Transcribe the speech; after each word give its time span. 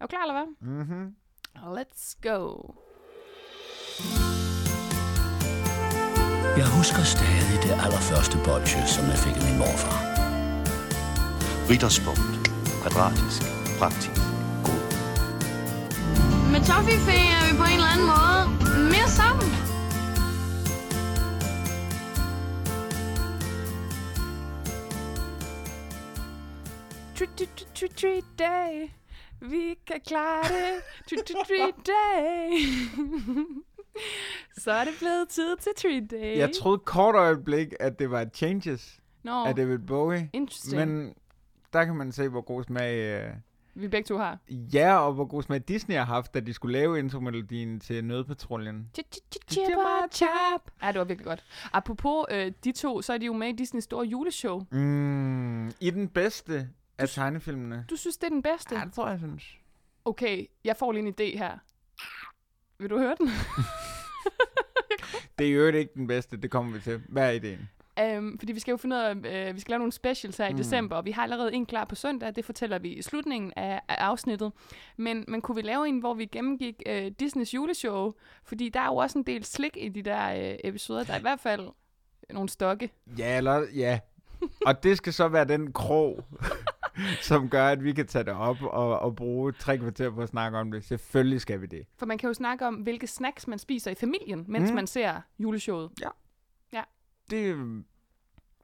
Er 0.00 0.06
du 0.06 0.08
klar, 0.08 0.22
eller 0.22 0.36
hvad? 0.38 0.48
Mhm. 0.60 1.14
Let's 1.76 2.06
go. 2.28 2.42
Jeg 6.60 6.68
husker 6.78 7.02
stadig 7.16 7.56
det 7.66 7.72
allerførste 7.84 8.36
bolsje, 8.46 8.82
som 8.94 9.04
jeg 9.12 9.18
fik 9.24 9.36
af 9.40 9.44
min 9.48 9.58
morfar. 9.62 9.98
Ritterspunkt. 11.70 12.34
Kvadratisk. 12.82 13.42
Praktisk. 13.80 14.22
God. 14.66 14.84
Med 16.52 16.60
Toffifee 16.68 17.26
er 17.36 17.42
vi 17.48 17.52
på 17.62 17.66
en 17.72 17.78
eller 17.80 17.92
anden 17.94 18.08
måde 18.14 18.42
mere 18.92 19.08
sammen. 19.20 19.48
Treat, 27.16 27.30
treat, 27.36 27.50
treat, 27.56 27.74
treat, 27.74 27.94
treat 27.96 28.24
day. 28.38 28.97
Vi 29.40 29.74
kan 29.86 30.00
klare 30.06 30.42
det. 30.42 30.82
Treat, 31.46 31.74
day. 31.86 32.50
Så 34.62 34.72
er 34.72 34.84
det 34.84 34.92
blevet 34.98 35.28
tid 35.28 35.56
til 35.56 35.72
treat 35.76 36.10
day. 36.10 36.38
Jeg 36.38 36.50
troede 36.60 36.78
kort 36.78 37.14
øjeblik, 37.14 37.68
at 37.80 37.98
det 37.98 38.10
var 38.10 38.26
Changes 38.34 39.00
Nå, 39.22 39.44
af 39.44 39.54
David 39.54 39.78
Bowie. 39.78 40.30
interesting. 40.32 40.76
Men 40.76 41.14
der 41.72 41.84
kan 41.84 41.96
man 41.96 42.12
se, 42.12 42.28
hvor 42.28 42.40
god 42.40 42.64
smag... 42.64 42.96
Øh, 42.98 43.30
vi 43.74 43.88
begge 43.88 44.06
to 44.06 44.16
har. 44.16 44.38
ja, 44.48 44.98
og 44.98 45.12
hvor 45.12 45.24
god 45.24 45.42
smag 45.42 45.60
Disney 45.68 45.96
har 45.96 46.04
haft, 46.04 46.34
da 46.34 46.40
de 46.40 46.52
skulle 46.52 46.78
lave 46.78 46.98
intromelodien 46.98 47.80
til 47.80 48.04
Nødpatruljen. 48.04 48.90
Chip. 48.94 49.56
Ja, 50.82 50.92
det 50.92 50.98
var 50.98 51.04
virkelig 51.04 51.26
godt. 51.26 51.44
Apropos 51.72 52.24
øh, 52.30 52.52
de 52.64 52.72
to, 52.72 53.02
så 53.02 53.12
er 53.12 53.18
de 53.18 53.26
jo 53.26 53.32
med 53.32 53.48
i 53.48 53.52
Disneys 53.52 53.84
store 53.84 54.06
juleshow. 54.06 54.60
Mm, 54.70 55.68
I 55.68 55.90
den 55.90 56.08
bedste 56.08 56.68
af 56.98 57.08
tegnefilmene. 57.08 57.84
Du 57.90 57.96
synes, 57.96 58.16
det 58.16 58.24
er 58.26 58.30
den 58.30 58.42
bedste? 58.42 58.74
Ja, 58.78 58.84
det 58.84 58.92
tror 58.92 59.04
jeg, 59.04 59.10
jeg 59.12 59.18
synes. 59.20 59.44
Okay, 60.04 60.46
jeg 60.64 60.76
får 60.76 60.92
lige 60.92 61.06
en 61.08 61.14
idé 61.20 61.38
her. 61.38 61.58
Vil 62.78 62.90
du 62.90 62.98
høre 62.98 63.14
den? 63.18 63.28
Det 65.38 65.46
er 65.48 65.52
jo 65.52 65.66
ikke 65.66 65.92
den 65.94 66.06
bedste, 66.06 66.36
det 66.36 66.50
kommer 66.50 66.72
vi 66.72 66.80
til. 66.80 67.02
Hvad 67.08 67.26
er 67.26 67.30
ideen? 67.30 67.68
Um, 68.18 68.38
fordi 68.38 68.52
vi 68.52 68.60
skal 68.60 68.72
jo 68.72 68.76
finde 68.76 68.96
ud 68.96 69.00
af, 69.00 69.14
uh, 69.48 69.54
vi 69.54 69.60
skal 69.60 69.72
lave 69.72 69.78
nogle 69.78 69.92
specials 69.92 70.36
her 70.36 70.46
i 70.46 70.50
Mm. 70.52 70.56
december, 70.56 70.96
og 70.96 71.04
vi 71.04 71.10
har 71.10 71.22
allerede 71.22 71.54
en 71.54 71.66
klar 71.66 71.84
på 71.84 71.94
søndag, 71.94 72.36
det 72.36 72.44
fortæller 72.44 72.78
vi 72.78 72.88
i 72.88 73.02
slutningen 73.02 73.52
af, 73.56 73.80
af 73.88 73.94
afsnittet. 74.04 74.52
Men, 74.96 75.24
men 75.28 75.40
kunne 75.40 75.54
vi 75.54 75.62
lave 75.62 75.88
en, 75.88 75.98
hvor 75.98 76.14
vi 76.14 76.24
gennemgik 76.26 76.82
uh, 76.88 77.06
Disneys 77.20 77.54
juleshow? 77.54 78.12
Fordi 78.44 78.68
der 78.68 78.80
er 78.80 78.86
jo 78.86 78.96
også 78.96 79.18
en 79.18 79.24
del 79.26 79.44
slik 79.44 79.76
i 79.76 79.88
de 79.88 80.02
der 80.02 80.50
uh, 80.52 80.56
episoder. 80.64 81.04
Der 81.04 81.12
er 81.12 81.18
i 81.18 81.22
hvert 81.22 81.40
fald 81.40 81.68
nogle 82.30 82.48
stokke. 82.48 82.90
Ja, 83.18 83.36
eller, 83.36 83.66
ja. 83.74 83.98
Og 84.66 84.82
det 84.82 84.96
skal 84.96 85.12
så 85.12 85.28
være 85.28 85.44
den 85.44 85.72
krog, 85.72 86.24
som 87.20 87.48
gør, 87.50 87.66
at 87.66 87.84
vi 87.84 87.92
kan 87.92 88.06
tage 88.06 88.24
det 88.24 88.32
op 88.32 88.62
og, 88.62 88.98
og 89.00 89.16
bruge 89.16 89.52
tre 89.52 89.78
kvarter 89.78 90.10
på 90.10 90.20
at 90.20 90.28
snakke 90.28 90.58
om 90.58 90.70
det. 90.70 90.84
Selvfølgelig 90.84 91.40
skal 91.40 91.60
vi 91.60 91.66
det. 91.66 91.86
For 91.98 92.06
man 92.06 92.18
kan 92.18 92.26
jo 92.28 92.34
snakke 92.34 92.66
om, 92.66 92.74
hvilke 92.74 93.06
snacks 93.06 93.46
man 93.48 93.58
spiser 93.58 93.90
i 93.90 93.94
familien, 93.94 94.44
mens 94.48 94.70
Mm. 94.70 94.74
man 94.74 94.86
ser 94.86 95.20
juleshowet. 95.38 95.90
Det 97.30 97.54
øh, 97.54 97.82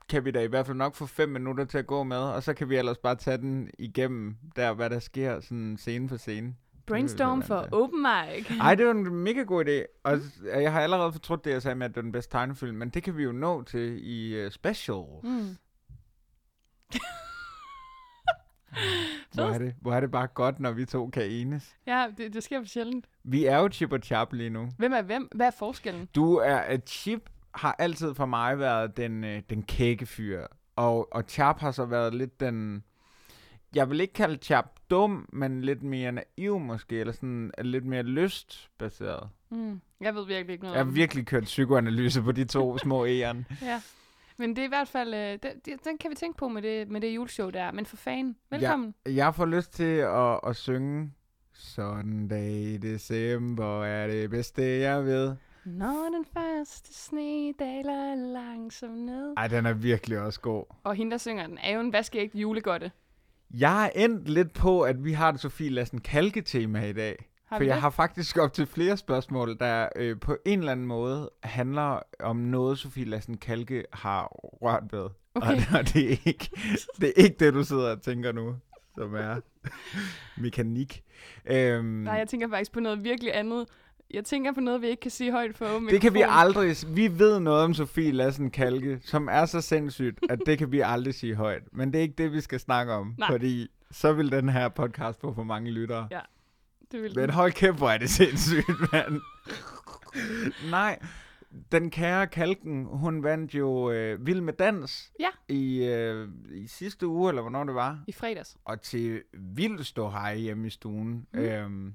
kan 0.09 0.25
vi 0.25 0.31
da 0.31 0.41
i 0.41 0.47
hvert 0.47 0.67
fald 0.67 0.77
nok 0.77 0.95
få 0.95 1.07
fem 1.07 1.29
minutter 1.29 1.65
til 1.65 1.79
at 1.79 1.87
gå 1.87 2.03
med, 2.03 2.17
og 2.17 2.43
så 2.43 2.55
kan 2.55 2.69
vi 2.71 2.77
ellers 2.77 2.99
bare 2.99 3.15
tage 3.15 3.39
den 3.39 3.71
igennem, 3.79 4.37
der 4.57 4.73
hvad 4.75 4.91
der 4.91 4.98
sker, 4.98 5.41
sådan 5.41 5.77
scene 5.77 6.09
for 6.09 6.17
scene. 6.17 6.55
Brainstorm 6.87 7.43
for 7.43 7.69
open 7.73 8.03
mic. 8.03 8.51
Ej, 8.61 8.75
det 8.75 8.87
var 8.87 8.93
en 8.93 9.15
mega 9.15 9.43
god 9.43 9.65
idé, 9.65 10.01
og 10.05 10.19
jeg 10.61 10.73
har 10.73 10.81
allerede 10.81 11.13
fortrudt 11.13 11.45
det, 11.45 11.51
jeg 11.51 11.63
sagde 11.63 11.75
med, 11.75 11.85
at 11.87 11.91
det 11.91 11.97
var 11.97 12.03
den 12.03 12.13
bedste 12.13 12.33
tegnefilm, 12.33 12.77
men 12.77 12.89
det 12.89 13.03
kan 13.03 13.17
vi 13.17 13.23
jo 13.23 13.33
nå 13.33 13.63
til 13.63 13.98
i 14.03 14.45
uh, 14.47 14.51
special. 14.51 15.05
Mm. 15.23 15.57
Hvor 19.34 19.44
er, 19.44 19.58
det, 19.58 19.75
hvor 19.80 19.94
er 19.94 20.00
det 20.00 20.11
bare 20.11 20.27
godt, 20.27 20.61
når 20.61 20.72
vi 20.72 20.84
to 20.84 21.11
kan 21.11 21.22
enes. 21.22 21.77
Ja, 21.86 22.06
det, 22.17 22.34
det 22.34 22.42
sker 22.42 22.61
for 22.61 22.67
sjældent. 22.67 23.05
Vi 23.25 23.44
er 23.44 23.58
jo 23.58 23.69
chip 23.72 23.92
og 23.92 24.00
chap 24.03 24.33
lige 24.33 24.50
nu. 24.50 24.69
Hvem 24.78 24.92
er 24.92 25.03
hvem? 25.03 25.28
Hvad 25.34 25.47
er 25.47 25.50
forskellen? 25.58 26.08
Du 26.14 26.34
er, 26.36 26.56
at 26.56 26.89
Chip 26.89 27.30
har 27.55 27.77
altid 27.78 28.14
for 28.14 28.27
mig 28.27 28.58
været 28.58 28.97
den, 28.97 29.24
øh, 29.24 29.42
den 29.51 29.63
kække 29.63 30.07
fyr, 30.07 30.46
og, 30.77 31.14
og 31.14 31.24
Chap 31.29 31.61
har 31.61 31.70
så 31.70 31.84
været 31.84 32.14
lidt 32.14 32.40
den, 32.40 32.84
jeg 33.74 33.90
vil 33.90 34.01
ikke 34.01 34.14
kalde 34.14 34.36
Chap 34.42 34.67
dum, 34.90 35.29
men 35.33 35.61
lidt 35.61 35.83
mere 35.83 36.13
naiv 36.13 36.58
måske, 36.58 37.01
eller 37.01 37.13
sådan 37.13 37.51
øh, 37.58 37.64
lidt 37.64 37.84
mere 37.84 38.02
lystbaseret. 38.02 39.29
Mm. 39.51 39.80
Jeg 40.01 40.14
ved 40.14 40.27
virkelig 40.27 40.52
ikke 40.52 40.64
noget 40.64 40.77
Jeg 40.77 40.84
har 40.84 40.92
virkelig 40.92 41.27
kørt 41.27 41.42
psykoanalyse 41.45 42.23
på 42.23 42.33
de 42.33 42.45
to 42.45 42.79
små 42.84 43.07
æren. 43.07 43.46
Ja. 43.63 43.80
Men 44.39 44.50
det 44.50 44.58
er 44.58 44.64
i 44.64 44.68
hvert 44.68 44.89
fald, 44.89 45.14
øh, 45.14 45.39
den, 45.42 45.78
den 45.84 45.98
kan 45.98 46.11
vi 46.11 46.14
tænke 46.14 46.39
på 46.39 46.48
med 46.48 46.62
det, 46.62 46.89
med 46.89 47.00
det 47.00 47.14
juleshow 47.14 47.50
der. 47.50 47.72
Men 47.72 47.86
for 47.86 47.96
fanden, 47.96 48.36
velkommen. 48.50 48.95
Jeg 49.06 49.34
får 49.34 49.46
lyst 49.46 49.72
til 49.72 49.96
at, 49.96 50.40
at 50.46 50.56
synge 50.56 51.12
Søndag 51.56 52.52
i 52.52 52.77
december 52.77 53.84
er 53.84 54.06
det 54.06 54.30
bedste, 54.30 54.62
jeg 54.62 55.05
ved. 55.05 55.36
Når 55.64 56.11
den 56.14 56.24
første 56.33 56.95
sne 56.95 57.52
daler 57.58 58.14
langsomt 58.14 58.98
ned. 58.98 59.34
Ej, 59.36 59.48
den 59.48 59.67
er 59.67 59.72
virkelig 59.72 60.18
også 60.20 60.40
god. 60.40 60.64
Og 60.84 60.95
hende, 60.95 61.11
der 61.11 61.18
synger 61.18 61.46
den, 61.46 61.58
er 61.58 61.74
jo 61.74 61.80
en 61.80 61.92
vaskeægte 61.92 62.39
julegodte. 62.39 62.90
Jeg 63.51 63.86
er 63.95 64.05
endt 64.05 64.28
lidt 64.28 64.52
på, 64.52 64.83
at 64.83 65.05
vi 65.05 65.12
har 65.12 65.33
et 65.33 65.40
Sofie 65.40 65.70
Lassen 65.70 66.01
Kalke-tema 66.01 66.86
i 66.86 66.92
dag. 66.92 67.28
Har 67.47 67.57
For 67.59 67.65
jeg 67.65 67.75
det? 67.75 67.83
har 67.83 67.91
faktisk 67.91 68.39
op 68.39 68.53
til 68.53 68.67
flere 68.67 68.97
spørgsmål, 68.97 69.59
der 69.59 69.89
øh, 69.97 70.21
på 70.21 70.37
en 70.47 70.59
eller 70.59 70.73
anden 70.73 70.87
måde 70.87 71.31
handler 71.43 71.99
om 72.21 72.37
noget, 72.37 72.79
Sofie 72.79 73.05
Lassen 73.05 73.37
Kalke 73.37 73.85
har 73.93 74.27
rørt 74.33 74.85
ved. 74.93 75.09
Okay. 75.35 75.49
Og, 75.49 75.57
og 75.79 75.85
det, 75.95 76.13
er 76.13 76.17
ikke, 76.25 76.51
det 77.01 77.09
er 77.09 77.23
ikke 77.23 77.37
det, 77.41 77.55
du 77.55 77.65
sidder 77.65 77.91
og 77.91 78.03
tænker 78.03 78.33
nu, 78.33 78.57
som 78.95 79.15
er 79.15 79.41
mekanik. 80.43 81.03
Øhm, 81.47 81.85
Nej, 81.87 82.15
jeg 82.15 82.29
tænker 82.29 82.49
faktisk 82.49 82.73
på 82.73 82.81
noget 82.81 83.05
virkelig 83.05 83.37
andet. 83.37 83.67
Jeg 84.11 84.25
tænker 84.25 84.53
på 84.53 84.61
noget, 84.61 84.83
vi 84.83 84.87
ikke 84.87 85.01
kan 85.01 85.11
sige 85.11 85.33
højt 85.33 85.57
for 85.57 85.67
åben 85.77 85.89
det 85.89 86.01
kan 86.01 86.15
vi 86.15 86.19
mikrofon. 86.19 86.39
aldrig... 86.39 86.77
Vi 86.89 87.19
ved 87.19 87.41
noget 87.41 87.65
om 87.65 87.75
Sofie 87.75 88.13
Lassen 88.13 88.51
Kalke, 88.51 88.99
som 89.03 89.29
er 89.33 89.47
så 89.47 89.61
sindssygt, 89.61 90.19
at 90.31 90.39
det 90.47 90.59
kan 90.59 90.73
vi 90.73 90.81
aldrig 90.81 91.15
sige 91.15 91.35
højt. 91.35 91.63
Men 91.73 91.93
det 91.93 91.99
er 91.99 92.03
ikke 92.03 92.15
det, 92.19 92.33
vi 92.33 92.41
skal 92.41 92.61
snakke 92.61 92.93
om, 92.93 93.15
Nej. 93.19 93.31
fordi 93.31 93.67
så 93.91 94.13
vil 94.13 94.33
den 94.33 94.49
her 94.49 94.69
podcast 94.69 95.21
få 95.21 95.35
for 95.35 95.43
mange 95.43 95.71
lyttere. 95.71 96.09
Ja. 96.11 96.21
Det 96.92 97.02
vil 97.02 97.12
Men 97.17 97.30
hold 97.30 97.52
kæft, 97.52 97.77
hvor 97.77 97.90
er 97.90 97.98
det 97.98 98.11
sindssygt, 98.11 98.92
mand. 98.92 99.20
Nej, 100.70 100.98
den 101.72 101.90
kære 101.90 102.27
Kalken, 102.27 102.84
hun 102.84 103.22
vandt 103.22 103.55
jo 103.55 103.90
øh, 103.90 104.27
Vild 104.27 104.40
med 104.40 104.52
Dans 104.52 105.12
Ja. 105.20 105.28
i, 105.48 105.84
øh, 105.84 106.28
i 106.50 106.67
sidste 106.67 107.06
uge, 107.06 107.28
eller 107.28 107.42
hvornår 107.42 107.64
det 107.64 107.74
var. 107.74 108.05
I 108.06 108.12
fredags. 108.12 108.56
Og 108.64 108.80
til 108.80 109.22
vild 109.33 109.84
stå 109.84 110.11
hej 110.11 110.36
hjemme 110.36 110.67
i 110.67 110.70
stuen. 110.70 111.27
Mm. 111.33 111.39
Øhm, 111.40 111.95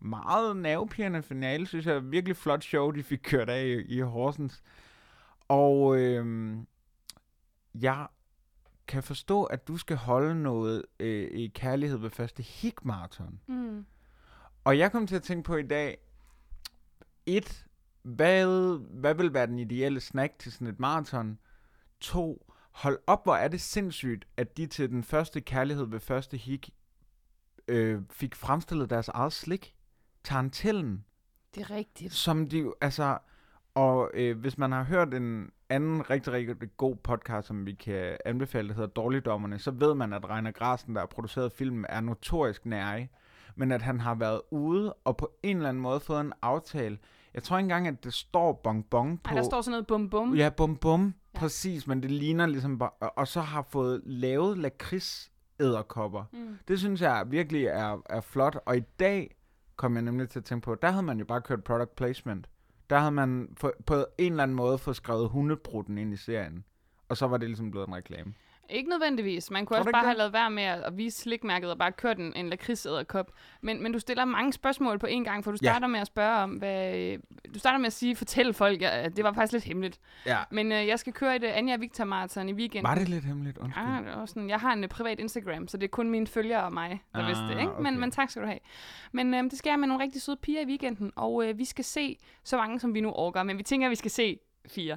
meget 0.00 0.56
nervepirrende 0.56 1.22
finale, 1.22 1.66
synes 1.66 1.86
jeg. 1.86 2.10
Virkelig 2.10 2.36
flot 2.36 2.64
show, 2.64 2.90
de 2.90 3.02
fik 3.02 3.18
kørt 3.22 3.48
af 3.48 3.64
i, 3.64 3.96
i 3.96 4.00
Horsens. 4.00 4.62
Og 5.48 5.98
øhm, 6.00 6.66
jeg 7.74 8.06
kan 8.88 9.02
forstå, 9.02 9.44
at 9.44 9.68
du 9.68 9.76
skal 9.76 9.96
holde 9.96 10.42
noget 10.42 10.82
øh, 11.00 11.30
i 11.30 11.46
kærlighed 11.54 11.98
ved 11.98 12.10
første 12.10 12.42
hikmarathon. 12.42 13.40
Mm. 13.46 13.84
Og 14.68 14.78
jeg 14.78 14.92
kom 14.92 15.06
til 15.06 15.16
at 15.16 15.22
tænke 15.22 15.42
på 15.42 15.56
i 15.56 15.62
dag, 15.62 15.98
et, 17.26 17.66
hvad, 18.02 18.78
hvad 19.00 19.14
vil 19.14 19.34
være 19.34 19.46
den 19.46 19.58
ideelle 19.58 20.00
snack 20.00 20.38
til 20.38 20.52
sådan 20.52 20.66
et 20.66 20.80
maraton? 20.80 21.38
To, 22.00 22.52
hold 22.70 22.98
op, 23.06 23.24
hvor 23.24 23.34
er 23.34 23.48
det 23.48 23.60
sindssygt, 23.60 24.24
at 24.36 24.56
de 24.56 24.66
til 24.66 24.90
den 24.90 25.02
første 25.02 25.40
kærlighed 25.40 25.86
ved 25.86 26.00
første 26.00 26.36
hik 26.36 26.70
øh, 27.68 28.02
fik 28.10 28.34
fremstillet 28.34 28.90
deres 28.90 29.08
eget 29.08 29.32
slik. 29.32 29.74
Tarantillen, 30.24 31.04
Det 31.54 31.60
er 31.60 31.70
rigtigt. 31.70 32.12
som 32.12 32.48
de 32.48 32.72
altså, 32.80 33.18
og 33.74 34.10
øh, 34.14 34.38
hvis 34.38 34.58
man 34.58 34.72
har 34.72 34.82
hørt 34.82 35.14
en 35.14 35.50
anden 35.68 36.10
rigtig, 36.10 36.32
rigtig 36.32 36.56
god 36.76 36.96
podcast, 36.96 37.48
som 37.48 37.66
vi 37.66 37.72
kan 37.72 38.16
anbefale, 38.24 38.68
der 38.68 38.74
hedder 38.74 38.88
Dårligdommerne, 38.88 39.58
så 39.58 39.70
ved 39.70 39.94
man, 39.94 40.12
at 40.12 40.30
Reiner 40.30 40.52
Grasen, 40.52 40.94
der 40.94 41.00
har 41.00 41.06
produceret 41.06 41.52
filmen, 41.52 41.86
er 41.88 42.00
notorisk 42.00 42.66
nærig, 42.66 43.10
men 43.58 43.72
at 43.72 43.82
han 43.82 44.00
har 44.00 44.14
været 44.14 44.40
ude 44.50 44.92
og 44.92 45.16
på 45.16 45.30
en 45.42 45.56
eller 45.56 45.68
anden 45.68 45.82
måde 45.82 46.00
fået 46.00 46.20
en 46.20 46.32
aftale. 46.42 46.98
Jeg 47.34 47.42
tror 47.42 47.58
ikke 47.58 47.64
engang, 47.64 47.88
at 47.88 48.04
det 48.04 48.14
står 48.14 48.52
bonbon 48.64 49.18
på. 49.18 49.28
Ej, 49.28 49.34
der 49.36 49.42
står 49.42 49.60
sådan 49.60 49.70
noget 49.72 49.86
bum 49.86 50.10
bum. 50.10 50.34
Ja, 50.34 50.48
bum 50.56 50.76
bum, 50.76 51.14
Ja. 51.34 51.38
præcis, 51.38 51.86
men 51.86 52.02
det 52.02 52.10
ligner 52.10 52.46
ligesom 52.46 52.78
bare, 52.78 52.90
og- 52.90 53.18
og 53.18 53.28
så 53.28 53.40
har 53.40 53.62
fået 53.70 54.02
lavet 54.04 54.58
lakrids 54.58 55.30
æderkopper. 55.60 56.24
Mm. 56.32 56.58
Det 56.68 56.78
synes 56.78 57.00
jeg 57.00 57.24
virkelig 57.26 57.64
er, 57.64 58.02
er 58.10 58.20
flot, 58.20 58.58
og 58.66 58.76
i 58.76 58.80
dag 58.80 59.34
kom 59.76 59.94
jeg 59.94 60.02
nemlig 60.02 60.28
til 60.28 60.38
at 60.38 60.44
tænke 60.44 60.64
på, 60.64 60.74
der 60.74 60.90
havde 60.90 61.02
man 61.02 61.18
jo 61.18 61.24
bare 61.24 61.40
kørt 61.40 61.64
product 61.64 61.96
placement. 61.96 62.46
Der 62.90 62.98
havde 62.98 63.12
man 63.12 63.48
for, 63.56 63.72
på 63.86 63.94
en 64.18 64.32
eller 64.32 64.42
anden 64.42 64.54
måde 64.54 64.78
fået 64.78 64.96
skrevet 64.96 65.28
hundebrutten 65.28 65.98
ind 65.98 66.12
i 66.12 66.16
serien, 66.16 66.64
og 67.08 67.16
så 67.16 67.26
var 67.26 67.36
det 67.36 67.48
ligesom 67.48 67.70
blevet 67.70 67.88
en 67.88 67.94
reklame. 67.94 68.34
Ikke 68.70 68.90
nødvendigvis. 68.90 69.50
Man 69.50 69.66
kunne 69.66 69.78
også 69.78 69.90
bare 69.90 70.00
ikke 70.00 70.06
have 70.06 70.10
det? 70.10 70.18
lavet 70.18 70.32
være 70.32 70.50
med 70.50 70.62
at, 70.62 70.96
vise 70.96 71.18
slikmærket 71.18 71.70
og 71.70 71.78
bare 71.78 71.92
kørt 71.92 72.18
en, 72.18 72.32
en 72.36 72.48
lakridsæderkop. 72.48 73.30
Men, 73.60 73.82
men 73.82 73.92
du 73.92 73.98
stiller 73.98 74.24
mange 74.24 74.52
spørgsmål 74.52 74.98
på 74.98 75.06
én 75.06 75.22
gang, 75.24 75.44
for 75.44 75.50
du 75.50 75.58
Ja. 75.62 75.70
starter 75.70 75.86
med 75.86 76.00
at 76.00 76.06
spørge 76.06 76.36
om, 76.42 76.50
hvad... 76.50 77.16
Du 77.54 77.58
starter 77.58 77.78
med 77.78 77.86
at 77.86 77.92
sige, 77.92 78.16
fortæl 78.16 78.52
folk, 78.54 78.82
at 78.82 79.16
det 79.16 79.24
var 79.24 79.32
faktisk 79.32 79.52
lidt 79.52 79.64
hemmeligt. 79.64 80.00
Ja. 80.26 80.38
Men 80.50 80.72
øh, 80.72 80.86
jeg 80.86 80.98
skal 80.98 81.12
køre 81.12 81.36
et 81.36 81.44
Anja 81.44 81.76
Victor 81.76 82.04
Marathon 82.04 82.48
i 82.48 82.52
weekenden. 82.52 82.88
Var 82.88 82.94
det 82.94 83.08
lidt 83.08 83.24
hemmeligt? 83.24 83.58
Undskyld. 83.58 83.84
Ja, 83.84 83.90
det 84.10 84.16
var 84.18 84.26
sådan, 84.26 84.50
jeg 84.50 84.58
har 84.58 84.72
en 84.72 84.84
uh, 84.84 84.88
privat 84.88 85.20
Instagram, 85.20 85.68
så 85.68 85.76
det 85.76 85.84
er 85.84 85.88
kun 85.88 86.10
mine 86.10 86.26
følgere 86.26 86.62
og 86.64 86.72
mig, 86.72 87.02
der 87.14 87.20
Ah, 87.20 87.26
vidste 87.26 87.44
det. 87.44 87.50
Ikke? 87.60 87.72
Men, 87.78 87.86
okay. 87.86 87.96
men 88.00 88.10
tak 88.10 88.30
skal 88.30 88.42
du 88.42 88.46
have. 88.46 88.58
Men 89.12 89.34
øh, 89.34 89.42
det 89.44 89.58
skal 89.58 89.70
jeg 89.70 89.78
med 89.78 89.88
nogle 89.88 90.02
rigtig 90.04 90.22
søde 90.22 90.36
piger 90.42 90.60
i 90.60 90.66
weekenden, 90.66 91.12
og 91.16 91.48
øh, 91.48 91.58
vi 91.58 91.64
skal 91.64 91.84
se 91.84 92.18
så 92.44 92.56
mange, 92.56 92.80
som 92.80 92.94
vi 92.94 93.00
nu 93.00 93.12
orker. 93.12 93.42
Men 93.42 93.58
vi 93.58 93.62
tænker, 93.62 93.86
at 93.86 93.90
vi 93.90 93.96
skal 93.96 94.10
se 94.10 94.38
fire. 94.68 94.96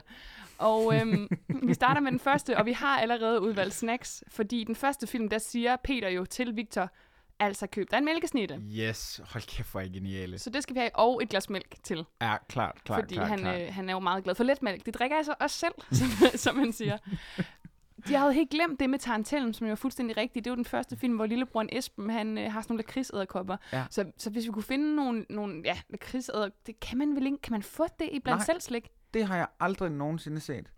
Og 0.62 0.92
øhm, 0.96 1.30
vi 1.64 1.74
starter 1.74 2.02
med 2.02 2.12
den 2.12 2.20
første, 2.20 2.58
og 2.58 2.66
vi 2.66 2.74
har 2.74 3.00
allerede 3.00 3.42
udvalgt 3.42 3.74
snacks, 3.74 4.24
fordi 4.28 4.64
den 4.64 4.76
første 4.76 5.08
film, 5.08 5.30
der 5.30 5.38
siger 5.38 5.76
Peter 5.84 6.10
jo 6.10 6.26
til 6.26 6.56
Victor, 6.56 6.90
altså 7.40 7.68
køb 7.68 7.92
dig 7.92 7.98
en 7.98 8.06
mælkesnitte. 8.06 8.62
Yes, 8.72 9.22
hold 9.26 9.44
kæft, 9.44 9.72
hvor 9.72 9.82
er 9.82 9.88
geniale. 9.88 10.40
Så 10.40 10.50
det 10.50 10.64
skal 10.64 10.74
vi 10.76 10.80
have, 10.80 10.96
og 10.96 11.24
et 11.24 11.30
glas 11.30 11.50
mælk 11.50 11.76
til. 11.84 12.06
Ja, 12.22 12.36
klart, 12.50 12.84
klart, 12.84 13.02
fordi 13.02 13.16
klart, 13.16 13.28
han, 13.28 13.40
klart. 13.40 13.62
Øh, 13.62 13.74
han 13.74 13.90
er 13.90 13.94
jo 13.94 14.00
meget 14.00 14.24
glad 14.24 14.36
for 14.36 14.44
letmælk. 14.44 14.86
Det 14.86 14.94
drikker 14.94 15.18
jeg 15.18 15.26
så 15.26 15.34
også 15.40 15.58
selv, 15.58 15.74
som, 16.00 16.08
som 16.36 16.56
man 16.56 16.74
siger. 16.74 16.98
De 18.08 18.16
havde 18.16 18.34
helt 18.34 18.50
glemt 18.50 18.80
det 18.80 18.90
med 18.90 19.00
Tarantellen, 19.00 19.54
som 19.54 19.68
jo 19.68 19.72
er 19.72 19.76
fuldstændig 19.76 20.18
rigtigt. 20.18 20.46
Det 20.46 20.52
er 20.52 20.54
jo 20.54 20.56
den 20.56 20.66
første 20.66 20.98
film, 20.98 21.16
hvor 21.16 21.26
lillebroren 21.26 21.70
Esben, 21.72 22.10
han 22.10 22.38
øh, 22.38 22.52
har 22.52 22.62
sådan 22.62 22.74
nogle 22.74 22.84
lakridsæderkopper. 22.84 23.58
Ja. 23.74 23.86
Så, 23.90 24.12
så 24.18 24.30
hvis 24.30 24.46
vi 24.46 24.52
kunne 24.52 24.64
finde 24.64 24.96
nogle, 24.96 25.26
nogle 25.30 25.62
ja, 25.66 25.78
lakridsæder, 25.90 26.50
det 26.66 26.80
kan 26.80 26.98
man 26.98 27.16
vel 27.16 27.26
ikke, 27.26 27.38
kan 27.38 27.52
man 27.52 27.64
få 27.64 27.86
det 28.00 28.10
i 28.12 28.20
blandt 28.20 28.46
selv 28.46 28.62
slik? 28.62 28.92
Det 29.14 29.26
har 29.26 29.36
jeg 29.38 29.48
aldrig 29.60 29.92
nogensinde 29.92 30.40
set. 30.40 30.72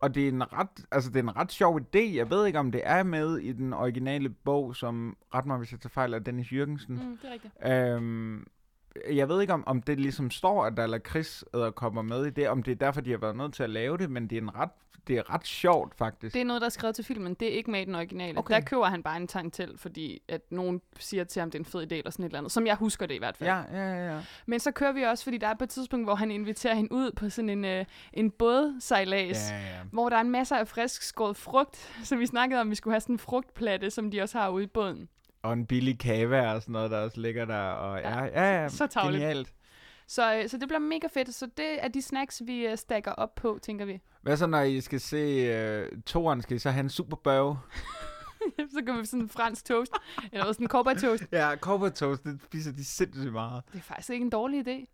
Og 0.00 0.14
det 0.14 0.24
er, 0.24 0.28
en 0.28 0.52
ret, 0.52 0.86
altså 0.90 1.10
det 1.10 1.16
er 1.16 1.22
en 1.22 1.36
ret 1.36 1.52
sjov 1.52 1.80
idé. 1.80 1.98
Jeg 1.98 2.30
ved 2.30 2.46
ikke, 2.46 2.58
om 2.58 2.72
det 2.72 2.80
er 2.84 3.02
med 3.02 3.38
i 3.38 3.52
den 3.52 3.72
originale 3.72 4.28
bog, 4.28 4.76
som 4.76 5.16
ret 5.34 5.46
mig, 5.46 5.58
hvis 5.58 5.72
jeg 5.72 5.80
tager 5.80 5.90
fejl 5.90 6.14
af 6.14 6.24
Dennis 6.24 6.52
Jørgensen. 6.52 6.94
Mm, 6.94 7.18
det 7.22 7.28
er 7.28 7.32
rigtigt. 7.32 7.54
Øhm, 7.66 8.46
jeg 9.10 9.28
ved 9.28 9.40
ikke, 9.40 9.52
om, 9.52 9.66
om 9.66 9.82
det 9.82 10.00
ligesom 10.00 10.30
står, 10.30 10.64
at 10.64 10.76
der 10.76 10.82
er 10.82 10.86
lakridsæderkopper 10.86 12.02
med 12.02 12.26
i 12.26 12.30
det, 12.30 12.48
om 12.48 12.62
det 12.62 12.72
er 12.72 12.76
derfor, 12.76 13.00
de 13.00 13.10
har 13.10 13.18
været 13.18 13.36
nødt 13.36 13.54
til 13.54 13.62
at 13.62 13.70
lave 13.70 13.98
det, 13.98 14.10
men 14.10 14.30
det 14.30 14.38
er, 14.38 14.42
en 14.42 14.54
ret, 14.54 14.70
det 15.08 15.16
er 15.18 15.34
ret 15.34 15.46
sjovt, 15.46 15.94
faktisk. 15.94 16.34
Det 16.34 16.40
er 16.40 16.44
noget, 16.44 16.60
der 16.60 16.66
er 16.66 16.70
skrevet 16.70 16.94
til 16.94 17.04
filmen. 17.04 17.34
Det 17.34 17.48
er 17.48 17.52
ikke 17.52 17.70
med 17.70 17.80
i 17.80 17.84
den 17.84 17.94
originale. 17.94 18.38
Okay. 18.38 18.54
Der 18.54 18.60
køber 18.60 18.84
han 18.84 19.02
bare 19.02 19.16
en 19.16 19.26
Tarantell, 19.28 19.78
fordi 19.78 20.22
at 20.28 20.40
nogen 20.50 20.80
siger 20.98 21.24
til 21.24 21.40
ham, 21.40 21.50
det 21.50 21.58
er 21.58 21.60
en 21.60 21.64
fed 21.64 21.92
idé 21.92 21.94
eller 21.94 22.10
sådan 22.10 22.24
et 22.24 22.28
eller 22.28 22.38
andet. 22.38 22.52
Som 22.52 22.66
jeg 22.66 22.76
husker 22.76 23.06
det 23.06 23.14
i 23.14 23.18
hvert 23.18 23.36
fald. 23.36 23.50
Ja, 23.50 23.62
ja, 23.72 23.94
ja, 23.94 24.14
ja. 24.14 24.20
Men 24.46 24.60
så 24.60 24.70
kører 24.70 24.92
vi 24.92 25.02
også, 25.02 25.24
fordi 25.24 25.38
der 25.38 25.46
er 25.48 25.54
på 25.54 25.64
et 25.64 25.70
tidspunkt, 25.70 26.06
hvor 26.06 26.14
han 26.14 26.30
inviterer 26.30 26.74
hende 26.74 26.92
ud 26.92 27.10
på 27.12 27.30
sådan 27.30 27.48
en, 27.48 27.64
øh, 27.64 27.84
en 28.12 28.30
bådsejlads. 28.30 29.50
ja, 29.50 29.56
ja. 29.56 29.62
hvor 29.92 30.08
der 30.08 30.16
er 30.16 30.20
en 30.20 30.30
masse 30.30 30.56
af 30.56 30.68
frisk 30.68 31.02
skåret 31.02 31.36
frugt, 31.36 31.76
så 32.04 32.16
vi 32.16 32.26
snakkede 32.26 32.60
om, 32.60 32.66
at 32.66 32.70
vi 32.70 32.74
skulle 32.74 32.94
have 32.94 33.00
sådan 33.00 33.14
en 33.14 33.18
frugtplatte, 33.18 33.90
som 33.90 34.10
de 34.10 34.22
også 34.22 34.38
har 34.38 34.48
ude 34.48 34.64
i 34.64 34.66
båden. 34.66 35.08
Og 35.42 35.52
en 35.52 35.66
billig 35.66 35.98
kava 35.98 36.52
og 36.52 36.62
sådan 36.62 36.72
noget, 36.72 36.90
der 36.90 36.98
også 36.98 37.20
ligger 37.20 37.44
der. 37.44 37.58
Og 37.60 38.00
ja, 38.00 38.24
ja, 38.24 38.62
ja, 38.62 38.68
Så 38.68 38.86
tarveligt. 38.86 39.20
genialt. 39.22 39.52
Så, 40.10 40.34
øh, 40.36 40.48
så 40.48 40.58
det 40.58 40.68
bliver 40.68 40.78
mega 40.78 41.06
fedt. 41.14 41.34
Så 41.34 41.46
det 41.56 41.84
er 41.84 41.88
de 41.88 42.02
snacks, 42.02 42.42
vi 42.46 42.66
øh, 42.66 42.78
stacker 42.78 43.12
op 43.12 43.34
på, 43.34 43.58
tænker 43.62 43.84
vi. 43.84 44.00
Hvad 44.22 44.36
så, 44.36 44.46
når 44.46 44.60
I 44.60 44.80
skal 44.80 45.00
se 45.00 45.82
uh, 45.82 46.02
toren, 46.06 46.42
skal 46.42 46.56
I 46.56 46.58
så 46.58 46.70
have 46.70 46.80
en 46.80 46.90
superbørge? 46.90 47.58
så 48.74 48.82
kan 48.86 49.00
vi 49.00 49.04
sådan 49.06 49.20
en 49.20 49.28
fransk 49.28 49.64
toast, 49.64 49.92
eller 50.32 50.52
sådan 50.52 50.64
en 50.64 50.68
cowboy 50.68 50.94
toast. 50.94 51.24
Ja, 51.32 51.56
cowboy 51.56 51.90
toast, 51.90 52.24
det 52.24 52.40
spiser 52.44 52.72
de 52.72 52.84
sindssygt 52.84 53.32
meget. 53.32 53.62
Det 53.72 53.78
er 53.78 53.82
faktisk 53.82 54.10
ikke 54.10 54.24
en 54.24 54.30
dårlig 54.30 54.68
idé. 54.68 54.86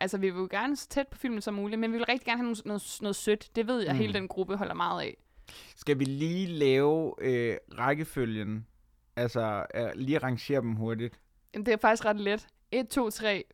Altså, 0.00 0.18
vi 0.18 0.30
vil 0.30 0.38
jo 0.40 0.48
gerne 0.50 0.76
så 0.76 0.88
tæt 0.88 1.08
på 1.08 1.18
filmen 1.18 1.40
som 1.40 1.54
muligt, 1.54 1.80
men 1.80 1.92
vi 1.92 1.96
vil 1.96 2.06
rigtig 2.06 2.26
gerne 2.26 2.38
have 2.38 2.44
noget, 2.46 2.66
noget, 2.66 2.98
noget 3.00 3.16
sødt. 3.16 3.50
Det 3.56 3.66
ved 3.66 3.80
jeg, 3.80 3.92
Mm. 3.92 3.96
mm. 3.96 4.00
hele 4.00 4.12
den 4.14 4.28
gruppe 4.28 4.56
holder 4.56 4.74
meget 4.74 5.02
af. 5.02 5.16
Skal 5.76 5.98
vi 5.98 6.04
lige 6.04 6.46
lave 6.46 7.14
øh, 7.20 7.56
rækkefølgen? 7.78 8.66
Altså, 9.16 9.66
øh, 9.74 9.88
lige 9.94 10.18
rangere 10.18 10.60
dem 10.60 10.72
hurtigt. 10.74 11.20
Jamen, 11.54 11.66
det 11.66 11.72
er 11.72 11.78
faktisk 11.78 12.04
ret 12.04 12.20
let. 12.20 12.46
1, 12.72 12.88
2, 12.88 13.10
3, 13.10 13.44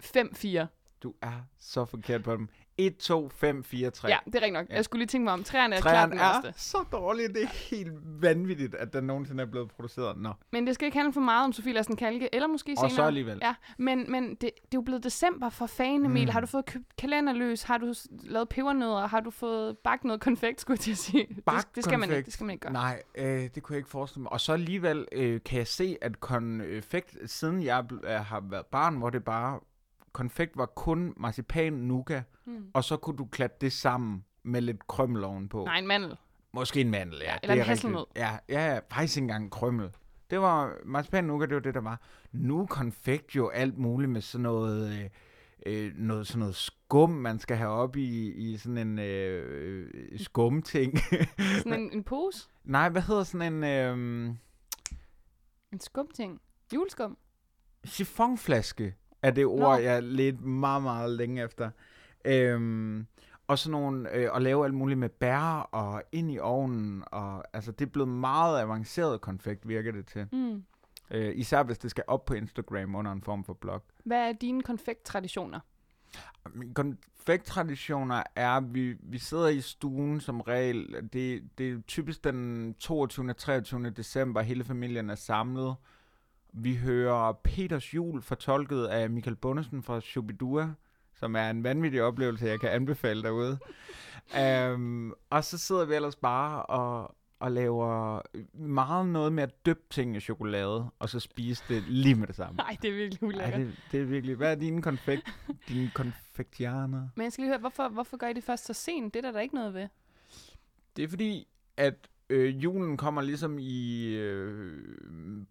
5, 0.00 0.34
4. 0.34 0.66
Du 1.02 1.14
er 1.22 1.46
så 1.58 1.84
forkert 1.84 2.22
på 2.22 2.32
dem. 2.36 2.48
1, 2.78 2.96
2, 2.96 3.28
5, 3.28 3.64
4, 3.64 3.90
3. 3.90 4.08
Ja, 4.08 4.16
det 4.26 4.34
er 4.34 4.38
rigtigt 4.38 4.52
nok. 4.52 4.68
Ja. 4.70 4.74
Jeg 4.74 4.84
skulle 4.84 5.00
lige 5.00 5.06
tænke 5.08 5.24
mig 5.24 5.32
om. 5.32 5.44
Træerne 5.44 5.76
er 5.76 5.80
klart 5.80 6.10
den 6.10 6.18
er 6.18 6.42
værste. 6.42 6.60
så 6.60 6.84
dårlige. 6.92 7.28
Det 7.28 7.42
er 7.42 7.46
helt 7.70 7.92
vanvittigt, 8.22 8.74
at 8.74 8.92
den 8.92 9.04
nogensinde 9.04 9.42
er 9.42 9.46
blevet 9.46 9.70
produceret. 9.70 10.16
Nå. 10.18 10.32
Men 10.52 10.66
det 10.66 10.74
skal 10.74 10.86
ikke 10.86 10.96
handle 10.98 11.12
for 11.12 11.20
meget 11.20 11.44
om 11.44 11.52
Sofie 11.52 11.72
Lassen 11.72 11.96
Kalke, 11.96 12.34
eller 12.34 12.48
måske 12.48 12.72
Og 12.72 12.76
senere. 12.78 12.90
så 12.90 13.02
alligevel. 13.02 13.38
Ja, 13.42 13.54
men, 13.78 14.10
men 14.10 14.28
det, 14.30 14.40
det 14.40 14.48
er 14.48 14.50
jo 14.74 14.80
blevet 14.80 15.04
december 15.04 15.48
for 15.50 15.66
fan, 15.66 16.04
Emil. 16.06 16.08
Mm. 16.22 16.26
Mm. 16.26 16.32
Har 16.32 16.40
du 16.40 16.46
fået 16.46 16.66
købt 16.66 16.96
kalenderløs? 16.98 17.62
Har 17.62 17.78
du 17.78 17.94
lavet 18.10 18.48
pebernødder? 18.48 19.06
Har 19.06 19.20
du 19.20 19.30
fået 19.30 19.78
bagt 19.78 20.04
noget 20.04 20.20
konfekt, 20.20 20.60
skulle 20.60 20.80
jeg 20.86 20.96
sige? 20.96 21.26
det, 21.34 21.44
Bagt 21.44 21.74
det, 21.76 21.84
skal 21.84 21.98
man 21.98 22.10
ikke, 22.10 22.24
det 22.24 22.32
skal 22.32 22.44
man 22.46 22.52
ikke 22.54 22.62
gøre. 22.62 22.72
Nej, 22.72 23.02
øh, 23.14 23.26
det 23.54 23.62
kunne 23.62 23.74
jeg 23.74 23.78
ikke 23.78 23.90
forestille 23.90 24.22
mig. 24.22 24.32
Og 24.32 24.40
så 24.40 24.52
alligevel 24.52 25.06
øh, 25.12 25.40
kan 25.44 25.58
jeg 25.58 25.66
se, 25.66 25.96
at 26.02 26.20
konfekt, 26.20 27.16
siden 27.26 27.62
jeg 27.62 27.84
øh, 28.04 28.10
har 28.10 28.40
været 28.50 28.66
barn, 28.66 28.96
hvor 28.96 29.10
det 29.10 29.24
bare, 29.24 29.60
konfekt 30.16 30.56
var 30.56 30.66
kun 30.66 31.14
marcipan, 31.16 31.72
nougat, 31.72 32.22
Mm. 32.44 32.70
og 32.74 32.84
så 32.84 32.96
kunne 32.96 33.16
du 33.16 33.24
klatte 33.26 33.56
det 33.60 33.72
sammen 33.72 34.24
med 34.42 34.60
lidt 34.60 34.86
krømmel 34.86 35.24
ovenpå. 35.24 35.64
Nej, 35.64 35.78
en 35.78 35.86
mandel. 35.86 36.16
Måske 36.52 36.80
en 36.80 36.90
mandel, 36.90 37.18
ja. 37.24 37.36
Eller 37.42 37.54
det 37.54 37.60
en 37.60 37.60
er 37.60 37.64
hasselnød. 37.64 38.04
Ja, 38.16 38.36
ja, 38.48 38.72
ja, 38.74 38.80
faktisk 38.92 39.16
ikke 39.16 39.22
engang 39.24 39.50
krømmel. 39.50 39.90
Det 40.30 40.40
var 40.40 40.74
marcipan 40.84 41.24
nougat, 41.24 41.48
det 41.48 41.54
var 41.56 41.62
det, 41.62 41.74
der 41.74 41.80
var. 41.80 42.00
Nu 42.32 42.66
konfekt 42.66 43.36
jo 43.36 43.48
alt 43.48 43.78
muligt 43.78 44.10
med 44.10 44.20
sådan 44.20 44.42
noget, 44.42 44.92
øh, 45.00 45.10
øh, 45.66 45.92
noget, 45.96 46.26
sådan 46.26 46.38
noget 46.38 46.54
skum, 46.54 47.10
man 47.10 47.38
skal 47.38 47.56
have 47.56 47.70
op 47.70 47.96
i, 47.96 48.32
i 48.32 48.56
sådan 48.56 48.78
en 48.78 48.98
øh, 48.98 49.90
øh, 49.92 50.18
skumting. 50.18 50.98
Sådan 51.62 51.80
en, 51.80 51.92
en 51.96 52.02
pose. 52.04 52.48
Nej, 52.64 52.88
hvad 52.88 53.02
hedder 53.02 53.22
sådan 53.24 53.54
en 53.54 53.64
øh, 53.64 54.34
En 55.72 55.80
skumting. 55.80 56.40
Juleskum. 56.74 57.16
chiffonflaske, 57.86 58.94
er 59.26 59.30
det 59.30 59.46
ord, 59.46 59.60
Nå. 59.60 59.74
jeg 59.74 60.02
ledte 60.02 60.42
meget, 60.44 60.82
meget 60.82 61.10
længe 61.10 61.44
efter. 61.44 61.70
Øhm, 62.24 63.06
og 63.46 63.58
sådan 63.58 63.72
nogle, 63.72 64.14
øh, 64.14 64.30
at 64.34 64.42
lave 64.42 64.64
alt 64.64 64.74
muligt 64.74 64.98
med 64.98 65.08
bær 65.08 65.68
og 65.72 66.02
ind 66.12 66.32
i 66.32 66.38
ovnen, 66.38 67.04
og 67.06 67.44
altså 67.52 67.72
det 67.72 67.86
er 67.86 67.90
blevet 67.90 68.08
meget 68.08 68.60
avanceret 68.60 69.20
konfekt, 69.20 69.68
virker 69.68 69.92
det 69.92 70.06
til. 70.06 70.26
Mm. 70.32 70.64
Øh, 71.10 71.32
især 71.36 71.62
hvis 71.62 71.78
det 71.78 71.90
skal 71.90 72.04
op 72.06 72.24
på 72.24 72.34
Instagram 72.34 72.94
under 72.94 73.12
en 73.12 73.22
form 73.22 73.44
for 73.44 73.52
blog. 73.52 73.82
Hvad 74.04 74.28
er 74.28 74.32
dine 74.32 74.62
konfekttraditioner? 74.62 75.60
Mine 76.54 76.74
konfekttraditioner 76.74 78.22
er, 78.36 78.50
at 78.50 78.74
vi, 78.74 78.96
vi 79.00 79.18
sidder 79.18 79.48
i 79.48 79.60
stuen 79.60 80.20
som 80.20 80.40
regel. 80.40 81.08
Det, 81.12 81.42
det 81.58 81.72
er 81.72 81.80
typisk 81.86 82.24
den 82.24 82.74
22. 82.74 83.30
og 83.30 83.36
23. 83.36 83.90
december, 83.90 84.40
hele 84.40 84.64
familien 84.64 85.10
er 85.10 85.14
samlet. 85.14 85.76
Vi 86.58 86.76
hører 86.76 87.32
Peters 87.32 87.94
jul 87.94 88.22
fortolket 88.22 88.84
af 88.86 89.10
Michael 89.10 89.36
Bundesen 89.36 89.82
fra 89.82 90.00
Shubidua, 90.00 90.74
som 91.14 91.36
er 91.36 91.50
en 91.50 91.64
vanvittig 91.64 92.02
oplevelse, 92.02 92.46
jeg 92.46 92.60
kan 92.60 92.70
anbefale 92.70 93.22
derude. 93.22 93.58
um, 94.74 95.14
og 95.30 95.44
så 95.44 95.58
sidder 95.58 95.84
vi 95.84 95.94
ellers 95.94 96.16
bare 96.16 96.62
og, 96.62 97.16
og 97.40 97.52
laver 97.52 98.20
meget 98.58 99.06
noget 99.06 99.32
med 99.32 99.42
at 99.42 99.66
dyppe 99.66 99.82
ting 99.90 100.16
i 100.16 100.20
chokolade, 100.20 100.90
og 100.98 101.08
så 101.08 101.20
spise 101.20 101.64
det 101.68 101.82
lige 101.88 102.14
med 102.14 102.26
det 102.26 102.36
samme. 102.36 102.56
Nej, 102.56 102.76
det 102.82 102.90
er 102.90 102.94
virkelig 102.94 103.22
Ej, 103.22 103.28
ulækkert. 103.28 103.60
det, 103.60 103.74
det 103.92 104.00
er 104.00 104.04
virkelig... 104.04 104.36
Hvad 104.36 104.50
er 104.50 104.54
dine 104.54 104.82
konfekt? 104.82 105.28
Dine 105.68 105.90
konfektianer? 105.94 107.08
Men 107.14 107.24
jeg 107.24 107.32
skal 107.32 107.42
lige 107.42 107.50
høre, 107.50 107.60
hvorfor, 107.60 107.88
hvorfor 107.88 108.16
gør 108.16 108.28
I 108.28 108.32
det 108.32 108.44
først 108.44 108.64
så 108.66 108.72
sent? 108.72 109.14
Det 109.14 109.18
er 109.20 109.28
der, 109.28 109.32
der 109.32 109.40
ikke 109.40 109.54
noget 109.54 109.74
ved. 109.74 109.88
Det 110.96 111.04
er 111.04 111.08
fordi, 111.08 111.48
at 111.76 112.08
øh, 112.30 112.64
julen 112.64 112.96
kommer 112.96 113.22
ligesom 113.22 113.58
i... 113.58 114.06
Øh, 114.14 114.72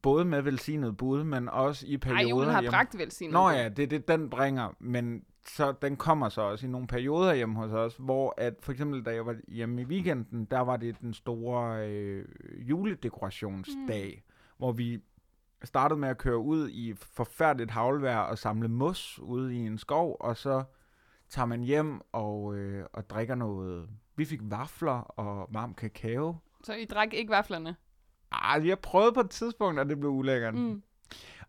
både 0.01 0.25
med 0.25 0.41
velsignet 0.41 0.97
bud, 0.97 1.23
men 1.23 1.49
også 1.49 1.85
i 1.87 1.97
perioder. 1.97 2.21
Nej, 2.23 2.29
julen 2.29 2.49
har 2.49 2.61
hjemme- 2.61 2.71
bragt 2.71 2.97
velsignet. 2.97 3.33
Nå 3.33 3.49
ja, 3.49 3.69
det 3.69 3.83
er 3.83 3.87
det, 3.87 4.07
den 4.07 4.29
bringer. 4.29 4.75
Men 4.79 5.23
så, 5.47 5.73
den 5.81 5.95
kommer 5.97 6.29
så 6.29 6.41
også 6.41 6.67
i 6.67 6.69
nogle 6.69 6.87
perioder 6.87 7.33
hjemme 7.33 7.55
hos 7.55 7.71
os, 7.71 7.95
hvor 7.99 8.33
at 8.37 8.53
for 8.61 8.71
eksempel, 8.71 9.05
da 9.05 9.13
jeg 9.13 9.25
var 9.25 9.35
hjemme 9.47 9.81
i 9.81 9.85
weekenden, 9.85 10.45
der 10.45 10.59
var 10.59 10.77
det 10.77 11.01
den 11.01 11.13
store 11.13 11.89
øh, 11.89 12.25
juledekorationsdag, 12.69 14.23
mm. 14.25 14.33
hvor 14.57 14.71
vi 14.71 14.99
startede 15.63 15.99
med 15.99 16.09
at 16.09 16.17
køre 16.17 16.37
ud 16.37 16.69
i 16.69 16.93
forfærdeligt 16.93 17.71
havlvejr 17.71 18.19
og 18.19 18.37
samle 18.37 18.67
mos 18.67 19.19
ude 19.19 19.55
i 19.55 19.57
en 19.57 19.77
skov, 19.77 20.17
og 20.19 20.37
så 20.37 20.63
tager 21.29 21.45
man 21.45 21.61
hjem 21.61 22.01
og, 22.11 22.55
øh, 22.55 22.85
og 22.93 23.09
drikker 23.09 23.35
noget. 23.35 23.89
Vi 24.15 24.25
fik 24.25 24.39
vafler 24.43 24.99
og 25.01 25.47
varm 25.51 25.73
kakao. 25.73 26.35
Så 26.65 26.73
I 26.73 26.85
drak 26.85 27.13
ikke 27.13 27.31
vaflerne? 27.31 27.75
Ah, 28.31 28.67
jeg 28.67 28.79
prøvede 28.79 29.13
på 29.13 29.19
et 29.19 29.29
tidspunkt, 29.29 29.79
og 29.79 29.89
det 29.89 29.99
blev 29.99 30.11
ulækkert. 30.11 30.53
Mm. 30.55 30.83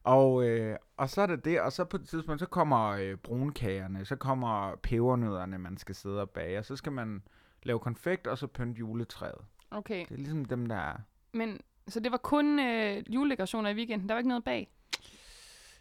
Og, 0.05 0.49
øh, 0.49 0.77
og 0.97 1.11
så 1.11 1.23
er 1.23 1.27
det 1.27 1.45
det, 1.45 1.61
og 1.61 1.73
så 1.73 1.85
på 1.85 1.97
et 1.97 2.09
tidspunkt, 2.09 2.41
så 2.41 2.47
kommer 2.47 2.89
øh, 2.89 3.17
brunkagerne, 3.17 4.05
så 4.05 4.17
kommer 4.17 4.77
pebernødderne, 4.83 5.59
man 5.59 5.77
skal 5.77 5.95
sidde 5.95 6.21
og 6.21 6.31
bage, 6.31 6.59
og 6.59 6.65
så 6.65 6.77
skal 6.77 6.93
man 6.93 7.23
lave 7.63 7.79
konfekt, 7.79 8.27
og 8.27 8.39
så 8.39 8.47
pynte 8.47 8.79
juletræet. 8.79 9.45
Okay, 9.71 10.01
Det 10.09 10.11
er 10.11 10.17
ligesom 10.17 10.45
dem, 10.45 10.67
der 10.67 10.77
er... 10.77 10.97
men 11.33 11.61
så 11.89 12.01
det 12.01 12.13
var 12.13 12.19
kun 12.19 12.59
øh, 12.59 13.15
juledekorationer 13.15 13.71
i 13.71 13.75
weekenden? 13.75 14.09
Der 14.09 14.15
var 14.15 14.19
ikke 14.19 14.29
noget 14.29 14.45
bag? 14.45 14.73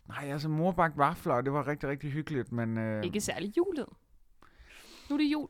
Nej, 0.07 0.31
altså 0.31 0.49
mor 0.49 0.71
bagte 0.71 0.97
vafler, 0.97 1.33
og 1.33 1.45
det 1.45 1.53
var 1.53 1.67
rigtig, 1.67 1.89
rigtig 1.89 2.11
hyggeligt, 2.11 2.51
men... 2.51 2.77
Øh, 2.77 3.03
Ikke 3.03 3.21
særlig 3.21 3.57
julet. 3.57 3.85
Nu 5.09 5.15
er 5.15 5.17
det 5.17 5.31
jul. 5.31 5.49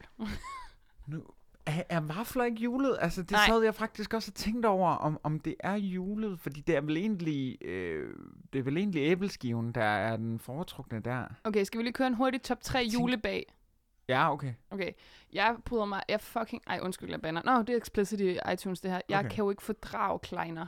Nu, 1.08 1.24
Er, 1.68 1.84
er 1.90 2.00
vafler 2.00 2.44
ikke 2.44 2.62
julet? 2.62 2.98
Altså, 3.02 3.22
det 3.22 3.32
Nej. 3.32 3.46
sad 3.48 3.64
jeg 3.64 3.76
faktisk 3.76 4.14
også 4.14 4.32
og 4.32 4.36
tænkte 4.36 4.68
over, 4.68 4.90
om, 4.90 5.20
om 5.24 5.40
det 5.40 5.56
er 5.60 5.76
julet, 5.76 6.40
fordi 6.40 6.62
det 6.62 6.76
er 6.76 6.82
vel 6.82 6.98
egentlig, 6.98 7.66
øh, 7.66 8.14
det 8.54 8.60
er 8.60 8.64
vel 8.64 8.78
egentlig 8.78 9.02
æbleskiven, 9.02 9.72
der 9.72 9.84
er 9.84 10.18
den 10.18 10.40
foretrukne 10.40 11.00
der. 11.00 11.26
Okay, 11.44 11.64
skal 11.64 11.78
vi 11.78 11.84
lige 11.84 11.94
køre 11.94 12.08
en 12.08 12.14
hurtig 12.14 12.42
top 12.42 12.62
3 12.62 12.78
Jeg 12.78 12.86
tænker- 12.86 13.00
julebag? 13.00 13.46
Ja, 14.10 14.32
okay. 14.34 14.54
Okay, 14.72 14.92
jeg 15.34 15.56
bryder 15.66 15.86
mig, 15.86 16.02
jeg 16.10 16.22
fucking, 16.22 16.62
ej 16.68 16.80
undskyld, 16.84 17.10
jeg 17.10 17.22
banner. 17.22 17.42
Nå, 17.46 17.62
det 17.62 17.70
er 17.70 17.78
explicit 17.78 18.20
i 18.20 18.38
iTunes 18.54 18.82
det 18.82 18.92
her. 18.92 19.02
Jeg 19.10 19.20
Okay. 19.20 19.30
kan 19.30 19.44
jo 19.44 19.50
ikke 19.50 19.64
fordrage 19.64 20.20
kleiner. 20.20 20.66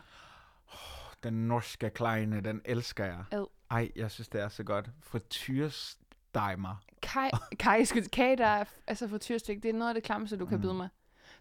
Den 1.24 1.34
norske 1.48 1.90
kleine, 1.90 2.42
den 2.42 2.62
elsker 2.66 3.06
jeg. 3.06 3.24
Ad. 3.32 3.46
Ej, 3.72 3.92
jeg 3.96 4.12
synes, 4.12 4.28
det 4.30 4.42
er 4.42 4.48
så 4.50 4.64
godt. 4.64 4.90
Frityrsteimer. 5.02 6.76
Kaj, 7.14 7.30
kaj, 7.60 7.84
skal, 7.84 8.10
kage, 8.10 8.36
der 8.38 8.46
er, 8.46 8.64
altså 8.88 9.08
frityrstik, 9.08 9.64
det 9.64 9.70
er 9.70 9.74
noget 9.74 9.90
af 9.90 9.96
det 9.96 10.04
klammeste, 10.04 10.38
du 10.38 10.46
kan 10.46 10.58
Mm. 10.58 10.62
byde 10.62 10.74
mig. 10.74 10.90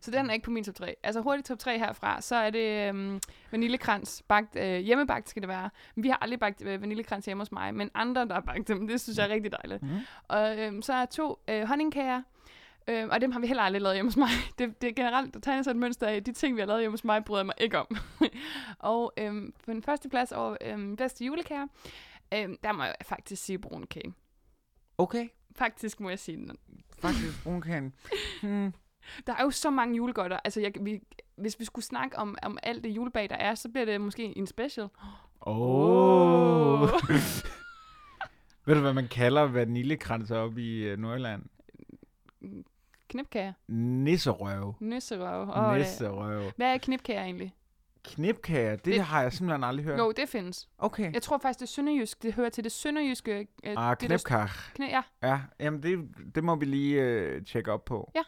Så 0.01 0.11
den 0.11 0.31
er 0.31 0.35
ikke 0.35 0.45
på 0.45 0.51
min 0.51 0.65
top 0.65 0.75
3. 0.75 0.95
Altså 1.03 1.21
hurtigt 1.21 1.47
top 1.47 1.59
3 1.59 1.79
herfra, 1.79 2.21
så 2.21 2.37
er 2.37 2.51
det 2.51 2.89
øhm, 2.89 3.21
vaniljekrans. 3.51 4.23
Bagt, 4.29 4.57
øh, 4.57 4.79
hjemmebagt 4.79 5.29
skal 5.29 5.43
det 5.43 5.49
være. 5.49 5.71
Vi 5.97 6.09
har 6.09 6.19
aldrig 6.23 6.41
bagt 6.41 6.63
øh, 6.63 6.81
vaniljekrans 6.83 7.25
hjemme 7.27 7.41
hos 7.41 7.53
mig, 7.53 7.75
men 7.75 7.91
andre, 7.95 8.27
der 8.29 8.35
har 8.35 8.41
bagt 8.41 8.69
dem, 8.69 8.89
det 8.89 9.01
synes 9.01 9.19
jeg 9.19 9.25
er 9.27 9.35
rigtig 9.35 9.53
dejligt. 9.53 9.83
Mm. 9.83 9.99
Og 10.29 10.59
øhm, 10.59 10.83
så 10.83 10.93
er 10.93 11.05
to 11.07 11.39
øh, 11.49 11.63
honningkager, 11.63 12.23
øh, 12.89 13.09
og 13.11 13.21
dem 13.21 13.33
har 13.33 13.41
vi 13.41 13.47
heller 13.47 13.63
aldrig 13.63 13.83
lavet 13.83 13.97
hjemme 13.97 14.09
hos 14.11 14.17
mig. 14.17 14.29
Det, 14.59 14.83
det 14.83 14.89
er 14.89 14.95
generelt, 14.95 15.35
der 15.35 15.41
tegner 15.41 15.63
sig 15.63 15.71
et 15.71 15.77
mønster 15.77 16.07
af, 16.07 16.25
de 16.25 16.33
ting, 16.33 16.57
vi 16.57 16.61
har 16.61 16.67
lavet 16.67 16.81
hjemme 16.83 16.93
hos 16.93 17.05
mig, 17.05 17.25
bryder 17.25 17.41
jeg 17.41 17.47
mig 17.47 17.55
ikke 17.59 17.79
om. 17.79 17.97
og 18.79 19.13
øhm, 19.19 19.53
på 19.65 19.73
den 19.73 19.83
første 19.83 20.09
plads 20.09 20.33
over 20.33 20.57
øhm, 20.61 20.97
bedste 20.97 21.25
julekager, 21.25 21.67
øhm, 22.35 22.57
der 22.63 22.73
må 22.73 22.83
jeg 22.85 22.95
faktisk 23.03 23.45
sige 23.45 23.59
brun 23.59 23.83
kage. 23.87 24.15
Okay, 24.99 25.29
Faktisk 25.59 26.01
må 26.01 26.09
jeg 26.09 26.19
sige 26.19 26.37
den. 26.37 26.59
faktisk 26.99 27.45
brunkagen. 27.45 27.93
Hmm. 28.43 28.73
Der 29.27 29.35
er 29.35 29.43
jo 29.43 29.51
så 29.51 29.71
mange 29.71 29.97
julegodter. 29.97 30.39
Altså, 30.45 30.61
jeg, 30.61 30.73
vi, 30.81 31.01
hvis 31.37 31.61
vi 31.61 31.65
skulle 31.65 31.85
snakke 31.85 32.19
om, 32.19 32.39
om 32.43 32.59
alt 32.63 32.85
det 32.85 32.91
julebag, 32.91 33.31
der 33.31 33.37
er, 33.37 33.55
så 33.55 33.69
bliver 33.69 33.85
det 33.85 34.01
måske 34.01 34.39
en 34.39 34.47
special. 34.47 34.89
Åh. 35.47 36.83
Oh. 36.83 36.89
Ved 38.67 38.75
du, 38.75 38.81
hvad 38.81 38.93
man 38.93 39.09
kalder 39.09 39.43
vaniljekranser 39.43 40.37
op 40.37 40.59
i 40.59 40.93
uh, 40.93 40.99
Nordjylland? 40.99 41.43
Knipkager. 43.09 43.53
Nisserøv. 43.69 44.75
Nisserøv. 44.81 45.49
Oh. 45.49 45.77
Nisserøv. 45.77 46.51
Hvad 46.57 46.75
er 46.75 46.79
knipkager 46.79 47.23
egentlig? 47.23 47.55
Knipkager, 48.07 48.71
det, 48.77 48.85
Det- 48.85 49.01
har 49.01 49.23
jeg 49.23 49.33
simpelthen 49.33 49.65
aldrig 49.65 49.85
hørt. 49.85 49.99
Jo, 49.99 50.13
det 50.17 50.29
findes. 50.29 50.69
Okay. 50.79 51.13
Jeg 51.13 51.23
tror 51.23 51.39
faktisk, 51.39 51.61
det 51.61 51.67
er 51.67 51.71
sønderjysk. 51.71 52.23
Det 52.23 52.33
hører 52.35 52.49
til 52.49 52.65
det 52.65 52.73
sønderjyske. 52.73 53.39
Øh, 53.65 53.75
Ah, 53.77 53.77
der- 53.77 53.95
knipkar. 54.07 54.71
Kne, 54.75 54.87
ja. 54.87 55.03
Ja, 55.23 55.41
jamen 55.61 55.83
det, 55.83 56.09
det 56.35 56.45
må 56.45 56.55
vi 56.55 56.65
lige 56.65 57.03
øh, 57.03 57.45
tjekke 57.45 57.73
op 57.73 57.85
på. 57.85 58.11
Ja. 58.15 58.23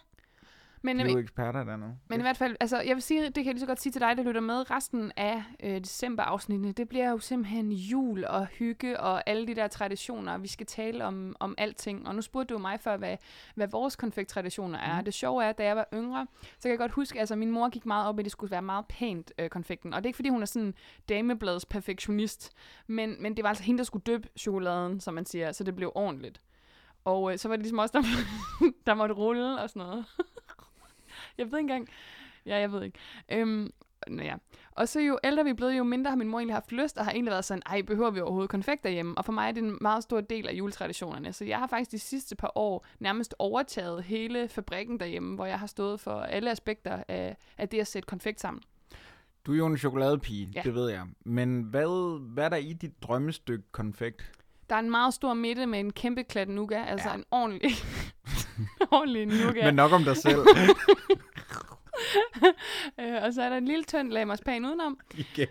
Men, 0.83 0.99
De 0.99 1.05
er 1.05 1.09
jo 1.09 1.19
eksperter 1.19 1.65
der 1.65 1.77
nu. 1.77 1.87
Men 2.09 2.21
i 2.21 2.23
hvert 2.23 2.37
fald, 2.37 2.57
altså, 2.61 2.81
jeg 2.81 2.95
vil 2.95 3.03
sige, 3.03 3.25
det 3.25 3.35
kan 3.35 3.45
jeg 3.45 3.55
lige 3.55 3.61
så 3.61 3.67
godt 3.67 3.81
sige 3.81 3.93
til 3.93 4.01
dig, 4.01 4.17
der 4.17 4.23
lytter 4.23 4.41
med. 4.41 4.71
Resten 4.71 5.13
af 5.17 5.43
øh, 5.63 5.81
december-afsnittene, 5.81 6.73
det 6.73 6.89
bliver 6.89 7.11
jo 7.11 7.19
simpelthen 7.19 7.73
jul 7.73 8.25
og 8.25 8.47
hygge 8.47 9.01
og 9.01 9.23
alle 9.27 9.47
de 9.47 9.55
der 9.55 9.69
traditioner. 9.69 10.39
Vi 10.39 10.49
skal 10.49 10.67
tale 10.67 11.05
om, 11.05 11.37
om 11.41 11.55
alting. 11.59 12.09
Og 12.09 12.15
nu 12.15 12.23
spurgte 12.23 12.55
du 12.55 12.59
mig 12.59 12.81
før, 12.81 12.97
hvad, 12.97 13.17
hvad 13.55 13.69
vores 13.69 13.97
konfekttraditioner 13.97 14.79
er. 14.79 14.99
Mm. 14.99 15.05
Det 15.05 15.15
sjove 15.15 15.45
er, 15.45 15.49
at 15.49 15.59
da 15.59 15.65
jeg 15.65 15.77
var 15.77 15.89
yngre, 15.95 16.27
så 16.43 16.63
kan 16.63 16.71
jeg 16.71 16.79
godt 16.79 16.93
huske, 16.93 17.21
altså 17.21 17.37
min 17.37 17.51
mor 17.51 17.69
gik 17.69 17.87
meget 17.87 18.09
op 18.09 18.19
i, 18.19 18.21
at 18.21 18.25
det 18.25 18.33
skulle 18.33 18.51
være 18.51 18.63
meget 18.63 18.87
pænt, 18.87 19.33
øh, 19.39 19.49
konfekten. 19.49 19.95
Og 19.95 19.97
det 19.97 20.07
er 20.07 20.09
ikke, 20.09 20.17
fordi 20.17 20.29
hun 20.29 20.43
er 20.43 20.47
sådan 20.47 20.75
damebladets 21.09 21.67
perfektionist. 21.67 22.53
Men, 22.87 23.23
men 23.23 23.37
det 23.37 23.43
var 23.43 23.49
altså 23.49 23.65
hende, 23.65 23.79
der 23.79 23.85
skulle 23.85 24.03
døbe 24.03 24.29
chokoladen, 24.39 25.01
som 25.01 25.15
man 25.15 25.27
siger, 25.27 25.53
så 25.53 25.65
det 25.65 25.77
blev 25.77 25.93
ordentligt. 25.95 26.41
Og 27.05 27.33
øh, 27.33 27.39
så 27.39 27.49
var 27.49 27.57
det 27.57 27.63
ligesom 27.63 27.79
også, 27.79 27.93
der, 27.93 28.03
der 28.87 28.95
måtte 28.95 29.15
rulle 29.15 29.61
og 29.61 29.71
sådan 29.71 29.83
noget. 29.83 30.05
Jeg 31.39 31.47
ved 31.53 31.59
ikke 31.59 31.73
engang, 31.73 31.89
Ja, 32.47 32.59
jeg 32.59 32.73
ved 32.73 32.83
ikke. 32.83 32.99
Øhm, 33.33 33.71
nå 34.09 34.23
ja. 34.23 34.35
Og 34.73 34.89
så 34.89 35.01
jo 35.01 35.19
ældre 35.25 35.45
vi 35.45 35.51
er 35.51 35.55
blevet, 35.55 35.79
jo 35.79 35.85
mindre 35.85 36.11
har 36.11 36.17
min 36.17 36.29
mor 36.29 36.39
egentlig 36.39 36.55
haft 36.55 36.73
lyst, 36.73 36.99
og 36.99 37.05
har 37.05 37.13
egentlig 37.13 37.31
været 37.31 37.45
sådan, 37.45 37.63
ej, 37.67 37.83
behøver 37.83 38.11
vi 38.11 38.21
overhovedet 38.21 38.51
konfekt 38.51 38.85
derhjemme? 38.85 39.19
Og 39.19 39.25
for 39.25 39.33
mig 39.33 39.49
er 39.49 39.53
det 39.53 39.63
en 39.65 39.79
meget 39.81 40.03
stor 40.03 40.21
del 40.21 40.49
af 40.49 40.53
juletraditionerne. 40.53 41.33
Så 41.33 41.45
jeg 41.45 41.59
har 41.59 41.67
faktisk 41.67 41.91
de 41.91 41.99
sidste 41.99 42.37
par 42.37 42.53
år 42.55 42.87
nærmest 43.01 43.35
overtaget 43.39 44.03
hele 44.05 44.49
fabrikken 44.49 45.01
derhjemme, 45.01 45.35
hvor 45.35 45.47
jeg 45.47 45.59
har 45.59 45.67
stået 45.67 46.01
for 46.01 46.21
alle 46.21 46.51
aspekter 46.51 47.03
af, 47.09 47.37
af 47.59 47.69
det 47.69 47.79
at 47.81 47.87
sætte 47.87 48.07
konfekt 48.07 48.41
sammen. 48.41 48.63
Du 49.47 49.53
er 49.53 49.57
jo 49.57 49.67
en 49.67 49.79
chokoladepige, 49.79 50.53
Ja. 50.55 50.61
det 50.65 50.75
ved 50.75 50.91
jeg. 50.91 51.03
Men 51.25 51.63
hvad, 51.63 52.21
hvad 52.35 52.45
er 52.45 52.49
der 52.49 52.57
i 52.57 52.73
dit 52.73 53.03
drømmestykke 53.03 53.65
konfekt? 53.73 54.33
Der 54.71 54.75
er 54.75 54.81
en 54.81 54.91
meget 54.91 55.15
stor 55.15 55.35
midte 55.35 55.67
med 55.67 55.81
en 55.81 55.93
kæmpe 55.93 56.23
klat 56.25 56.49
nougat, 56.49 56.89
altså 56.89 57.09
Ja. 57.09 57.15
en 57.15 57.25
ordentlig, 57.31 57.71
ordentlig 58.91 59.27
nougat. 59.27 59.65
Men 59.65 59.75
nok 59.75 59.93
om 59.93 60.03
dig 60.05 60.17
selv 60.17 60.39
øh, 63.01 63.23
og 63.23 63.33
så 63.33 63.43
er 63.43 63.49
der 63.49 63.57
en 63.57 63.65
lille 63.65 63.85
tynd 63.85 64.13
lag 64.13 64.27
marcipan 64.27 64.65
udenom. 64.65 64.99
igen. 65.15 65.49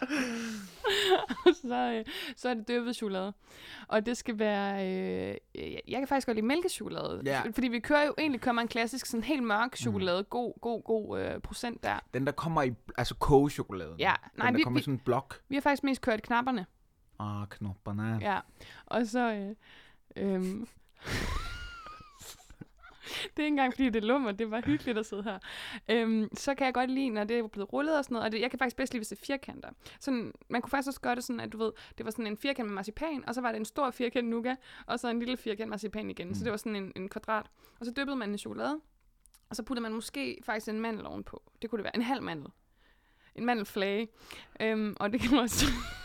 så, 1.62 1.92
øh, 1.98 2.04
så 2.36 2.48
er 2.48 2.54
det 2.54 2.68
døbet 2.68 2.96
chokolade. 2.96 3.32
Og 3.88 4.06
det 4.06 4.16
skal 4.16 4.38
være... 4.38 4.86
Øh, 4.86 5.36
jeg, 5.88 5.98
kan 5.98 6.08
faktisk 6.08 6.26
godt 6.26 6.36
lide 6.36 6.46
mælkechokolade. 6.46 7.22
Ja. 7.24 7.42
Fordi 7.54 7.68
vi 7.68 7.80
kører 7.80 8.06
jo 8.06 8.14
egentlig 8.18 8.40
man 8.54 8.58
en 8.58 8.68
klassisk 8.68 9.06
sådan 9.06 9.24
helt 9.24 9.42
mørk 9.42 9.76
chokolade. 9.76 10.20
Mm. 10.20 10.26
God, 10.30 10.60
god, 10.60 10.82
god 10.82 11.20
øh, 11.20 11.40
procent 11.40 11.82
der. 11.82 11.98
Den, 12.14 12.26
der 12.26 12.32
kommer 12.32 12.62
i, 12.62 12.74
altså 12.98 13.14
kogechokoladen. 13.14 13.98
Ja, 13.98 14.14
nej, 14.36 14.46
Den, 14.46 14.54
der 14.54 14.58
vi, 14.58 14.62
kommer 14.62 14.80
i 14.80 14.82
sådan 14.82 14.94
en 14.94 15.00
blok. 15.04 15.40
vi 15.48 15.56
har 15.56 15.60
faktisk 15.60 15.84
mest 15.84 16.00
kørt 16.00 16.22
knapperne. 16.22 16.66
Ah, 17.18 17.46
knopperne. 17.48 18.18
Ja. 18.20 18.38
Og 18.86 19.06
så... 19.06 19.54
Øh, 20.16 20.34
øh, 20.34 20.66
det 23.36 23.42
er 23.42 23.44
ikke 23.44 23.46
engang, 23.46 23.72
fordi 23.72 23.90
det 23.90 24.02
er 24.02 24.06
lummer. 24.06 24.32
Det 24.32 24.50
var 24.50 24.60
hyggeligt 24.60 24.98
at 24.98 25.06
sidde 25.06 25.22
her. 25.22 25.38
Øhm, 25.88 26.28
så 26.36 26.54
kan 26.54 26.64
jeg 26.64 26.74
godt 26.74 26.90
lide, 26.90 27.10
når 27.10 27.24
det 27.24 27.38
er 27.38 27.46
blevet 27.46 27.72
rullet 27.72 27.98
og 27.98 28.04
sådan 28.04 28.14
noget. 28.14 28.24
Og 28.24 28.32
det, 28.32 28.40
jeg 28.40 28.50
kan 28.50 28.58
faktisk 28.58 28.76
bedst 28.76 28.92
lide, 28.92 28.98
hvis 28.98 29.08
det 29.08 29.20
er 29.20 29.26
firkanter. 29.26 29.68
Sådan, 30.00 30.32
man 30.48 30.62
kunne 30.62 30.70
faktisk 30.70 30.88
også 30.88 31.00
gøre 31.00 31.14
det 31.14 31.24
sådan, 31.24 31.40
at 31.40 31.52
du 31.52 31.58
ved, 31.58 31.72
det 31.98 32.04
var 32.04 32.10
sådan 32.10 32.26
en 32.26 32.36
firkant 32.36 32.68
med 32.68 32.74
marcipan, 32.74 33.24
og 33.26 33.34
så 33.34 33.40
var 33.40 33.52
det 33.52 33.58
en 33.58 33.64
stor 33.64 33.90
firkant 33.90 34.28
nougat, 34.28 34.56
og 34.86 35.00
så 35.00 35.08
en 35.08 35.18
lille 35.18 35.36
firkant 35.36 35.70
marcipan 35.70 36.10
igen. 36.10 36.28
Mm. 36.28 36.34
Så 36.34 36.44
det 36.44 36.50
var 36.50 36.56
sådan 36.56 36.76
en, 36.76 36.92
en 36.96 37.08
kvadrat. 37.08 37.46
Og 37.80 37.86
så 37.86 37.92
dyppede 37.96 38.16
man 38.16 38.34
i 38.34 38.38
chokolade, 38.38 38.80
og 39.50 39.56
så 39.56 39.62
puttede 39.62 39.82
man 39.82 39.92
måske 39.92 40.38
faktisk 40.44 40.68
en 40.68 40.80
mandel 40.80 41.06
ovenpå. 41.06 41.42
Det 41.62 41.70
kunne 41.70 41.78
det 41.78 41.84
være. 41.84 41.96
En 41.96 42.02
halv 42.02 42.22
mandel. 42.22 42.46
En 43.34 43.44
mandelflage. 43.44 44.08
Øhm, 44.60 44.96
og 45.00 45.12
det 45.12 45.20
kan 45.20 45.30
man 45.30 45.40
også... 45.40 45.66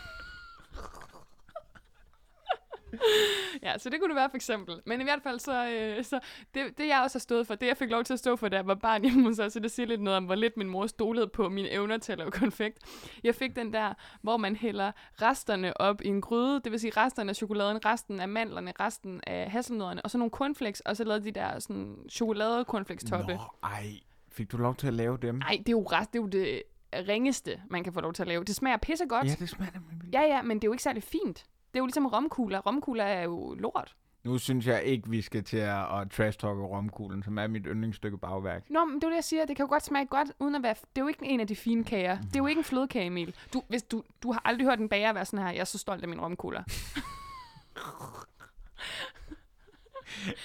ja, 3.62 3.78
så 3.78 3.90
det 3.90 4.00
kunne 4.00 4.08
det 4.08 4.16
være 4.16 4.30
for 4.30 4.36
eksempel. 4.36 4.80
Men 4.86 5.00
i 5.00 5.04
hvert 5.04 5.22
fald 5.22 5.38
så, 5.38 5.68
øh, 5.68 6.04
så 6.04 6.20
det, 6.54 6.78
det 6.78 6.88
jeg 6.88 7.00
også 7.02 7.18
har 7.18 7.20
stået 7.20 7.46
for, 7.46 7.54
det 7.54 7.66
jeg 7.66 7.76
fik 7.76 7.90
lov 7.90 8.04
til 8.04 8.12
at 8.12 8.18
stå 8.18 8.36
for, 8.36 8.48
da 8.48 8.56
jeg 8.56 8.66
var 8.66 8.74
barn 8.74 9.02
hjemme 9.02 9.22
hos 9.22 9.38
os, 9.38 9.52
så 9.52 9.60
det 9.60 9.70
siger 9.70 9.86
lidt 9.86 10.02
noget 10.02 10.16
om, 10.16 10.24
hvor 10.24 10.34
lidt 10.34 10.56
min 10.56 10.68
mor 10.68 10.86
stolede 10.86 11.28
på 11.28 11.48
mine 11.48 11.70
evner 11.70 11.98
til 11.98 12.12
at 12.12 12.18
lave 12.18 12.30
konfekt. 12.30 12.78
Jeg 13.24 13.34
fik 13.34 13.56
den 13.56 13.72
der, 13.72 13.94
hvor 14.22 14.36
man 14.36 14.56
hælder 14.56 14.92
resterne 15.22 15.80
op 15.80 16.02
i 16.02 16.08
en 16.08 16.20
gryde, 16.20 16.60
det 16.60 16.72
vil 16.72 16.80
sige 16.80 16.92
resterne 16.96 17.30
af 17.30 17.36
chokoladen, 17.36 17.86
resten 17.86 18.20
af 18.20 18.28
mandlerne, 18.28 18.72
resten 18.80 19.20
af 19.26 19.50
hasselnødderne, 19.50 20.02
og 20.02 20.10
så 20.10 20.18
nogle 20.18 20.30
cornflakes, 20.30 20.80
og 20.80 20.96
så 20.96 21.04
lavede 21.04 21.24
de 21.24 21.30
der 21.30 21.58
sådan 21.58 21.96
chokolade 22.10 22.64
cornflakes 22.64 23.04
toppe. 23.04 23.34
Nå, 23.34 23.40
ej. 23.62 23.86
Fik 24.30 24.52
du 24.52 24.56
lov 24.56 24.74
til 24.74 24.86
at 24.86 24.94
lave 24.94 25.18
dem? 25.22 25.34
Nej, 25.34 25.56
det 25.58 25.68
er 25.68 25.72
jo 25.72 25.82
rest, 25.82 26.12
det 26.12 26.18
er 26.18 26.22
jo 26.22 26.28
det 26.28 26.62
ringeste, 27.08 27.60
man 27.70 27.84
kan 27.84 27.92
få 27.92 28.00
lov 28.00 28.12
til 28.12 28.22
at 28.22 28.28
lave. 28.28 28.44
Det 28.44 28.54
smager 28.54 28.76
pissegodt. 28.76 29.26
Ja, 29.26 29.34
det 29.38 29.48
smager 29.48 29.72
nemlig. 29.72 30.12
Ja, 30.12 30.22
ja, 30.22 30.42
men 30.42 30.56
det 30.56 30.64
er 30.64 30.68
jo 30.68 30.72
ikke 30.72 30.82
særlig 30.82 31.02
fint. 31.02 31.44
Det 31.76 31.80
er 31.80 31.82
jo 31.82 31.86
ligesom 31.86 32.06
romkugler. 32.06 32.58
Romkugler 32.58 33.04
er 33.04 33.22
jo 33.22 33.54
lort. 33.58 33.96
Nu 34.24 34.38
synes 34.38 34.66
jeg 34.66 34.82
ikke, 34.82 35.10
vi 35.10 35.22
skal 35.22 35.44
til 35.44 35.56
at, 35.56 36.00
at 36.00 36.10
trash-talke 36.10 36.62
romkuglen, 36.62 37.22
som 37.22 37.38
er 37.38 37.46
mit 37.46 37.62
yndlingsstykke 37.66 38.18
bagværk. 38.18 38.70
Nå, 38.70 38.84
men 38.84 38.94
det 38.94 39.04
er 39.04 39.08
jo 39.08 39.10
det, 39.10 39.16
jeg 39.16 39.24
siger. 39.24 39.44
Det 39.46 39.56
kan 39.56 39.64
jo 39.64 39.68
godt 39.68 39.84
smage 39.84 40.06
godt, 40.06 40.28
uden 40.38 40.54
at 40.54 40.62
være... 40.62 40.74
Det 40.74 41.00
er 41.00 41.00
jo 41.00 41.08
ikke 41.08 41.26
en 41.26 41.40
af 41.40 41.46
de 41.46 41.56
fine 41.56 41.84
kager. 41.84 42.18
Det 42.18 42.36
er 42.36 42.40
jo 42.40 42.46
ikke 42.46 42.58
en 42.58 42.64
flødekage, 42.64 43.06
Emil. 43.06 43.34
Du, 43.52 43.62
hvis 43.68 43.82
du, 43.82 44.02
du 44.22 44.32
har 44.32 44.42
aldrig 44.44 44.66
hørt 44.66 44.78
en 44.78 44.88
bager 44.88 45.12
være 45.12 45.24
sådan 45.24 45.46
her, 45.46 45.52
jeg 45.52 45.60
er 45.60 45.64
så 45.64 45.78
stolt 45.78 46.02
af 46.02 46.08
min 46.08 46.20
romkugler. 46.20 46.62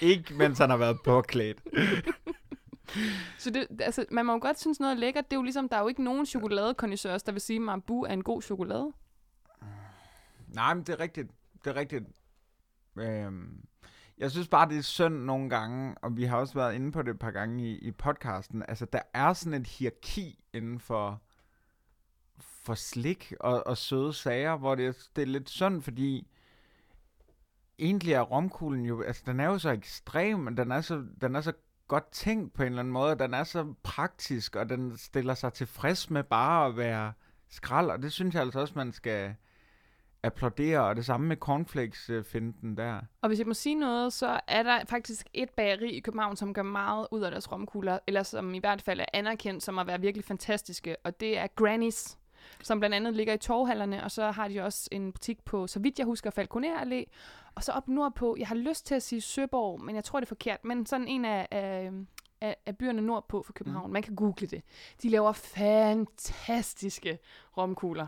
ikke 0.00 0.34
mens 0.34 0.58
han 0.58 0.70
har 0.70 0.76
været 0.76 0.96
påklædt. 1.04 1.62
Så 3.38 3.50
det, 3.50 3.66
altså, 3.80 4.04
man 4.10 4.26
må 4.26 4.32
jo 4.32 4.38
godt 4.42 4.60
synes 4.60 4.80
noget 4.80 4.94
er 4.94 4.98
lækkert. 4.98 5.24
Det 5.24 5.32
er 5.32 5.38
jo 5.38 5.42
ligesom, 5.42 5.68
der 5.68 5.76
er 5.76 5.80
jo 5.80 5.88
ikke 5.88 6.04
nogen 6.04 6.26
chokoladekondisørs, 6.26 7.22
der 7.22 7.32
vil 7.32 7.40
sige, 7.40 7.56
at 7.56 7.62
Marabou 7.62 8.02
er 8.02 8.12
en 8.12 8.24
god 8.24 8.42
chokolade. 8.42 8.92
Nej, 10.54 10.74
men 10.74 10.84
det 10.84 10.92
er 10.92 11.00
rigtigt. 11.00 11.30
Det 11.64 11.70
er 11.70 11.76
rigtigt. 11.76 12.04
Øhm, 12.96 13.64
jeg 14.18 14.30
synes 14.30 14.48
bare, 14.48 14.68
det 14.68 14.78
er 14.78 14.82
synd 14.82 15.14
nogle 15.14 15.50
gange, 15.50 15.94
og 16.02 16.16
vi 16.16 16.24
har 16.24 16.36
også 16.36 16.54
været 16.54 16.74
inde 16.74 16.92
på 16.92 17.02
det 17.02 17.10
et 17.10 17.18
par 17.18 17.30
gange 17.30 17.64
i, 17.70 17.78
i 17.78 17.90
podcasten. 17.90 18.62
Altså, 18.68 18.86
der 18.86 19.00
er 19.14 19.32
sådan 19.32 19.60
et 19.60 19.66
hierarki 19.66 20.44
inden 20.52 20.80
for, 20.80 21.22
for 22.38 22.74
slik 22.74 23.32
og, 23.40 23.66
og 23.66 23.76
søde 23.78 24.12
sager, 24.12 24.56
hvor 24.56 24.74
det, 24.74 24.86
er- 24.86 25.08
det 25.16 25.22
er 25.22 25.26
lidt 25.26 25.50
synd, 25.50 25.82
fordi 25.82 26.28
egentlig 27.78 28.12
er 28.12 28.20
romkuglen 28.20 28.84
jo, 28.84 29.02
altså 29.02 29.22
den 29.26 29.40
er 29.40 29.46
jo 29.46 29.58
så 29.58 29.70
ekstrem, 29.70 30.38
men 30.38 30.56
den 30.56 30.72
er 30.72 30.80
så, 30.80 31.04
den 31.20 31.36
er 31.36 31.40
så 31.40 31.52
godt 31.88 32.10
tænkt 32.12 32.52
på 32.54 32.62
en 32.62 32.66
eller 32.68 32.78
anden 32.78 32.92
måde, 32.92 33.10
og 33.12 33.18
den 33.18 33.34
er 33.34 33.44
så 33.44 33.74
praktisk, 33.82 34.56
og 34.56 34.68
den 34.68 34.96
stiller 34.96 35.34
sig 35.34 35.52
tilfreds 35.52 36.10
med 36.10 36.24
bare 36.24 36.66
at 36.66 36.76
være 36.76 37.12
skrald, 37.48 37.90
og 37.90 38.02
det 38.02 38.12
synes 38.12 38.34
jeg 38.34 38.42
altså 38.42 38.60
også, 38.60 38.72
man 38.76 38.92
skal 38.92 39.34
applaudere, 40.22 40.80
og 40.80 40.96
det 40.96 41.04
samme 41.04 41.26
med 41.26 41.36
cornflakes-finden 41.36 42.76
der. 42.76 43.00
Og 43.22 43.28
hvis 43.28 43.38
jeg 43.38 43.46
må 43.46 43.54
sige 43.54 43.74
noget, 43.74 44.12
så 44.12 44.40
er 44.46 44.62
der 44.62 44.84
faktisk 44.88 45.26
et 45.34 45.50
bageri 45.50 45.90
i 45.90 46.00
København, 46.00 46.36
som 46.36 46.54
gør 46.54 46.62
meget 46.62 47.06
ud 47.10 47.20
af 47.20 47.30
deres 47.30 47.52
romkugler, 47.52 47.98
eller 48.06 48.22
som 48.22 48.54
i 48.54 48.58
hvert 48.58 48.82
fald 48.82 49.00
er 49.00 49.04
anerkendt 49.12 49.62
som 49.62 49.78
at 49.78 49.86
være 49.86 50.00
virkelig 50.00 50.24
fantastiske, 50.24 50.96
og 51.04 51.20
det 51.20 51.38
er 51.38 51.46
Granny's, 51.60 52.16
som 52.62 52.78
blandt 52.78 52.96
andet 52.96 53.14
ligger 53.14 53.34
i 53.34 53.38
torvhallerne, 53.38 54.04
og 54.04 54.10
så 54.10 54.30
har 54.30 54.48
de 54.48 54.60
også 54.60 54.88
en 54.92 55.12
butik 55.12 55.44
på, 55.44 55.66
så 55.66 55.80
vidt 55.80 55.98
jeg 55.98 56.06
husker, 56.06 56.30
Falconer 56.30 56.80
Allé, 56.80 57.04
og 57.54 57.64
så 57.64 57.72
op 57.72 57.88
nordpå, 57.88 58.36
jeg 58.38 58.48
har 58.48 58.54
lyst 58.54 58.86
til 58.86 58.94
at 58.94 59.02
sige 59.02 59.20
Søborg, 59.20 59.80
men 59.80 59.94
jeg 59.94 60.04
tror, 60.04 60.20
det 60.20 60.26
er 60.26 60.28
forkert, 60.28 60.64
men 60.64 60.86
sådan 60.86 61.08
en 61.08 61.24
af, 61.24 61.48
af, 61.50 61.90
af, 62.40 62.56
af 62.66 62.76
byerne 62.76 63.02
nordpå 63.02 63.42
for 63.42 63.52
København, 63.52 63.86
mm. 63.86 63.92
man 63.92 64.02
kan 64.02 64.14
google 64.14 64.46
det. 64.46 64.62
De 65.02 65.08
laver 65.08 65.32
fantastiske 65.32 67.18
romkugler. 67.56 68.06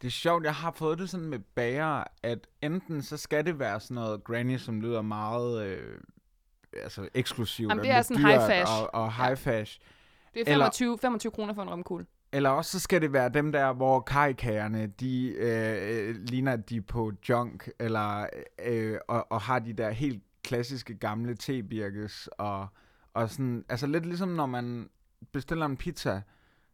Det 0.00 0.06
er 0.06 0.10
sjovt, 0.10 0.44
jeg 0.44 0.54
har 0.54 0.70
fået 0.70 0.98
det 0.98 1.10
sådan 1.10 1.26
med 1.26 1.38
bager, 1.38 2.04
at 2.22 2.46
enten 2.62 3.02
så 3.02 3.16
skal 3.16 3.46
det 3.46 3.58
være 3.58 3.80
sådan 3.80 3.94
noget 3.94 4.24
granny, 4.24 4.56
som 4.56 4.80
lyder 4.80 5.02
meget 5.02 5.66
øh, 5.66 5.98
altså 6.82 7.08
eksklusivt 7.14 7.68
Jamen, 7.70 7.84
det 7.84 7.90
er 7.90 8.02
sådan 8.02 8.22
dyrt 8.22 8.40
high-fash. 8.40 8.70
og, 8.82 8.94
og 8.94 9.12
high 9.24 9.36
fash. 9.36 9.80
Det 10.34 10.48
er 10.48 10.52
Eller- 10.52 10.64
25, 10.66 10.98
25 10.98 11.30
kroner 11.32 11.54
for 11.54 11.62
en 11.62 11.70
romkugle. 11.70 12.06
Eller 12.32 12.50
også 12.50 12.70
så 12.70 12.80
skal 12.80 13.00
det 13.02 13.12
være 13.12 13.28
dem 13.28 13.52
der, 13.52 13.72
hvor 13.72 14.00
kajkagerne, 14.00 14.86
de 14.86 15.28
øh, 15.28 16.08
øh, 16.08 16.14
ligner, 16.16 16.52
at 16.52 16.68
de 16.70 16.76
er 16.76 16.80
på 16.80 17.12
junk, 17.28 17.68
eller, 17.78 18.26
øh, 18.64 18.98
og, 19.08 19.32
og 19.32 19.40
har 19.40 19.58
de 19.58 19.72
der 19.72 19.90
helt 19.90 20.22
klassiske 20.44 20.94
gamle 20.94 21.34
tebirkes, 21.34 22.28
og, 22.38 22.66
og 23.14 23.30
sådan, 23.30 23.64
altså 23.68 23.86
lidt 23.86 24.06
ligesom 24.06 24.28
når 24.28 24.46
man 24.46 24.88
bestiller 25.32 25.66
en 25.66 25.76
pizza, 25.76 26.22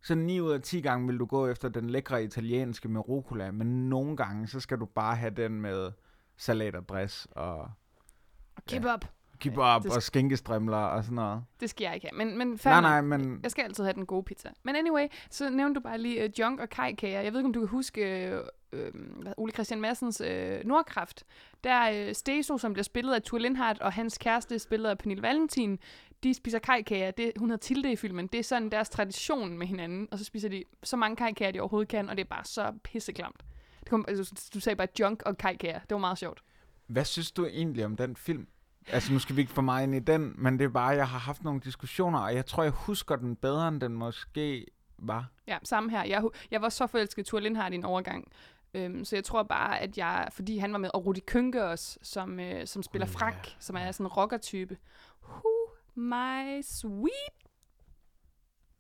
så 0.03 0.15
9 0.15 0.41
ud 0.41 0.51
af 0.53 0.61
10 0.63 0.81
gange 0.81 1.07
vil 1.07 1.19
du 1.19 1.25
gå 1.27 1.47
efter 1.47 1.69
den 1.69 1.91
lækre 1.91 2.25
italienske 2.25 2.89
med 2.89 3.09
rucola, 3.09 3.51
men 3.51 3.89
nogle 3.89 4.17
gange, 4.17 4.49
så 4.49 4.61
skal 4.61 4.79
du 4.79 4.85
bare 4.87 5.17
have 5.17 5.31
den 5.31 5.61
med 5.61 5.93
salat 6.37 6.75
og 6.75 6.89
dress, 6.89 7.29
og 7.31 7.59
Og 8.57 8.65
kebab. 8.69 9.01
kebab 9.39 9.83
det- 9.83 9.97
og 9.97 10.03
skinkestrimler 10.03 10.77
og 10.77 11.05
sådan 11.05 11.15
noget. 11.15 11.43
Det 11.61 11.71
skal 11.71 11.85
jeg 11.85 11.95
ikke 11.95 12.09
have. 12.13 12.25
Men, 12.27 12.39
men 12.39 12.59
fair 12.59 12.73
Nej, 12.73 12.81
nej, 12.81 13.01
men 13.19 13.41
Jeg 13.43 13.51
skal 13.51 13.63
altid 13.65 13.85
have 13.85 13.95
den 13.95 14.07
gode 14.07 14.23
pizza. 14.23 14.49
Men 14.63 14.77
anyway, 14.77 15.07
så 15.31 15.51
nævnte 15.51 15.75
du 15.81 15.83
bare 15.83 15.99
lige 15.99 16.25
uh, 16.25 16.41
junk 16.41 16.61
og 16.61 16.69
kajkager. 16.69 17.21
Jeg 17.21 17.33
ved 17.33 17.41
ikke, 17.41 17.47
om 17.47 17.53
du 17.53 17.61
kan 17.61 17.69
huske 17.69 18.01
uh, 18.73 18.79
øh, 18.79 18.91
hvad, 19.23 19.33
Ole 19.37 19.53
Christian 19.53 19.81
Massens 19.81 20.21
uh, 20.21 20.27
Nordkraft. 20.69 21.25
Der 21.65 21.73
er 21.73 22.09
uh, 22.09 22.13
Steso, 22.13 22.59
som 22.59 22.73
bliver 22.73 22.85
spillet 22.85 23.15
af 23.15 23.23
Tur 23.23 23.39
Lindhardt, 23.39 23.81
og 23.81 23.93
hans 23.93 24.19
kæreste 24.19 24.59
spillet 24.59 24.89
af 24.91 24.99
Pernille 24.99 25.23
Valentin. 25.23 25.79
De 26.23 26.35
spiser 26.35 26.59
kajkager. 26.59 27.11
Det, 27.11 27.33
hun 27.37 27.51
hedder 27.51 27.63
Tilde 27.63 27.93
i 27.93 27.97
filmen. 27.97 28.27
Det 28.27 28.41
er 28.41 28.45
sådan 28.45 28.71
deres 28.71 28.89
tradition 28.89 29.59
med 29.59 29.67
hinanden. 29.67 30.09
Og 30.11 30.19
så 30.19 30.25
spiser 30.25 30.49
de 30.49 30.65
så 30.83 30.97
mange 30.97 31.17
kajkager, 31.17 31.51
de 31.51 31.61
overhovedet 31.61 31.89
kan, 31.89 32.09
og 32.09 32.17
det 32.17 32.25
er 32.25 32.29
bare 32.29 32.45
så 32.45 32.73
pisseklamt. 32.85 33.45
Det 33.81 33.89
kom, 33.89 34.05
altså, 34.09 34.51
du 34.55 34.61
sagde 34.61 34.77
bare 34.77 34.89
junk 35.01 35.23
og 35.27 35.39
kajkager. 35.39 35.79
Det 35.79 35.91
var 35.91 35.99
meget 35.99 36.19
sjovt. 36.19 36.43
Hvad 36.87 37.05
synes 37.05 37.33
du 37.33 37.47
egentlig 37.47 37.85
om 37.85 37.97
den 37.97 38.17
film? 38.17 38.49
Altså, 38.89 39.13
nu 39.13 39.19
skal 39.19 39.37
vi 39.37 39.41
ikke 39.41 39.53
få 39.53 39.61
meget 39.61 39.83
ind 39.83 39.95
i 39.95 39.99
den, 39.99 40.35
men 40.39 40.59
det 40.59 40.65
er 40.65 40.69
bare, 40.69 40.89
jeg 40.89 41.09
har 41.09 41.19
haft 41.19 41.45
nogle 41.45 41.61
diskussioner, 41.61 42.19
og 42.19 42.35
jeg 42.35 42.47
tror, 42.47 42.63
jeg 42.63 42.73
husker 42.73 43.17
den 43.17 43.37
bedre, 43.37 43.69
end 43.69 43.81
den 43.81 43.95
måske 43.95 44.67
var. 44.99 45.27
Ja, 45.47 45.59
samme 45.63 45.91
her. 45.91 46.05
Jeg, 46.05 46.23
jeg 46.51 46.63
var 46.63 46.69
så 46.69 46.87
forelsket 46.87 47.23
i 47.23 47.31
Tur 47.31 47.41
Lindhardt 47.41 47.75
i 47.75 47.77
en 47.77 47.85
overgang. 47.85 48.33
Øhm, 48.75 49.05
så 49.05 49.17
jeg 49.17 49.25
tror 49.25 49.43
bare, 49.43 49.81
at 49.81 49.99
jeg, 49.99 50.29
fordi 50.33 50.59
han 50.59 50.73
var 50.73 50.79
med, 50.79 50.91
og 50.95 51.07
Rudi 51.07 51.21
Kønke 51.21 51.65
også, 51.65 51.99
som, 52.03 52.41
øh, 52.41 52.67
som 52.67 52.83
spiller 52.83 53.07
oh, 53.07 53.13
Frank, 53.13 53.47
ja. 53.47 53.53
som 53.59 53.77
er 53.77 53.93
sådan 53.93 54.07
en 54.07 54.09
rocker-type. 54.09 54.77
Who 55.29 55.60
my 56.01 56.61
sweet... 56.63 57.37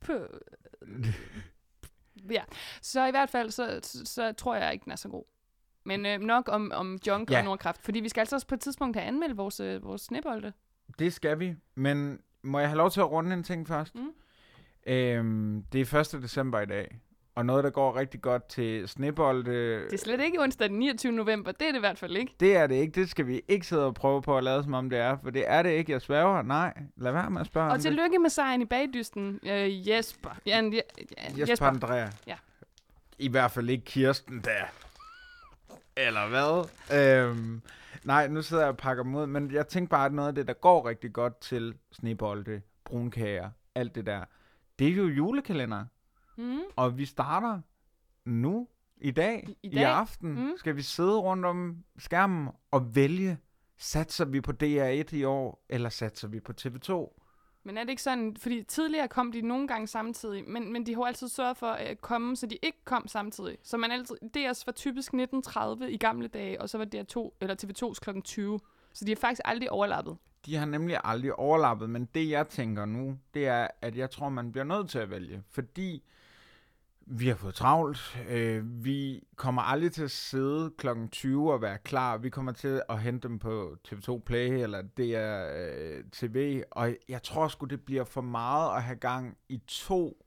Ja, 2.30 2.42
så 2.82 3.06
i 3.06 3.10
hvert 3.10 3.30
fald, 3.30 3.50
så, 3.50 3.80
så, 3.82 4.04
så 4.04 4.32
tror 4.32 4.56
jeg 4.56 4.72
ikke, 4.72 4.84
den 4.84 4.92
er 4.92 4.96
så 4.96 5.08
god. 5.08 5.24
Men 5.84 6.06
øh, 6.06 6.20
nok 6.20 6.48
om, 6.48 6.72
om 6.74 6.98
junk. 7.06 7.30
Ja. 7.30 7.38
og 7.38 7.44
Nordkraft, 7.44 7.82
fordi 7.82 8.00
vi 8.00 8.08
skal 8.08 8.20
altså 8.20 8.36
også 8.36 8.46
på 8.46 8.54
et 8.54 8.60
tidspunkt 8.60 8.96
have 8.96 9.06
anmeldt 9.06 9.36
vores, 9.36 9.60
øh, 9.60 9.84
vores 9.84 10.02
snebolde. 10.02 10.52
Det 10.98 11.12
skal 11.12 11.38
vi, 11.38 11.54
men 11.74 12.20
må 12.42 12.58
jeg 12.58 12.68
have 12.68 12.76
lov 12.76 12.90
til 12.90 13.00
at 13.00 13.10
runde 13.10 13.34
en 13.34 13.42
ting 13.42 13.68
først? 13.68 13.94
Mm. 13.94 14.12
Øhm, 14.86 15.64
det 15.72 15.92
er 15.92 16.14
1. 16.14 16.22
december 16.22 16.60
i 16.60 16.66
dag, 16.66 17.00
og 17.34 17.46
noget, 17.46 17.64
der 17.64 17.70
går 17.70 17.96
rigtig 17.96 18.20
godt 18.22 18.48
til 18.48 18.88
snebolde, 18.88 19.50
Det 19.84 19.92
er 19.92 19.96
slet 19.98 20.20
ikke 20.20 20.40
onsdag 20.42 20.68
den 20.68 20.78
29. 20.78 21.12
november, 21.12 21.52
det 21.52 21.62
er 21.68 21.72
det 21.72 21.78
i 21.78 21.80
hvert 21.80 21.98
fald 21.98 22.16
ikke. 22.16 22.34
det 22.40 22.56
er 22.56 22.66
det 22.66 22.74
ikke. 22.74 23.00
Det 23.00 23.10
skal 23.10 23.26
vi 23.26 23.42
ikke 23.48 23.66
sidde 23.66 23.86
og 23.86 23.94
prøve 23.94 24.22
på 24.22 24.36
at 24.38 24.44
lade 24.44 24.62
som 24.62 24.74
om 24.74 24.90
det 24.90 24.98
er, 24.98 25.16
for 25.22 25.30
det 25.30 25.44
er 25.46 25.62
det 25.62 25.70
ikke. 25.70 25.92
Jeg 25.92 26.00
sværger. 26.02 26.42
Nej, 26.42 26.74
lad 26.96 27.12
være 27.12 27.30
med 27.30 27.40
at 27.40 27.46
spørge 27.46 27.68
Og 27.70 27.74
det. 27.74 27.82
tillykke 27.82 28.18
med 28.18 28.30
sejren 28.30 28.62
i 28.62 28.64
bagdysten, 28.64 29.40
øh, 29.42 29.88
Jesper. 29.88 30.30
Jan, 30.46 30.72
ja, 30.72 30.80
Jesper, 31.28 31.44
Jesper 31.50 31.66
Andrea. 31.66 32.08
Ja. 32.26 32.34
I 33.18 33.28
hvert 33.28 33.50
fald 33.50 33.70
ikke 33.70 33.84
Kirsten 33.84 34.40
der. 34.44 34.64
Eller 35.96 36.28
hvad? 36.28 36.68
Øhm, 37.28 37.62
nej, 38.04 38.28
nu 38.28 38.42
sidder 38.42 38.62
jeg 38.62 38.70
og 38.70 38.76
pakker 38.76 39.04
mod, 39.04 39.26
men 39.26 39.50
jeg 39.52 39.68
tænker 39.68 39.88
bare, 39.90 40.06
at 40.06 40.12
noget 40.12 40.28
af 40.28 40.34
det, 40.34 40.46
der 40.46 40.52
går 40.52 40.88
rigtig 40.88 41.12
godt 41.12 41.40
til 41.40 41.74
snebolde, 41.92 42.60
brunkager, 42.84 43.50
alt 43.74 43.94
det 43.94 44.06
der, 44.06 44.24
det 44.78 44.88
er 44.88 44.92
jo 44.92 45.06
julekalender. 45.06 45.84
Mm. 46.40 46.60
Og 46.76 46.98
vi 46.98 47.04
starter 47.04 47.60
nu, 48.24 48.68
i 48.96 49.10
dag, 49.10 49.44
I- 49.48 49.56
i, 49.62 49.68
dag? 49.74 49.84
aften, 49.84 50.30
Mm. 50.34 50.52
skal 50.56 50.76
vi 50.76 50.82
sidde 50.82 51.18
rundt 51.18 51.44
om 51.44 51.84
skærmen 51.98 52.48
og 52.70 52.94
vælge, 52.96 53.38
satser 53.78 54.24
vi 54.24 54.40
på 54.40 54.52
DR1 54.52 55.16
i 55.16 55.24
år, 55.24 55.64
eller 55.68 55.88
satser 55.88 56.28
vi 56.28 56.40
på 56.40 56.52
TV2? 56.60 57.16
Men 57.64 57.78
er 57.78 57.82
det 57.82 57.90
ikke 57.90 58.02
sådan, 58.02 58.36
fordi 58.36 58.62
tidligere 58.62 59.08
kom 59.08 59.32
de 59.32 59.40
nogle 59.42 59.68
gange 59.68 59.86
samtidig, 59.86 60.48
men, 60.48 60.72
men 60.72 60.86
de 60.86 60.94
har 60.94 61.02
altid 61.02 61.28
sørget 61.28 61.56
for 61.56 61.66
at 61.66 62.00
komme, 62.00 62.36
så 62.36 62.46
de 62.46 62.56
ikke 62.62 62.78
kom 62.84 63.08
samtidig. 63.08 63.56
Så 63.62 63.76
man 63.76 63.90
altid, 63.90 64.16
DR's 64.36 64.62
var 64.66 64.72
typisk 64.72 65.12
19.30 65.14 65.84
i 65.84 65.96
gamle 65.96 66.28
dage, 66.28 66.60
og 66.60 66.68
så 66.70 66.78
var 66.78 66.84
DR2, 66.84 67.36
eller 67.40 67.54
TV2's 67.64 67.98
kl. 68.12 68.20
20. 68.20 68.60
Så 68.92 69.04
de 69.04 69.10
har 69.10 69.16
faktisk 69.16 69.40
aldrig 69.44 69.70
overlappet. 69.70 70.16
De 70.46 70.56
har 70.56 70.66
nemlig 70.66 71.00
aldrig 71.04 71.34
overlappet, 71.38 71.90
men 71.90 72.04
det 72.14 72.30
jeg 72.30 72.48
tænker 72.48 72.84
nu, 72.84 73.18
det 73.34 73.46
er, 73.46 73.68
at 73.82 73.96
jeg 73.96 74.10
tror, 74.10 74.28
man 74.28 74.52
bliver 74.52 74.64
nødt 74.64 74.90
til 74.90 74.98
at 74.98 75.10
vælge, 75.10 75.42
fordi 75.50 76.02
vi 77.12 77.28
har 77.28 77.34
fået 77.34 77.54
travlt. 77.54 78.18
Øh, 78.28 78.84
vi 78.84 79.22
kommer 79.36 79.62
aldrig 79.62 79.92
til 79.92 80.02
at 80.02 80.10
sidde 80.10 80.72
kl. 80.78 80.88
20 81.12 81.52
og 81.52 81.62
være 81.62 81.78
klar. 81.78 82.16
Vi 82.18 82.30
kommer 82.30 82.52
til 82.52 82.82
at 82.88 83.00
hente 83.02 83.28
dem 83.28 83.38
på 83.38 83.76
TV2 83.88 84.22
Play 84.26 84.48
eller 84.62 84.82
DR 84.82 85.48
øh, 85.58 86.04
TV, 86.12 86.62
og 86.70 86.96
jeg 87.08 87.22
tror 87.22 87.48
sgu, 87.48 87.66
det 87.66 87.80
bliver 87.80 88.04
for 88.04 88.20
meget 88.20 88.76
at 88.76 88.82
have 88.82 88.96
gang 88.96 89.36
i 89.48 89.60
to, 89.66 90.26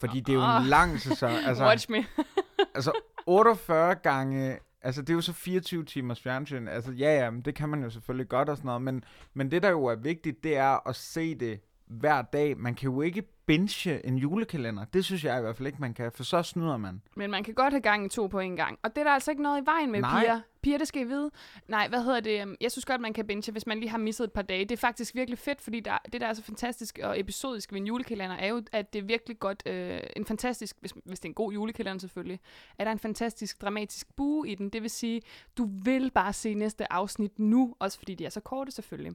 fordi 0.00 0.20
det 0.20 0.28
er 0.32 0.36
jo 0.36 0.40
en 0.40 0.46
Ah. 0.46 0.64
lang 0.66 1.00
sæson. 1.00 1.30
Altså, 1.46 1.64
Watch 1.64 1.90
me. 1.90 2.04
altså 2.74 2.92
48 3.26 3.94
gange, 3.94 4.58
altså 4.82 5.02
det 5.02 5.10
er 5.10 5.14
jo 5.14 5.20
så 5.20 5.32
24 5.32 5.84
timers 5.84 6.20
fjernsyn, 6.22 6.68
altså 6.68 6.92
ja, 6.92 7.18
ja, 7.24 7.30
men 7.30 7.42
det 7.42 7.54
kan 7.54 7.68
man 7.68 7.82
jo 7.82 7.90
selvfølgelig 7.90 8.28
godt 8.28 8.48
og 8.48 8.56
sådan 8.56 8.66
noget, 8.66 8.82
men, 8.82 9.04
men 9.34 9.50
det 9.50 9.62
der 9.62 9.70
jo 9.70 9.84
er 9.84 9.96
vigtigt, 9.96 10.44
det 10.44 10.56
er 10.56 10.88
at 10.88 10.96
se 10.96 11.34
det 11.34 11.60
hver 11.86 12.22
dag. 12.22 12.58
Man 12.58 12.74
kan 12.74 12.90
jo 12.90 13.00
ikke 13.00 13.22
binge 13.48 14.06
en 14.06 14.16
julekalender, 14.18 14.84
det 14.84 15.04
synes 15.04 15.24
jeg 15.24 15.38
i 15.38 15.40
hvert 15.40 15.56
fald 15.56 15.66
ikke, 15.66 15.80
man 15.80 15.94
kan, 15.94 16.12
for 16.12 16.24
så 16.24 16.42
snyder 16.42 16.76
man. 16.76 17.02
Men 17.16 17.30
man 17.30 17.44
kan 17.44 17.54
godt 17.54 17.72
have 17.72 17.80
gang 17.80 18.06
i 18.06 18.08
to 18.08 18.26
på 18.26 18.38
en 18.38 18.56
gang. 18.56 18.78
Og 18.82 18.90
det 18.94 19.00
er 19.00 19.04
der 19.04 19.10
altså 19.10 19.30
ikke 19.30 19.42
noget 19.42 19.62
i 19.62 19.66
vejen 19.66 19.92
med, 19.92 20.00
Nej. 20.00 20.20
piger. 20.20 20.40
Piger, 20.62 20.78
det 20.78 20.88
skal 20.88 21.02
I 21.02 21.04
vide. 21.04 21.30
Nej, 21.68 21.88
hvad 21.88 22.02
hedder 22.02 22.20
det? 22.20 22.40
Øhm, 22.40 22.56
jeg 22.60 22.72
synes 22.72 22.84
godt, 22.84 23.00
man 23.00 23.12
kan 23.12 23.26
binge, 23.26 23.52
hvis 23.52 23.66
man 23.66 23.80
lige 23.80 23.90
har 23.90 23.98
misset 23.98 24.24
et 24.24 24.32
par 24.32 24.42
dage. 24.42 24.64
Det 24.64 24.72
er 24.72 24.76
faktisk 24.76 25.14
virkelig 25.14 25.38
fedt, 25.38 25.60
fordi 25.60 25.80
der, 25.80 25.98
det, 26.12 26.20
der 26.20 26.26
er 26.26 26.32
så 26.32 26.42
fantastisk 26.42 26.98
og 27.02 27.20
episodisk 27.20 27.72
ved 27.72 27.80
en 27.80 27.86
julekalender, 27.86 28.36
er 28.36 28.46
jo, 28.46 28.62
at 28.72 28.92
det 28.92 28.98
er 28.98 29.02
virkelig 29.02 29.38
godt, 29.38 29.62
øh, 29.66 30.00
en 30.16 30.24
fantastisk, 30.24 30.76
hvis, 30.80 30.94
hvis 31.04 31.20
det 31.20 31.24
er 31.24 31.30
en 31.30 31.34
god 31.34 31.52
julekalender 31.52 32.00
selvfølgelig, 32.00 32.40
er 32.78 32.84
der 32.84 32.92
en 32.92 32.98
fantastisk 32.98 33.62
dramatisk 33.62 34.16
bue 34.16 34.48
i 34.48 34.54
den. 34.54 34.68
Det 34.70 34.82
vil 34.82 34.90
sige, 34.90 35.22
du 35.56 35.68
vil 35.84 36.10
bare 36.10 36.32
se 36.32 36.54
næste 36.54 36.92
afsnit 36.92 37.38
nu, 37.38 37.74
også 37.78 37.98
fordi 37.98 38.14
de 38.14 38.24
er 38.24 38.30
så 38.30 38.40
korte 38.40 38.70
selvfølgelig. 38.70 39.12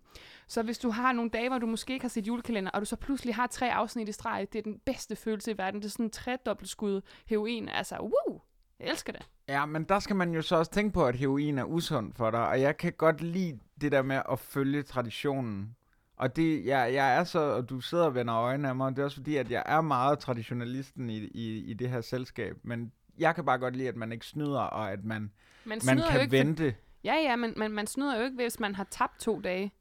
Så 0.48 0.64
hvis 0.64 0.78
du 0.78 0.90
har 0.90 1.12
nogle 1.12 1.32
dage, 1.32 1.50
hvor 1.50 1.58
du 1.58 1.68
måske 1.68 1.94
ikke 1.94 2.04
har 2.04 2.10
set 2.10 2.28
julekalender, 2.28 2.72
og 2.72 2.82
du 2.82 2.86
så 2.86 2.96
pludselig 2.96 3.36
har 3.36 3.48
tre 3.48 3.74
afsnit 3.74 4.10
i 4.10 4.12
streg, 4.12 4.48
det 4.54 4.60
er 4.60 4.64
den 4.64 4.80
bedste 4.80 5.16
følelse 5.16 5.52
i 5.52 5.58
verden. 5.58 5.82
Det 5.82 5.86
er 5.86 5.92
sådan 5.92 6.06
en 6.06 6.10
tredobbelt 6.10 6.70
skud 6.70 7.02
heroin. 7.26 7.70
Altså, 7.70 7.96
woo! 8.00 8.42
Jeg 8.84 8.92
elsker 8.92 9.14
det. 9.14 9.22
Ja, 9.48 9.66
men 9.66 9.84
der 9.84 10.00
skal 10.00 10.16
man 10.16 10.34
jo 10.34 10.42
så 10.42 10.56
også 10.56 10.72
tænke 10.72 10.94
på, 10.94 11.06
at 11.06 11.16
heroin 11.16 11.58
er 11.58 11.64
usund 11.64 12.14
for 12.14 12.32
dig, 12.32 12.48
og 12.48 12.62
jeg 12.62 12.78
kan 12.78 12.94
godt 12.94 13.22
lide 13.22 13.60
det 13.82 13.92
der 13.92 14.02
med 14.02 14.22
at 14.32 14.40
følge 14.40 14.84
traditionen. 14.84 15.76
Og 16.18 16.36
det, 16.36 16.66
jeg, 16.66 16.94
jeg 16.94 17.16
er 17.16 17.24
så, 17.24 17.40
og 17.40 17.70
du 17.70 17.80
sidder 17.80 18.06
og 18.06 18.16
vender 18.16 18.36
øjnene 18.36 18.70
af 18.70 18.76
mig, 18.76 18.88
og 18.88 18.92
det 18.96 19.00
er 19.00 19.04
også 19.04 19.18
fordi, 19.18 19.36
at 19.38 19.52
jeg 19.52 19.64
er 19.66 19.82
meget 19.82 20.20
traditionalisten 20.20 21.10
i, 21.10 21.18
i, 21.18 21.58
i 21.58 21.74
det 21.74 21.90
her 21.90 22.02
selskab, 22.02 22.58
men 22.64 22.92
jeg 23.18 23.36
kan 23.36 23.46
bare 23.46 23.58
godt 23.58 23.76
lide, 23.76 23.88
at 23.88 23.96
man 23.96 24.12
ikke 24.12 24.26
snyder, 24.26 24.60
og 24.60 24.92
at 24.92 25.04
man, 25.04 25.32
Man, 25.66 25.82
man 25.86 26.00
kan 26.12 26.22
ikke, 26.22 26.32
vente. 26.32 26.76
Ja, 27.04 27.14
ja, 27.16 27.36
men, 27.36 27.54
men 27.58 27.72
man 27.72 27.88
snyder 27.88 28.18
jo 28.18 28.24
ikke, 28.24 28.36
hvis 28.36 28.60
man 28.60 28.76
har 28.76 28.88
tabt 28.90 29.20
to 29.20 29.42
dage. 29.42 29.72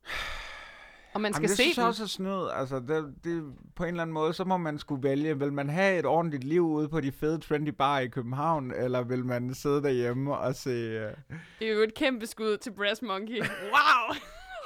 Og 1.14 1.20
man 1.20 1.32
skal 1.32 1.42
Jamen, 1.42 1.48
det 1.48 1.56
se 1.56 1.62
synes 1.62 1.76
jeg 1.76 1.82
den. 1.82 1.88
også 1.88 2.02
er 2.02 2.06
snyd. 2.06 2.48
Altså, 2.54 2.80
det, 2.80 3.14
det, 3.24 3.54
på 3.76 3.84
en 3.84 3.88
eller 3.88 4.02
anden 4.02 4.14
måde, 4.14 4.32
så 4.32 4.44
må 4.44 4.56
man 4.56 4.78
skulle 4.78 5.02
vælge. 5.02 5.38
Vil 5.38 5.52
man 5.52 5.68
have 5.70 5.98
et 5.98 6.06
ordentligt 6.06 6.44
liv 6.44 6.66
ude 6.66 6.88
på 6.88 7.00
de 7.00 7.12
fede 7.12 7.38
trendy 7.38 7.68
bar 7.68 7.98
i 7.98 8.08
København, 8.08 8.72
eller 8.74 9.02
vil 9.02 9.24
man 9.24 9.54
sidde 9.54 9.82
derhjemme 9.82 10.36
og 10.36 10.54
se... 10.54 10.70
Uh... 10.70 11.36
Det 11.58 11.68
er 11.68 11.72
jo 11.72 11.80
et 11.80 11.94
kæmpe 11.94 12.26
skud 12.26 12.56
til 12.56 12.70
Brass 12.70 13.02
Monkey. 13.02 13.42
Wow! 13.72 14.16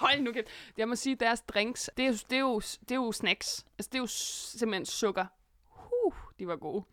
Hold 0.01 0.21
nu 0.21 0.33
kæft. 0.33 0.47
Jeg 0.77 0.89
må 0.89 0.95
sige, 0.95 1.17
deres 1.17 1.41
drinks, 1.41 1.91
det 1.97 2.03
er, 2.03 2.09
jo, 2.09 2.15
det, 2.31 2.37
er 2.37 2.41
jo, 2.41 2.61
det 2.61 2.91
er 2.91 2.95
jo 2.95 3.13
snacks. 3.13 3.67
Altså, 3.79 3.89
det 3.93 3.99
er 3.99 4.03
jo 4.03 4.07
simpelthen 4.07 4.87
sukker. 4.87 5.27
Uh, 6.05 6.13
de 6.39 6.47
var 6.47 6.57
gode. 6.57 6.85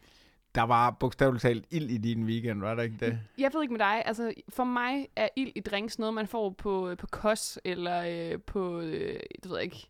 Der 0.56 0.62
var 0.62 0.92
bogstaveligt 0.92 1.42
talt 1.42 1.66
ild 1.72 1.90
i 1.90 1.98
din 1.98 2.24
weekend, 2.26 2.60
var 2.62 2.76
der 2.76 2.84
ikke 2.84 2.98
det? 3.06 3.20
Jeg 3.38 3.52
ved 3.54 3.62
ikke 3.62 3.74
med 3.74 3.80
dig, 3.80 4.04
altså 4.06 4.34
for 4.50 4.64
mig 4.64 5.08
er 5.16 5.28
ild 5.36 5.52
i 5.56 5.60
drinks 5.60 6.00
noget, 6.00 6.14
man 6.14 6.28
får 6.28 6.50
på, 6.50 6.96
på 7.00 7.08
Kos, 7.12 7.60
eller 7.66 8.32
øh, 8.34 8.42
på, 8.42 8.80
øh, 8.82 9.20
det 9.44 9.50
ved 9.50 9.56
jeg 9.58 9.64
ikke, 9.64 9.90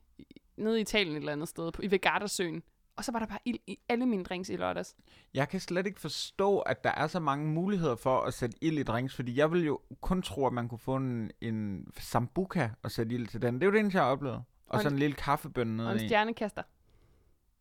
nede 0.57 0.77
i 0.77 0.81
Italien 0.81 1.15
et 1.15 1.19
eller 1.19 1.31
andet 1.31 1.47
sted, 1.47 1.71
på, 1.71 1.81
i 1.81 1.91
Vegardersøen. 1.91 2.63
Og 2.95 3.03
så 3.03 3.11
var 3.11 3.19
der 3.19 3.25
bare 3.25 3.39
ild 3.45 3.59
i 3.67 3.79
alle 3.89 4.05
mine 4.05 4.23
drinks 4.23 4.49
i 4.49 4.55
lørdags. 4.55 4.95
Jeg 5.33 5.49
kan 5.49 5.59
slet 5.59 5.87
ikke 5.87 5.99
forstå, 6.01 6.59
at 6.59 6.83
der 6.83 6.89
er 6.91 7.07
så 7.07 7.19
mange 7.19 7.47
muligheder 7.47 7.95
for 7.95 8.19
at 8.21 8.33
sætte 8.33 8.57
ild 8.61 8.77
i 8.79 8.83
drinks, 8.83 9.15
fordi 9.15 9.37
jeg 9.37 9.51
vil 9.51 9.65
jo 9.65 9.79
kun 10.01 10.21
tro, 10.21 10.47
at 10.47 10.53
man 10.53 10.67
kunne 10.69 10.79
få 10.79 10.95
en, 10.95 11.31
en 11.41 11.87
sambuca 11.97 12.69
og 12.83 12.91
sætte 12.91 13.15
ild 13.15 13.27
til 13.27 13.41
den. 13.41 13.53
Det 13.55 13.63
er 13.63 13.65
jo 13.65 13.71
det 13.71 13.79
eneste, 13.79 13.97
jeg 13.97 14.05
har 14.05 14.11
oplevet. 14.11 14.35
Og, 14.37 14.43
Og 14.67 14.81
så 14.81 14.87
en- 14.87 14.93
en 14.93 14.99
lille 14.99 15.15
kaffebønne 15.15 15.83
Og 15.83 15.91
en 15.91 15.95
nede 15.97 16.07
stjernekaster. 16.07 16.63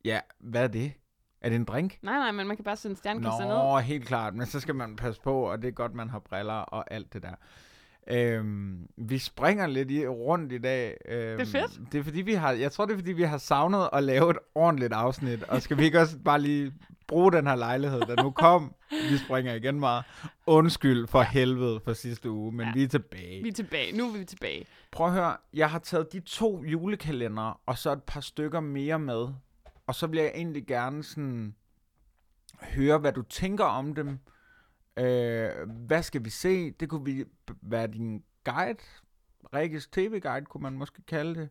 Ja, 0.05 0.21
hvad 0.39 0.63
er 0.63 0.69
det? 0.69 0.93
Er 1.43 1.49
det 1.49 1.57
en 1.57 1.65
drink? 1.65 1.99
Nej, 2.03 2.19
nej, 2.19 2.31
men 2.33 2.47
man 2.47 2.57
kan 2.57 2.65
bare 2.65 2.77
sætte 2.77 2.93
en 2.93 2.97
stjernekaster 2.97 3.41
ned. 3.41 3.55
Nå, 3.55 3.79
helt 3.79 4.07
klart. 4.07 4.35
Men 4.35 4.47
så 4.47 4.61
skal 4.61 4.75
man 4.75 4.97
passe 4.97 5.21
på, 5.21 5.35
og 5.43 5.63
det 5.63 5.69
er 5.69 5.73
godt, 5.73 5.95
man 5.95 6.09
har 6.11 6.19
briller 6.19 6.53
og 6.55 6.93
alt 6.93 7.13
det 7.13 7.23
der. 7.23 7.35
Øhm, 8.11 8.87
vi 8.97 9.19
springer 9.19 9.67
lidt 9.67 9.91
i, 9.91 10.07
rundt 10.07 10.53
i 10.53 10.59
dag. 10.59 10.97
Øhm, 11.09 11.39
Det 11.39 11.55
er 11.55 11.61
fedt. 11.61 11.93
Det 11.93 11.99
er 12.01 12.05
fordi, 12.05 12.21
vi 12.23 12.35
har, 12.35 12.53
jeg 12.53 12.73
tror, 12.73 12.85
det 12.87 12.93
er 12.93 12.99
fordi, 12.99 13.13
vi 13.13 13.23
har 13.23 13.39
savnet 13.39 13.89
at 13.93 14.05
lave 14.05 14.31
et 14.31 14.37
ordentligt 14.55 14.93
afsnit. 14.93 15.43
Og 15.43 15.63
skal 15.63 15.77
vi 15.79 15.85
ikke 15.85 16.01
også 16.01 16.19
bare 16.25 16.41
lige 16.41 16.73
bruge 17.09 17.33
den 17.33 17.47
her 17.47 17.55
lejlighed, 17.57 18.01
der 18.01 18.23
nu 18.23 18.31
kom? 18.31 18.75
Vi 19.11 19.17
springer 19.17 19.55
igen 19.55 19.81
meget. 19.81 20.05
Undskyld 20.47 21.07
for 21.07 21.23
helvede 21.23 21.81
for 21.85 21.93
sidste 21.93 22.31
uge, 22.31 22.53
men 22.53 22.67
Ja. 22.67 22.73
vi 22.75 22.83
er 22.83 22.89
tilbage. 22.89 23.43
Vi 23.43 23.49
er 23.49 23.53
tilbage. 23.53 23.97
Nu 23.99 24.09
er 24.15 24.19
vi 24.19 24.25
tilbage. 24.25 24.65
Prøv 24.93 25.07
at 25.07 25.13
høre, 25.13 25.37
jeg 25.55 25.71
har 25.71 25.79
taget 25.79 26.13
de 26.13 26.21
to 26.21 26.65
julekalendere, 26.65 27.55
og 27.67 27.79
så 27.79 27.93
et 27.93 28.03
par 28.03 28.21
stykker 28.21 28.61
mere 28.61 28.99
med. 28.99 29.29
Og 29.93 29.97
så 29.97 30.07
vil 30.07 30.19
jeg 30.19 30.33
egentlig 30.35 30.67
gerne 30.67 31.05
sådan 31.05 31.55
høre, 32.63 32.99
hvad 32.99 33.13
du 33.13 33.23
tænker 33.23 33.65
om 33.65 33.95
dem. 33.95 34.19
Øh, 34.97 35.69
hvad 35.69 36.03
skal 36.03 36.25
vi 36.25 36.31
se? 36.31 36.71
Det 36.71 36.89
kunne 36.89 37.05
vi 37.05 37.25
være 37.63 37.87
din 37.87 38.25
guide. 38.45 38.79
Rikkes 39.55 39.87
tv-guide, 39.87 40.47
kunne 40.47 40.63
man 40.63 40.73
måske 40.73 41.03
kalde 41.03 41.35
det. 41.41 41.49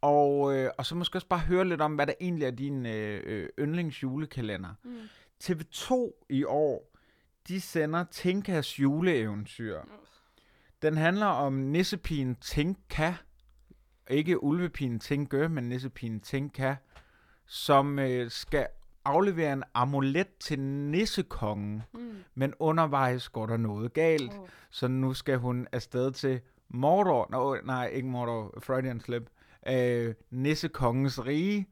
Og, 0.00 0.56
øh, 0.56 0.70
og 0.78 0.86
så 0.86 0.94
måske 0.94 1.16
også 1.16 1.26
bare 1.26 1.40
høre 1.40 1.68
lidt 1.68 1.80
om, 1.80 1.94
hvad 1.94 2.06
der 2.06 2.12
egentlig 2.20 2.46
er 2.46 2.50
din 2.50 2.86
øh, 2.86 3.22
øh, 3.26 3.48
yndlingsjulekalender. 3.58 4.74
Mm. 4.84 4.98
TV2 5.44 5.94
i 6.28 6.44
år, 6.44 6.92
de 7.48 7.60
sender 7.60 8.04
Tinkas 8.10 8.80
juleeventyr. 8.80 9.80
Den 10.82 10.96
handler 10.96 11.26
om 11.26 11.52
nissepigen 11.52 12.34
Tinka. 12.34 13.14
Ikke 14.10 14.42
ulvepigen 14.42 15.00
Tinke, 15.00 15.48
men 15.48 15.68
nissepigen 15.68 16.20
Tinka, 16.20 16.74
som 17.52 17.98
øh, 17.98 18.30
skal 18.30 18.66
aflevere 19.04 19.52
en 19.52 19.62
amulet 19.74 20.26
til 20.40 20.60
nissekongen. 20.60 21.82
Mm. 21.94 22.16
Men 22.34 22.54
undervejs 22.58 23.28
går 23.28 23.46
der 23.46 23.56
noget 23.56 23.92
galt, 23.92 24.32
Oh. 24.38 24.48
så 24.70 24.88
nu 24.88 25.14
skal 25.14 25.38
hun 25.38 25.66
afsted 25.72 26.12
til 26.12 26.40
Mordor. 26.68 27.26
Nå, 27.30 27.56
nej, 27.64 27.86
ikke 27.86 28.08
Mordor. 28.08 28.54
Freudian 28.62 29.00
slip. 29.00 29.30
Øh, 29.68 30.14
nissekongens 30.30 31.26
rige. 31.26 31.66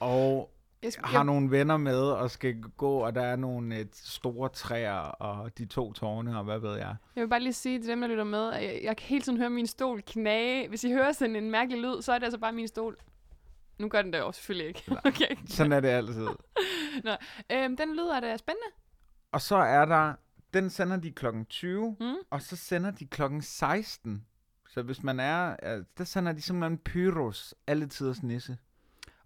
Og 0.00 0.50
Jeg, 0.82 0.92
skal, 0.92 1.04
har 1.04 1.18
jeg, 1.18 1.24
nogle 1.24 1.50
venner 1.50 1.76
med 1.76 2.00
og 2.00 2.30
skal 2.30 2.60
gå, 2.60 2.92
og 2.98 3.14
der 3.14 3.22
er 3.22 3.36
nogle 3.36 3.76
øh, 3.78 3.86
store 3.92 4.48
træer 4.48 4.98
og 4.98 5.58
de 5.58 5.66
to 5.66 5.92
tårne, 5.92 6.38
og 6.38 6.44
hvad 6.44 6.58
ved 6.58 6.76
jeg. 6.76 6.96
jeg 7.16 7.22
vil 7.22 7.28
bare 7.28 7.40
lige 7.40 7.52
sige 7.52 7.78
til 7.80 7.88
dem, 7.90 8.00
der 8.00 8.08
lytter 8.08 8.24
med, 8.24 8.52
at 8.52 8.62
jeg, 8.64 8.80
jeg 8.82 8.96
kan 8.96 9.06
hele 9.08 9.22
tiden 9.22 9.38
høre 9.38 9.50
min 9.50 9.66
stol 9.66 10.02
knage. 10.06 10.68
Hvis 10.68 10.84
I 10.84 10.92
hører 10.92 11.12
sådan 11.12 11.36
en 11.36 11.50
mærkelig 11.50 11.80
lyd, 11.82 12.02
så 12.02 12.12
er 12.12 12.18
det 12.18 12.24
altså 12.24 12.38
bare 12.38 12.52
min 12.52 12.68
stol. 12.68 12.96
Nu 13.80 13.88
gør 13.88 14.02
den 14.02 14.12
det 14.12 14.18
jo 14.18 14.32
selvfølgelig 14.32 14.66
ikke. 14.68 14.84
Okay. 15.04 15.36
Sådan 15.46 15.72
er 15.72 15.80
det 15.80 15.88
altid. 15.88 16.26
Øhm, 17.52 17.76
den 17.76 17.92
lyder 17.96 18.20
da 18.20 18.36
spændende. 18.36 18.66
Og 19.32 19.40
så 19.40 19.56
er 19.56 19.84
der, 19.84 20.14
den 20.54 20.70
sender 20.70 20.96
de 20.96 21.10
klokken 21.12 21.46
20, 21.46 21.96
Mm. 22.00 22.14
og 22.30 22.42
så 22.42 22.56
sender 22.56 22.90
de 22.90 23.06
klokken 23.06 23.42
16. 23.42 24.24
Så 24.68 24.82
hvis 24.82 25.02
man 25.02 25.20
er, 25.20 25.56
der 25.98 26.04
sender 26.04 26.32
de 26.32 26.42
simpelthen 26.42 26.78
Pyros, 26.78 27.54
alle 27.66 27.86
tiders 27.86 28.22
nisse. 28.22 28.58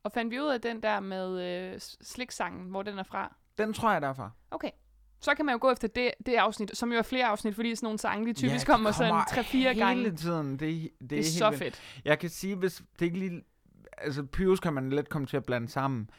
Og 0.03 0.13
fandt 0.13 0.31
vi 0.31 0.41
ud 0.41 0.49
af 0.49 0.61
den 0.61 0.83
der 0.83 1.01
med 1.01 1.43
øh, 1.73 1.81
sliksangen, 2.03 2.71
hvor 2.71 2.83
den 2.83 2.99
er 2.99 3.03
fra? 3.03 3.35
Den 3.59 3.73
tror 3.73 3.93
jeg 3.93 4.03
derfor. 4.03 4.33
Okay. 4.51 4.71
Så 5.21 5.35
kan 5.35 5.45
man 5.45 5.53
jo 5.53 5.59
gå 5.61 5.71
efter 5.71 5.89
det, 5.89 6.11
det 6.27 6.35
afsnit, 6.35 6.77
som 6.77 6.93
jo 6.93 6.99
er 6.99 7.03
flere 7.03 7.27
afsnit, 7.27 7.55
fordi 7.55 7.75
sådan 7.75 7.87
nogle 7.87 7.99
sange, 7.99 8.27
de 8.27 8.33
typisk 8.33 8.67
de 8.67 8.71
kommer 8.73 8.93
sådan 8.93 9.15
3-4 9.15 9.57
gange. 9.79 10.03
hele 10.03 10.17
tiden. 10.17 10.51
Det, 10.53 10.61
det, 10.61 10.91
Det 11.01 11.13
er 11.13 11.17
helt 11.17 11.27
så 11.27 11.51
vildt. 11.51 11.63
fedt. 11.63 11.81
Jeg 12.05 12.19
kan 12.19 12.31
sige, 12.31 12.57
hvis 12.57 12.83
det 12.99 13.07
ikke 13.07 13.19
lige... 13.19 13.43
Altså, 13.99 14.23
Pyrus 14.23 14.61
kan 14.61 14.73
man 14.73 14.91
let 14.91 15.09
komme 15.09 15.27
til 15.27 15.37
at 15.37 15.45
blande 15.45 15.69
sammen. 15.69 16.11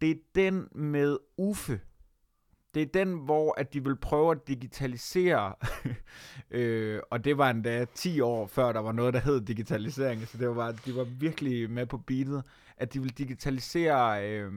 Det 0.00 0.10
er 0.10 0.14
den 0.34 0.68
med 0.74 1.18
Uffe. 1.36 1.80
Det 2.74 2.82
er 2.82 2.86
den, 3.04 3.12
hvor 3.18 3.54
at 3.60 3.72
de 3.74 3.84
vil 3.84 3.96
prøve 3.96 4.30
at 4.30 4.48
digitalisere, 4.48 5.54
øh, 6.50 7.00
og 7.10 7.24
det 7.24 7.38
var 7.38 7.50
endda 7.50 7.84
10 7.94 8.20
år 8.20 8.46
før, 8.46 8.72
der 8.72 8.80
var 8.80 8.92
noget, 8.92 9.14
der 9.14 9.20
hed 9.20 9.40
digitalisering, 9.40 10.28
så 10.28 10.38
det 10.38 10.48
var, 10.48 10.54
bare- 10.54 10.72
de 10.86 10.96
var 10.96 11.04
virkelig 11.04 11.70
med 11.70 11.86
på 11.86 11.98
beatet, 11.98 12.44
at 12.76 12.94
de 12.94 13.00
vil 13.02 13.18
digitalisere 13.18 14.28
øh, 14.30 14.52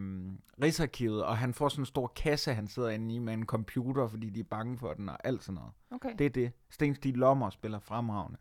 Rigsarkivet, 0.63 1.23
og 1.23 1.37
han 1.37 1.53
får 1.53 1.69
sådan 1.69 1.81
en 1.81 1.85
stor 1.85 2.07
kasse, 2.15 2.53
han 2.53 2.67
sidder 2.67 2.89
inde 2.89 3.15
i 3.15 3.19
med 3.19 3.33
en 3.33 3.45
computer, 3.45 4.07
fordi 4.07 4.29
de 4.29 4.39
er 4.39 4.43
bange 4.43 4.77
for 4.77 4.93
den, 4.93 5.09
og 5.09 5.17
alt 5.23 5.43
sådan 5.43 5.55
noget. 5.55 5.71
Okay. 5.91 6.09
Det 6.19 6.25
er 6.25 6.29
det. 6.29 6.51
Sten 6.69 6.95
Stig 6.95 7.15
Lommer 7.17 7.49
spiller 7.49 7.79
fremragende. 7.79 8.37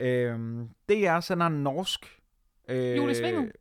Øhm, 0.00 0.68
DR 0.88 1.20
sender 1.20 1.46
en 1.46 1.62
norsk. 1.62 2.22
Øh, 2.68 2.96
Julesvinget? 2.96 3.52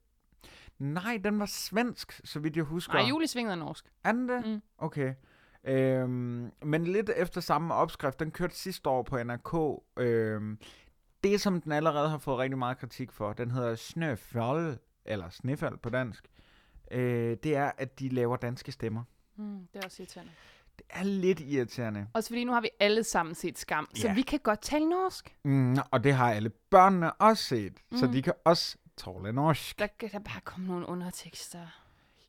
Nej, 0.79 1.19
den 1.23 1.39
var 1.39 1.45
svensk, 1.45 2.21
så 2.23 2.39
vidt 2.39 2.55
jeg 2.55 2.63
husker. 2.63 2.93
Nej, 2.93 3.09
julesvinget 3.09 3.51
er 3.51 3.55
norsk. 3.55 3.85
Er 4.03 4.11
den 4.11 4.29
det? 4.29 4.45
Mm. 4.45 4.61
Okay. 4.77 5.13
Øhm, 5.63 6.51
men 6.63 6.83
lidt 6.83 7.09
efter 7.15 7.41
samme 7.41 7.73
opskrift, 7.73 8.19
den 8.19 8.31
kørte 8.31 8.55
sidste 8.55 8.89
år 8.89 9.03
på 9.03 9.23
NRK. 9.23 9.81
Øhm, 9.97 10.59
det, 11.23 11.41
som 11.41 11.61
den 11.61 11.71
allerede 11.71 12.09
har 12.09 12.17
fået 12.17 12.37
rigtig 12.37 12.57
meget 12.57 12.77
kritik 12.77 13.11
for, 13.11 13.33
den 13.33 13.51
hedder 13.51 13.75
Snøfjold, 13.75 14.77
eller 15.05 15.29
Snefald 15.29 15.77
på 15.77 15.89
dansk, 15.89 16.25
øh, 16.91 17.37
det 17.43 17.55
er, 17.55 17.71
at 17.77 17.99
de 17.99 18.09
laver 18.09 18.35
danske 18.37 18.71
stemmer. 18.71 19.03
Mm, 19.35 19.67
det 19.73 19.81
er 19.81 19.85
også 19.85 20.01
irriterende. 20.03 20.31
Det 20.77 20.85
er 20.89 21.03
lidt 21.03 21.39
irriterende. 21.39 22.07
Også 22.13 22.29
fordi 22.29 22.43
nu 22.43 22.51
har 22.51 22.61
vi 22.61 22.69
alle 22.79 23.03
sammen 23.03 23.35
set 23.35 23.57
Skam, 23.59 23.89
så 23.95 24.07
Ja. 24.07 24.13
vi 24.13 24.21
kan 24.21 24.39
godt 24.39 24.61
tale 24.61 24.89
norsk. 24.89 25.35
Mm, 25.43 25.77
og 25.91 26.03
det 26.03 26.13
har 26.13 26.33
alle 26.33 26.49
børnene 26.49 27.13
også 27.13 27.43
set, 27.43 27.73
mm. 27.91 27.97
så 27.97 28.07
de 28.07 28.21
kan 28.21 28.33
også 28.45 28.77
tåle 28.97 29.31
norsk. 29.33 29.79
Der 29.79 29.87
kan 29.99 30.09
der 30.11 30.19
bare 30.19 30.41
komme 30.43 30.67
nogle 30.67 30.89
undertekster. 30.89 31.67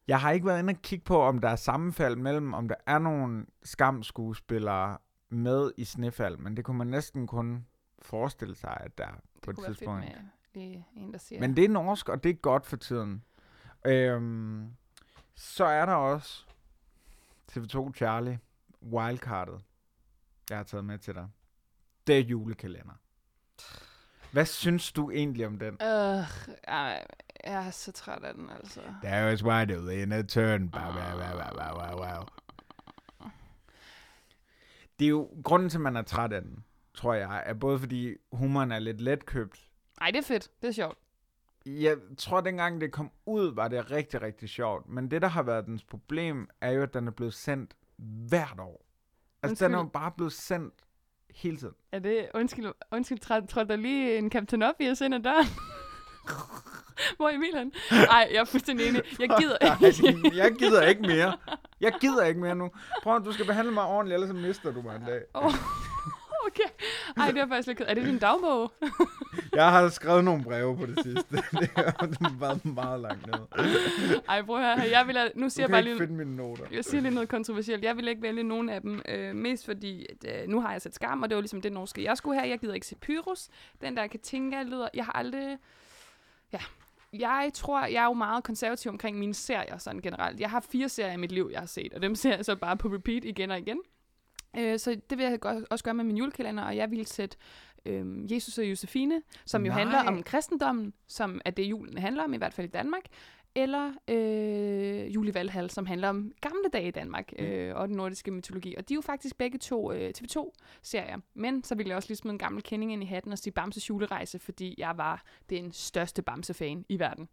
Jeg 0.08 0.20
har 0.20 0.30
ikke 0.30 0.46
været 0.46 0.58
inde 0.58 0.70
og 0.70 0.82
kigge 0.82 1.04
på, 1.04 1.22
om 1.22 1.38
der 1.40 1.48
er 1.48 1.56
sammenfald 1.56 2.16
mellem, 2.16 2.54
om 2.54 2.68
der 2.68 2.74
er 2.86 2.98
nogle 2.98 3.46
skamskuespillere 3.62 4.98
med 5.28 5.72
i 5.76 5.84
Snefald, 5.84 6.36
men 6.36 6.56
det 6.56 6.64
kunne 6.64 6.78
man 6.78 6.86
næsten 6.86 7.26
kun 7.26 7.66
forestille 8.02 8.54
sig, 8.54 8.76
at 8.80 8.98
der 8.98 9.04
er 9.06 9.12
på 9.42 9.52
Det 9.52 9.58
et 9.58 9.64
fedt 9.64 9.78
tidspunkt. 9.78 10.04
med 10.04 10.14
lige 10.54 10.86
en, 10.94 11.12
der 11.12 11.18
siger... 11.18 11.40
Men 11.40 11.56
det 11.56 11.64
er 11.64 11.68
norsk, 11.68 12.08
og 12.08 12.24
det 12.24 12.30
er 12.30 12.34
godt 12.34 12.66
for 12.66 12.76
tiden. 12.76 13.24
Øhm, 13.86 14.76
så 15.34 15.64
er 15.64 15.86
der 15.86 15.94
også 15.94 16.44
TV2 17.52 17.92
Charlie, 17.92 18.38
Wildcardet, 18.82 19.62
jeg 20.50 20.58
har 20.58 20.64
taget 20.64 20.84
med 20.84 20.98
til 20.98 21.14
dig. 21.14 21.28
Det 22.06 22.18
er 22.18 22.22
julekalender. 22.22 22.94
Hvad 24.36 24.46
synes 24.46 24.92
du 24.92 25.10
egentlig 25.10 25.46
om 25.46 25.58
den? 25.58 25.74
Øh, 25.74 26.24
jeg 26.68 27.04
er 27.44 27.70
så 27.70 27.92
træt 27.92 28.24
af 28.24 28.34
den, 28.34 28.50
altså. 28.50 28.80
There 29.02 29.32
is 29.32 29.44
wide 29.44 30.02
in 30.02 30.12
a 30.12 30.22
turn. 30.22 30.70
Bow, 30.70 30.82
bow, 30.82 30.92
bow, 30.92 31.38
bow, 31.38 31.96
bow, 31.96 31.96
bow. 31.96 32.22
Det 34.98 35.04
er 35.04 35.08
jo 35.08 35.28
grunden 35.44 35.68
til, 35.68 35.78
at 35.78 35.82
man 35.82 35.96
er 35.96 36.02
træt 36.02 36.32
af 36.32 36.42
den, 36.42 36.64
tror 36.94 37.14
jeg, 37.14 37.42
er 37.46 37.54
både 37.54 37.78
fordi 37.78 38.14
humoren 38.32 38.72
er 38.72 38.78
lidt 38.78 39.00
letkøbt. 39.00 39.70
Ej, 40.00 40.10
det 40.10 40.18
er 40.18 40.22
fedt. 40.22 40.50
Det 40.62 40.68
er 40.68 40.72
sjovt. 40.72 40.98
Jeg 41.66 41.96
tror, 42.18 42.40
dengang 42.40 42.80
det 42.80 42.92
kom 42.92 43.10
ud, 43.26 43.54
var 43.54 43.68
det 43.68 43.90
rigtig, 43.90 44.22
rigtig 44.22 44.48
sjovt. 44.48 44.88
Men 44.88 45.10
det, 45.10 45.22
der 45.22 45.28
har 45.28 45.42
været 45.42 45.66
dens 45.66 45.84
problem, 45.84 46.48
er 46.60 46.70
jo, 46.70 46.82
at 46.82 46.94
den 46.94 47.06
er 47.06 47.12
blevet 47.12 47.34
sendt 47.34 47.76
hvert 48.28 48.60
år. 48.60 48.84
Altså, 49.42 49.64
den 49.64 49.74
er 49.74 49.78
jo 49.78 49.82
Undskyld. 49.82 50.00
bare 50.00 50.10
blevet 50.16 50.32
sendt 50.32 50.74
hele 51.36 51.56
tiden. 51.56 51.74
Er 51.92 51.98
det... 51.98 52.26
Undskyld, 52.34 52.66
undskyld 52.92 53.18
træt, 53.18 53.48
tror 53.48 53.64
der 53.64 53.76
lige 53.76 54.18
en 54.18 54.30
Captain 54.30 54.62
Obvious 54.62 55.00
ind 55.00 55.14
ad 55.14 55.20
døren? 55.20 55.46
Hvor 57.16 57.28
Emil 57.28 57.54
han? 57.54 57.72
Ej, 57.90 58.28
jeg 58.32 58.40
er 58.40 58.44
fuldstændig 58.44 58.88
enig. 58.88 59.02
Jeg 59.20 59.28
gider 59.38 59.56
Nej, 59.64 60.36
jeg 60.36 60.52
gider 60.52 60.82
ikke 60.82 61.02
mere. 61.02 61.36
Jeg 61.80 61.92
gider 62.00 62.24
ikke 62.24 62.40
mere 62.40 62.54
nu. 62.54 62.70
Prøv, 63.02 63.24
du 63.24 63.32
skal 63.32 63.46
behandle 63.46 63.72
mig 63.72 63.84
ordentligt, 63.84 64.14
ellers 64.14 64.28
så 64.28 64.34
mister 64.34 64.72
du 64.72 64.82
mig 64.82 64.96
en 64.96 65.04
dag. 65.06 65.20
Åh, 65.34 65.52
okay. 66.56 66.84
Ej, 67.22 67.30
det 67.30 67.40
er 67.40 67.48
faktisk 67.48 67.68
lidt. 67.68 67.80
Er 67.86 67.94
det 67.94 68.06
din 68.06 68.18
dagbog? 68.18 68.72
Jeg 69.54 69.70
har 69.70 69.88
skrevet 69.88 70.24
nogle 70.24 70.44
breve 70.44 70.76
på 70.76 70.86
det 70.86 70.98
sidste. 71.02 71.36
det 71.60 71.70
har 71.74 72.38
været 72.40 72.64
meget 72.64 73.00
langt 73.00 73.26
ned. 73.26 73.38
Ej, 74.28 74.42
prøv 74.42 74.58
her. 74.58 74.84
Jeg 74.84 75.06
vil, 75.06 75.18
nu 75.34 75.48
siger 75.48 75.64
jeg 75.64 75.70
bare 75.70 75.82
lige... 75.82 75.98
finde 75.98 76.14
mine 76.14 76.36
noter. 76.36 76.64
Jeg 76.72 76.84
siger 76.84 77.00
lige 77.00 77.14
noget 77.14 77.28
kontroversielt. 77.28 77.84
Jeg 77.84 77.96
vil 77.96 78.08
ikke 78.08 78.22
vælge 78.22 78.42
nogen 78.42 78.68
af 78.68 78.80
dem, 78.80 79.02
øh, 79.08 79.34
mest 79.34 79.64
fordi, 79.64 80.06
at, 80.10 80.42
øh, 80.42 80.48
nu 80.48 80.60
har 80.60 80.72
jeg 80.72 80.82
set 80.82 80.94
skam, 80.94 81.22
og 81.22 81.28
det 81.30 81.36
var 81.36 81.42
ligesom 81.42 81.60
det 81.60 81.72
norske, 81.72 82.02
jeg 82.04 82.16
skulle 82.16 82.38
have. 82.40 82.50
Jeg 82.50 82.58
gider 82.58 82.74
ikke 82.74 82.86
se 82.86 82.96
Pyrus. 82.96 83.48
Den 83.80 83.96
der 83.96 84.06
Katinka 84.06 84.62
lyder, 84.62 84.88
jeg 84.94 85.04
har 85.04 85.12
aldrig... 85.12 85.58
Ja, 86.52 86.58
jeg 87.12 87.50
tror, 87.54 87.86
jeg 87.86 88.00
er 88.00 88.04
jo 88.04 88.12
meget 88.12 88.44
konservativ 88.44 88.90
omkring 88.90 89.18
mine 89.18 89.34
serier 89.34 89.78
sådan 89.78 90.00
generelt. 90.00 90.40
Jeg 90.40 90.50
har 90.50 90.60
fire 90.60 90.88
serier 90.88 91.12
i 91.12 91.16
mit 91.16 91.32
liv, 91.32 91.48
jeg 91.52 91.60
har 91.60 91.66
set, 91.66 91.94
og 91.94 92.02
dem 92.02 92.14
ser 92.14 92.36
jeg 92.36 92.44
så 92.44 92.56
bare 92.56 92.76
på 92.76 92.88
repeat 92.88 93.24
igen 93.24 93.50
og 93.50 93.58
igen. 93.58 93.78
Øh, 94.58 94.78
så 94.78 95.00
det 95.10 95.18
vil 95.18 95.24
jeg 95.24 95.38
også 95.70 95.84
gøre 95.84 95.94
med 95.94 96.04
min 96.04 96.16
julekalender, 96.16 96.62
og 96.62 96.76
jeg 96.76 96.90
vil 96.90 97.06
sætte 97.06 97.36
øh, 97.86 98.32
Jesus 98.32 98.58
og 98.58 98.64
Josefine, 98.64 99.22
som 99.46 99.66
jo 99.66 99.72
Nej. 99.72 99.78
handler 99.78 99.98
om 99.98 100.22
kristendommen, 100.22 100.92
som 101.06 101.40
er 101.44 101.50
det 101.50 101.62
julen 101.62 101.98
handler 101.98 102.24
om, 102.24 102.34
i 102.34 102.36
hvert 102.36 102.54
fald 102.54 102.68
i 102.68 102.70
Danmark, 102.70 103.02
eller 103.56 103.92
øh, 104.08 105.14
Jul 105.14 105.28
i 105.28 105.34
Valhall, 105.34 105.70
som 105.70 105.86
handler 105.86 106.08
om 106.08 106.32
gamle 106.40 106.68
dage 106.72 106.88
i 106.88 106.90
Danmark 106.90 107.32
øh, 107.38 107.76
og 107.76 107.88
den 107.88 107.96
nordiske 107.96 108.30
mytologi. 108.30 108.74
Og 108.78 108.88
de 108.88 108.94
er 108.94 108.96
jo 108.96 109.00
faktisk 109.00 109.38
begge 109.38 109.58
to 109.58 109.92
øh, 109.92 110.12
TV2-serier. 110.18 111.18
Men 111.34 111.64
så 111.64 111.74
vil 111.74 111.86
jeg 111.86 111.96
også 111.96 112.08
lige 112.08 112.16
smide 112.16 112.32
en 112.32 112.38
gammel 112.38 112.62
kending 112.62 112.92
ind 112.92 113.02
i 113.02 113.06
hatten 113.06 113.32
og 113.32 113.38
sige 113.38 113.52
Bamses 113.52 113.88
julerejse, 113.88 114.38
fordi 114.38 114.74
jeg 114.78 114.92
var 114.96 115.22
den 115.50 115.72
største 115.72 116.22
Bamse-fan 116.22 116.84
i 116.88 116.98
verden. 116.98 117.28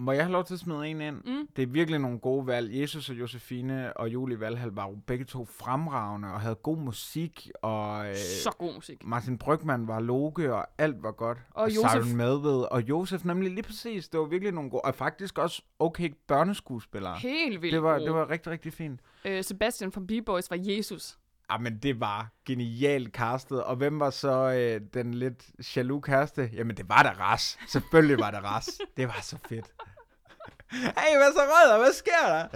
Må 0.00 0.12
jeg 0.12 0.24
have 0.24 0.32
lov 0.32 0.44
til 0.44 0.54
at 0.54 0.60
smide 0.60 0.86
en 0.88 1.00
ind? 1.00 1.14
Mm. 1.16 1.48
Det 1.56 1.62
er 1.62 1.66
virkelig 1.66 2.00
nogle 2.00 2.18
gode 2.18 2.46
valg. 2.46 2.74
Jesus 2.74 3.10
og 3.10 3.18
Josefine 3.18 3.96
og 3.96 4.08
Julie 4.08 4.40
Valhall 4.40 4.70
var 4.70 4.88
jo 4.88 4.98
begge 5.06 5.24
to 5.24 5.44
fremragende 5.44 6.28
og 6.32 6.40
havde 6.40 6.54
god 6.54 6.76
musik. 6.78 7.50
Og 7.62 8.08
øh, 8.08 8.16
Så 8.16 8.50
god 8.58 8.74
musik. 8.74 9.04
Martin 9.04 9.38
Brygman 9.38 9.88
var 9.88 10.00
loge, 10.00 10.54
og 10.54 10.66
alt 10.78 11.02
var 11.02 11.12
godt. 11.12 11.38
Og 11.50 11.66
Josef- 11.66 12.02
Simon 12.02 12.16
Madved 12.16 12.72
og 12.72 12.82
Josef 12.88 13.24
nemlig 13.24 13.50
lige 13.50 13.62
præcis. 13.62 14.08
Det 14.08 14.20
var 14.20 14.26
virkelig 14.26 14.52
nogle 14.52 14.70
gode, 14.70 14.80
og 14.84 14.94
faktisk 14.94 15.38
også 15.38 15.62
okay 15.78 16.10
børneskuespillere. 16.26 17.16
Helt 17.16 17.62
vildt 17.62 17.72
Det 17.72 17.82
var, 17.82 17.92
gode. 17.94 18.04
det 18.04 18.14
var 18.14 18.30
rigtig, 18.30 18.52
rigtig 18.52 18.72
fint. 18.72 19.00
Øh, 19.24 19.44
Sebastian 19.44 19.92
fra 19.92 20.00
B-Boys 20.00 20.50
var 20.50 20.58
Jesus. 20.60 21.18
Ah, 21.48 21.60
men 21.62 21.78
det 21.78 22.00
var 22.00 22.32
genialt 22.46 23.14
castet. 23.14 23.64
Og 23.64 23.76
hvem 23.76 24.00
var 24.00 24.10
så 24.10 24.52
øh, 24.52 24.80
den 24.94 25.14
lidt 25.14 25.44
jaloux 25.76 26.04
kæreste? 26.04 26.50
Jamen, 26.52 26.76
det 26.76 26.88
var 26.88 27.02
da 27.02 27.08
Ras. 27.08 27.58
Selvfølgelig 27.68 28.18
var 28.18 28.30
det 28.30 28.44
Ras. 28.44 28.80
Det 28.96 29.06
var 29.08 29.20
så 29.22 29.38
fedt. 29.48 29.66
hey, 30.98 31.16
hvad 31.16 31.32
så 31.32 31.40
rød, 31.40 31.78
hvad 31.78 31.92
sker 31.92 32.26
der? 32.26 32.48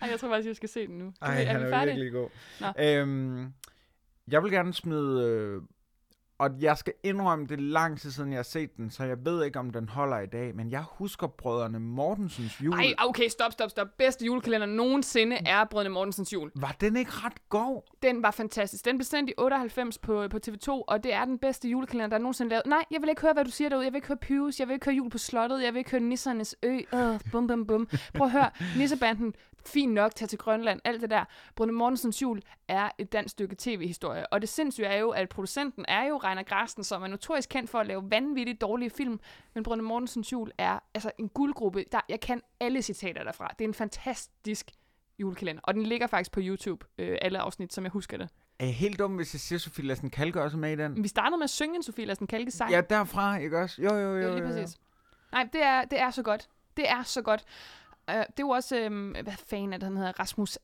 Ej, 0.00 0.08
jeg 0.10 0.20
tror 0.20 0.28
faktisk, 0.28 0.46
jeg 0.46 0.56
skal 0.56 0.68
se 0.68 0.86
den 0.86 0.98
nu. 0.98 1.12
Ej, 1.22 1.42
er 1.42 1.46
han 1.46 1.62
er 1.62 1.70
færdige? 1.70 1.94
virkelig 1.96 2.12
god. 2.12 2.28
Nå. 2.60 2.84
Øhm, 2.84 3.52
jeg 4.28 4.42
vil 4.42 4.50
gerne 4.50 4.74
smide... 4.74 5.24
Øh, 5.24 5.62
og 6.38 6.50
jeg 6.60 6.76
skal 6.78 6.92
indrømme, 7.02 7.46
det 7.46 7.58
er 7.58 7.62
lang 7.62 8.00
tid 8.00 8.10
siden, 8.10 8.32
jeg 8.32 8.38
har 8.38 8.42
set 8.42 8.76
den, 8.76 8.90
så 8.90 9.04
jeg 9.04 9.24
ved 9.24 9.44
ikke, 9.44 9.58
om 9.58 9.70
den 9.70 9.88
holder 9.88 10.18
i 10.18 10.26
dag. 10.26 10.56
Men 10.56 10.70
jeg 10.70 10.84
husker 10.92 11.26
brødrene 11.26 11.78
Mortensens 11.80 12.60
jul. 12.60 12.74
Ej, 12.74 12.94
okay, 12.98 13.28
stop, 13.28 13.52
stop, 13.52 13.70
stop. 13.70 13.86
Bedste 13.98 14.24
julekalender 14.24 14.66
nogensinde 14.66 15.36
er 15.46 15.64
Brødrene 15.64 15.90
Mortensens 15.90 16.32
jul. 16.32 16.50
Var 16.54 16.76
den 16.80 16.96
ikke 16.96 17.10
ret 17.14 17.48
god? 17.48 17.82
Den 18.02 18.22
var 18.22 18.30
fantastisk. 18.30 18.84
Den 18.84 18.98
blev 18.98 19.04
sendt 19.04 19.30
i 19.30 19.34
98 19.38 19.98
på, 19.98 20.28
på 20.30 20.38
TV2, 20.46 20.68
og 20.68 21.04
det 21.04 21.12
er 21.12 21.24
den 21.24 21.38
bedste 21.38 21.68
julekalender, 21.68 22.08
der 22.08 22.16
er 22.16 22.20
nogensinde 22.20 22.50
lavet. 22.50 22.66
Nej, 22.66 22.84
jeg 22.90 23.00
vil 23.00 23.08
ikke 23.08 23.22
høre, 23.22 23.32
hvad 23.32 23.44
du 23.44 23.50
siger 23.50 23.68
derude. 23.68 23.84
Jeg 23.84 23.92
vil 23.92 23.98
ikke 23.98 24.08
høre 24.08 24.18
Pyrus, 24.18 24.60
jeg 24.60 24.68
vil 24.68 24.74
ikke 24.74 24.86
høre 24.86 24.96
Jul 24.96 25.10
på 25.10 25.18
Slottet, 25.18 25.62
jeg 25.62 25.74
vil 25.74 25.78
ikke 25.78 25.90
høre 25.90 26.00
Nissernes 26.00 26.56
Ø. 26.62 26.78
Øh, 26.94 27.20
bum, 27.32 27.46
bum, 27.46 27.66
bum. 27.66 27.88
Prøv 28.14 28.26
at 28.26 28.32
høre, 28.32 28.50
Nissebanden, 28.76 29.34
fint 29.66 29.92
nok, 29.92 30.14
tag 30.14 30.28
til 30.28 30.38
Grønland, 30.38 30.80
alt 30.84 31.02
det 31.02 31.10
der. 31.10 31.24
Brødrene 31.56 31.78
Mortensens 31.78 32.22
jul 32.22 32.42
er 32.68 32.88
et 32.98 33.12
dansk 33.12 33.32
stykke 33.32 33.56
tv-historie, 33.58 34.32
og 34.32 34.40
det 34.40 34.48
sindssyge 34.48 34.86
er 34.86 34.98
jo, 34.98 35.10
at 35.10 35.28
producenten 35.28 35.84
er 35.88 36.04
jo 36.04 36.16
Reiner 36.16 36.42
Grasten, 36.42 36.84
som 36.84 37.02
er 37.02 37.06
notorisk 37.06 37.48
kendt 37.48 37.70
for 37.70 37.78
at 37.78 37.86
lave 37.86 38.10
vanvittigt 38.10 38.60
dårlige 38.60 38.90
film, 38.90 39.20
men 39.54 39.64
Brødrene 39.64 39.82
Mortensens 39.82 40.32
jul 40.32 40.50
er 40.58 40.78
altså 40.94 41.10
en 41.18 41.28
guldgruppe. 41.28 41.84
Der, 41.92 42.00
jeg 42.08 42.20
kan 42.20 42.40
alle 42.60 42.82
citater 42.82 43.24
derfra. 43.24 43.54
Det 43.58 43.64
er 43.64 43.68
en 43.68 43.74
fantastisk 43.74 44.70
julekalender, 45.18 45.62
og 45.64 45.74
den 45.74 45.82
ligger 45.82 46.06
faktisk 46.06 46.32
på 46.32 46.40
YouTube, 46.42 46.86
øh, 46.98 47.18
alle 47.22 47.38
afsnit, 47.38 47.74
som 47.74 47.84
jeg 47.84 47.90
husker 47.90 48.16
det. 48.16 48.28
Er 48.58 48.64
jeg 48.64 48.74
helt 48.74 48.98
dum, 48.98 49.16
hvis 49.16 49.34
jeg 49.34 49.40
siger, 49.40 49.58
Sofie 49.58 49.84
Lassen 49.84 50.10
Kalke 50.10 50.42
også 50.42 50.56
med 50.56 50.72
i 50.72 50.76
den? 50.76 51.02
Vi 51.02 51.08
startede 51.08 51.38
med 51.38 51.44
at 51.44 51.50
synge 51.50 51.76
en 51.76 51.82
Sofie 51.82 52.04
Lassen 52.04 52.26
Kalke 52.26 52.50
sang. 52.50 52.70
Ja, 52.70 52.80
derfra, 52.80 53.36
ikke 53.36 53.58
også? 53.58 53.82
Jo, 53.82 53.94
jo, 53.94 54.00
jo. 54.00 54.14
jo, 54.14 54.20
lige 54.20 54.30
jo, 54.30 54.38
jo. 54.38 54.46
præcis. 54.46 54.76
Nej, 55.32 55.48
det 55.52 55.62
er, 55.62 55.84
det 55.84 56.00
er 56.00 56.10
så 56.10 56.22
godt. 56.22 56.48
Det 56.76 56.88
er 56.88 57.02
så 57.02 57.22
godt. 57.22 57.44
Uh, 58.08 58.14
det 58.14 58.20
er 58.20 58.32
jo 58.40 58.48
også, 58.48 58.86
um, 58.86 59.10
hvad 59.10 59.32
fanden 59.46 59.72
er 59.72 59.76
det, 59.76 59.84
han 59.84 59.96
hedder? 59.96 60.20
Rasmus, 60.20 60.58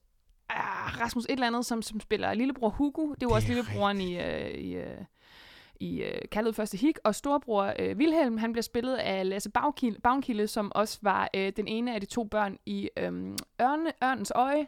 uh, 0.53 1.01
Rasmus 1.01 1.25
et 1.25 1.31
eller 1.31 1.47
andet, 1.47 1.67
som, 1.67 1.83
som 1.83 2.01
spiller 2.01 2.35
lillebror 2.35 2.69
Hugo. 2.69 3.03
Det 3.03 3.09
er 3.09 3.15
jo 3.23 3.29
Det 3.29 3.35
også 3.35 3.49
lillebroren 3.49 4.01
i, 4.01 4.19
uh, 4.19 4.51
i, 4.51 4.77
uh, 4.77 5.05
i 5.81 6.03
uh, 6.03 6.29
Kaldet 6.33 6.55
Første 6.55 6.77
Hik. 6.77 6.99
Og 7.05 7.15
storebror 7.15 7.73
uh, 7.83 7.99
Vilhelm, 7.99 8.39
han 8.39 8.53
bliver 8.53 8.63
spillet 8.63 8.97
af 8.97 9.29
Lasse 9.29 9.51
Bavkilde, 9.51 10.01
Bavnkilde, 10.01 10.47
som 10.47 10.73
også 10.75 10.99
var 11.03 11.29
uh, 11.37 11.49
den 11.57 11.69
ene 11.69 11.95
af 11.95 12.01
de 12.01 12.07
to 12.07 12.25
børn 12.25 12.59
i 12.67 12.89
um, 13.09 13.37
Ørne, 13.63 13.93
Ørnens 14.05 14.33
Øje. 14.35 14.67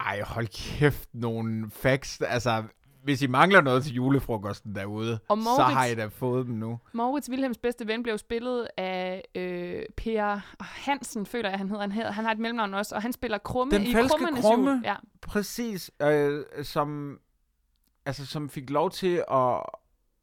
Ej, 0.00 0.20
hold 0.20 0.78
kæft, 0.78 1.08
nogle 1.12 1.70
facts. 1.70 2.20
Altså, 2.20 2.64
hvis 3.02 3.22
I 3.22 3.26
mangler 3.26 3.60
noget 3.60 3.84
til 3.84 3.94
julefrokosten 3.94 4.74
derude, 4.74 5.18
Og 5.28 5.38
så 5.38 5.42
Moritz- 5.50 5.72
har 5.72 5.86
I 5.86 5.94
da 5.94 6.06
fået 6.06 6.46
dem 6.46 6.54
nu. 6.54 6.78
Moritz 6.92 7.28
Wilhelms 7.30 7.58
bedste 7.58 7.86
ven 7.86 8.02
blev 8.02 8.18
spillet 8.18 8.68
af 8.76 9.24
øh, 9.34 9.82
Per 9.96 10.40
Hansen, 10.60 11.26
føler 11.26 11.48
jeg, 11.48 11.58
han 11.58 11.68
hedder. 11.68 11.80
Han, 11.82 11.92
hedder. 11.92 12.10
han 12.12 12.24
har 12.24 12.32
et 12.32 12.38
mellemnavn 12.38 12.74
også, 12.74 12.94
og 12.94 13.02
han 13.02 13.12
spiller 13.12 13.38
Krumme 13.38 13.72
Den 13.74 13.82
i 13.82 13.92
Krummernes 13.92 14.40
Krumme? 14.40 14.70
Jul. 14.70 14.80
Ja. 14.84 14.94
Præcis, 15.20 15.90
øh, 16.02 16.44
som, 16.62 17.18
altså, 18.06 18.26
som 18.26 18.48
fik 18.48 18.70
lov 18.70 18.90
til 18.90 19.22
at, 19.32 19.62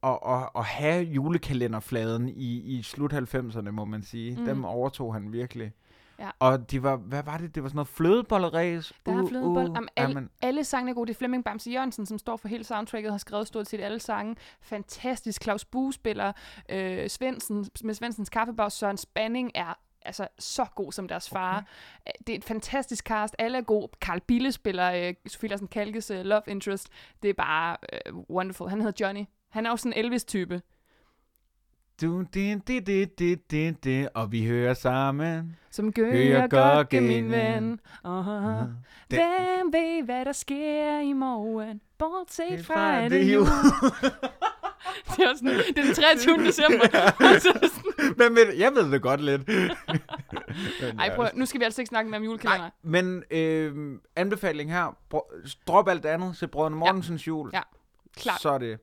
at, 0.03 0.19
at, 0.27 0.49
at 0.55 0.65
have 0.65 1.03
julekalenderfladen 1.03 2.29
i, 2.29 2.59
i 2.77 2.83
slut 2.83 3.13
90'erne, 3.13 3.71
må 3.71 3.85
man 3.85 4.03
sige. 4.03 4.35
Mm. 4.39 4.45
Dem 4.45 4.65
overtog 4.65 5.13
han 5.13 5.33
virkelig. 5.33 5.71
Ja. 6.19 6.29
Og 6.39 6.71
de 6.71 6.83
var, 6.83 6.95
hvad 6.95 7.23
var 7.23 7.37
det? 7.37 7.55
Det 7.55 7.63
var 7.63 7.69
sådan 7.69 7.75
noget 7.75 7.87
flødebolleræs. 7.87 8.93
Der 9.05 9.23
er 9.23 9.27
flødebold. 9.27 9.67
Jamen, 9.67 9.89
alle, 9.95 10.09
Jamen, 10.09 10.29
alle 10.41 10.63
sangene 10.63 10.91
er 10.91 10.95
gode. 10.95 11.07
Det 11.07 11.13
er 11.13 11.17
Flemming 11.17 11.43
Bamse 11.43 11.71
Jørgensen, 11.71 12.05
som 12.05 12.17
står 12.17 12.37
for 12.37 12.47
hele 12.47 12.63
soundtracket, 12.63 13.11
har 13.11 13.17
skrevet 13.17 13.47
stort 13.47 13.67
set 13.67 13.81
alle 13.81 13.99
sange. 13.99 14.35
Fantastisk. 14.61 15.43
Claus 15.43 15.65
Bue 15.65 15.93
spiller 15.93 16.31
øh, 16.69 17.09
Svendsen, 17.09 17.69
med 17.83 17.93
Svendsens 17.93 18.29
kaffebag. 18.29 18.71
Søren 18.71 18.97
Spanning 18.97 19.51
er 19.55 19.73
altså 20.01 20.27
så 20.39 20.65
god 20.75 20.91
som 20.91 21.07
deres 21.07 21.29
far. 21.29 21.57
Okay. 21.57 22.11
Det 22.27 22.33
er 22.33 22.37
et 22.37 22.43
fantastisk 22.43 23.05
cast. 23.05 23.35
Alle 23.39 23.57
er 23.57 23.61
gode. 23.61 23.87
Carl 24.01 24.21
Bille 24.21 24.51
spiller 24.51 24.91
øh, 24.91 25.13
Sofie 25.27 25.49
Larsen 25.49 25.67
Kalkes 25.67 26.11
øh, 26.11 26.25
love 26.25 26.41
interest. 26.47 26.89
Det 27.23 27.29
er 27.29 27.33
bare 27.33 27.77
øh, 27.93 28.15
wonderful. 28.29 28.69
Han 28.69 28.81
hedder 28.81 29.05
Johnny. 29.05 29.25
Han 29.49 29.65
er 29.65 29.69
jo 29.69 29.77
sådan 29.77 29.93
en 29.93 30.05
Elvis-type. 30.05 30.61
Du, 32.01 32.21
det, 32.33 32.67
det, 32.67 32.87
det, 32.87 33.19
det, 33.19 33.51
det, 33.51 33.83
det, 33.83 34.09
og 34.13 34.31
vi 34.31 34.45
hører 34.45 34.73
sammen. 34.73 35.55
Som 35.71 35.93
gør 35.93 36.11
Hører 36.11 36.39
jeg 36.39 36.49
godt, 36.49 36.89
godt, 36.89 37.03
min 37.03 37.31
ven. 37.31 37.79
Uh-huh. 38.05 38.67
Det- 39.11 39.19
Hvem 39.19 39.73
ved, 39.73 40.03
hvad 40.03 40.25
der 40.25 40.31
sker 40.31 40.99
i 40.99 41.13
morgen? 41.13 41.81
Bortset 41.97 42.65
fra, 42.65 42.95
at 42.97 43.11
det 43.11 43.21
det 43.21 43.29
er 43.29 43.33
jul. 43.33 43.45
det 45.15 45.23
er 45.25 45.35
sådan, 45.35 45.53
det 45.57 45.77
er 45.77 45.83
den 45.83 45.93
23. 45.93 46.37
december. 46.37 46.85
Er 46.93 48.15
Men, 48.17 48.33
men 48.33 48.59
jeg 48.59 48.71
ved 48.75 48.91
det 48.91 49.01
godt 49.01 49.21
lidt. 49.21 49.41
Ej, 50.99 51.15
prøv, 51.15 51.23
ja. 51.23 51.29
at- 51.29 51.35
nu 51.35 51.45
skal 51.45 51.59
vi 51.59 51.65
altså 51.65 51.81
ikke 51.81 51.89
snakke 51.89 52.09
mere 52.11 52.17
om 52.17 52.23
julekalender. 52.23 52.59
Nej, 52.59 52.71
men 53.01 53.23
øh, 53.31 53.99
anbefaling 54.15 54.71
her. 54.71 54.97
Drop 55.67 55.87
alt 55.87 56.05
andet. 56.05 56.37
Se 56.37 56.47
Brødrene 56.47 56.75
Mortensens 56.75 57.27
jul. 57.27 57.49
Ja, 57.53 57.61
klart. 58.17 58.41
Så 58.41 58.49
er 58.49 58.57
det. 58.57 58.79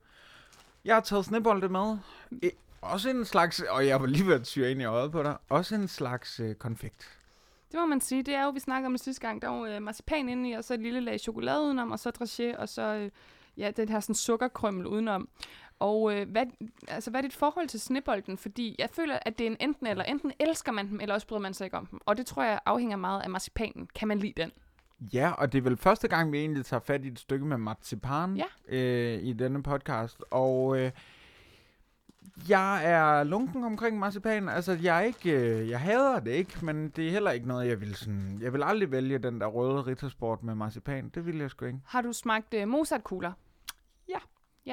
Jeg 0.84 0.94
har 0.96 1.00
taget 1.00 1.24
snebolde 1.24 1.68
med. 1.68 1.96
Også 2.80 3.10
en 3.10 3.24
slags, 3.24 3.60
og 3.70 3.86
jeg 3.86 4.00
var 4.00 4.06
lige 4.06 4.26
ved 4.26 4.34
at 4.34 4.42
tyre 4.44 4.70
ind 4.70 4.80
i 4.80 4.84
øjet 4.84 5.12
på 5.12 5.22
dig, 5.22 5.36
også 5.48 5.74
en 5.74 5.88
slags 5.88 6.40
øh, 6.40 6.54
konfekt. 6.54 7.18
Det 7.72 7.80
må 7.80 7.86
man 7.86 8.00
sige. 8.00 8.22
Det 8.22 8.34
er 8.34 8.44
jo, 8.44 8.50
vi 8.50 8.60
snakkede 8.60 8.86
om 8.86 8.92
det 8.92 9.00
sidste 9.00 9.26
gang. 9.26 9.42
Der 9.42 9.50
er 9.50 9.58
jo 9.58 9.66
øh, 9.66 9.82
marcipan 9.82 10.28
inde 10.28 10.50
i, 10.50 10.52
og 10.52 10.64
så 10.64 10.74
et 10.74 10.80
lille 10.80 11.00
lag 11.00 11.20
chokolade 11.20 11.62
udenom, 11.62 11.90
og 11.90 11.98
så 11.98 12.08
dragé, 12.20 12.58
og 12.60 12.68
så 12.68 12.82
øh, 12.82 13.10
ja, 13.56 13.70
den 13.70 13.88
her 13.88 14.00
sådan 14.00 14.14
sukkerkrømmel 14.14 14.86
udenom. 14.86 15.28
Og 15.78 16.14
øh, 16.14 16.30
hvad, 16.30 16.46
altså, 16.88 17.10
hvad 17.10 17.20
er 17.20 17.22
dit 17.22 17.34
forhold 17.34 17.68
til 17.68 17.80
snebolden? 17.80 18.38
Fordi 18.38 18.76
jeg 18.78 18.88
føler, 18.92 19.18
at 19.22 19.38
det 19.38 19.46
er 19.46 19.50
en 19.50 19.56
enten 19.60 19.86
eller. 19.86 20.04
Enten 20.04 20.32
elsker 20.38 20.72
man 20.72 20.88
dem, 20.88 21.00
eller 21.00 21.14
også 21.14 21.26
bryder 21.26 21.42
man 21.42 21.54
sig 21.54 21.64
ikke 21.64 21.76
om 21.76 21.86
dem. 21.86 22.00
Og 22.06 22.16
det 22.16 22.26
tror 22.26 22.42
jeg 22.42 22.60
afhænger 22.66 22.96
meget 22.96 23.22
af 23.22 23.30
marcipanen. 23.30 23.88
Kan 23.94 24.08
man 24.08 24.18
lide 24.18 24.42
den? 24.42 24.52
Ja, 25.12 25.30
og 25.32 25.52
det 25.52 25.58
er 25.58 25.62
vel 25.62 25.76
første 25.76 26.08
gang, 26.08 26.32
vi 26.32 26.38
egentlig 26.38 26.64
tager 26.66 26.80
fat 26.80 27.04
i 27.04 27.08
et 27.08 27.18
stykke 27.18 27.46
med 27.46 27.56
marcipan 27.58 28.36
Ja. 28.36 28.76
øh, 28.76 29.22
i 29.22 29.32
denne 29.32 29.62
podcast. 29.62 30.24
Og 30.30 30.78
øh, 30.78 30.90
jeg 32.48 32.90
er 32.90 33.24
lunken 33.24 33.64
omkring 33.64 33.98
marcipan. 33.98 34.48
Altså, 34.48 34.78
jeg 34.82 34.96
er 34.98 35.00
ikke, 35.00 35.30
øh, 35.30 35.68
jeg 35.68 35.80
hader 35.80 36.20
det 36.20 36.30
ikke, 36.30 36.64
men 36.64 36.88
det 36.88 37.06
er 37.06 37.10
heller 37.10 37.30
ikke 37.30 37.48
noget, 37.48 37.68
jeg 37.68 37.80
vil 37.80 37.94
sådan... 37.94 38.38
Jeg 38.42 38.52
vil 38.52 38.62
aldrig 38.62 38.90
vælge 38.90 39.18
den 39.18 39.40
der 39.40 39.46
røde 39.46 39.82
rittersport 39.82 40.42
med 40.42 40.54
marcipan. 40.54 41.08
Det 41.08 41.26
vil 41.26 41.38
jeg 41.38 41.50
sgu 41.50 41.64
ikke. 41.64 41.80
Har 41.86 42.02
du 42.02 42.12
smagt 42.12 42.54
øh, 42.54 42.68
Mozart-kugler? 42.68 43.32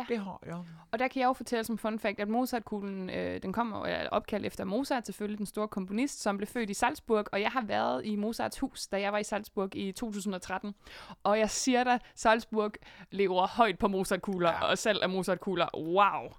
Det 0.10 0.20
har 0.20 0.39
jeg. 0.46 0.58
Og 0.92 1.00
der 1.00 1.08
kan 1.08 1.20
jeg 1.20 1.28
jo 1.28 1.34
fortælle 1.34 1.63
som 1.63 1.78
fun 1.78 2.00
fact, 2.00 2.20
at 2.20 2.28
Mozart-kuglen, 2.28 3.10
øh, 3.10 3.42
den 3.42 3.54
kommer 3.54 3.86
er 3.86 4.10
opkaldt 4.10 4.46
efter 4.46 4.63
Mozart, 4.63 5.06
selvfølgelig 5.06 5.38
den 5.38 5.46
store 5.46 5.68
komponist, 5.68 6.22
som 6.22 6.38
blev 6.38 6.48
født 6.48 6.70
i 6.70 6.74
Salzburg, 6.74 7.26
og 7.32 7.42
jeg 7.42 7.50
har 7.50 7.62
været 7.62 8.06
i 8.06 8.16
Mozarts 8.16 8.60
hus, 8.60 8.88
da 8.88 9.02
jeg 9.02 9.12
var 9.12 9.18
i 9.18 9.24
Salzburg 9.24 9.76
i 9.76 9.92
2013. 9.92 10.76
Og 11.24 11.39
jeg 11.39 11.50
siger 11.50 11.84
dig, 11.84 12.00
Salzburg 12.16 12.72
lever 13.12 13.48
højt 13.48 13.80
på 13.80 13.88
Mozart-kugler, 13.88 14.50
ja. 14.50 14.56
Ja. 14.56 14.72
og 14.72 14.78
salg 14.78 15.04
af 15.04 15.10
Mozart-kugler, 15.10 15.68
wow! 15.78 16.30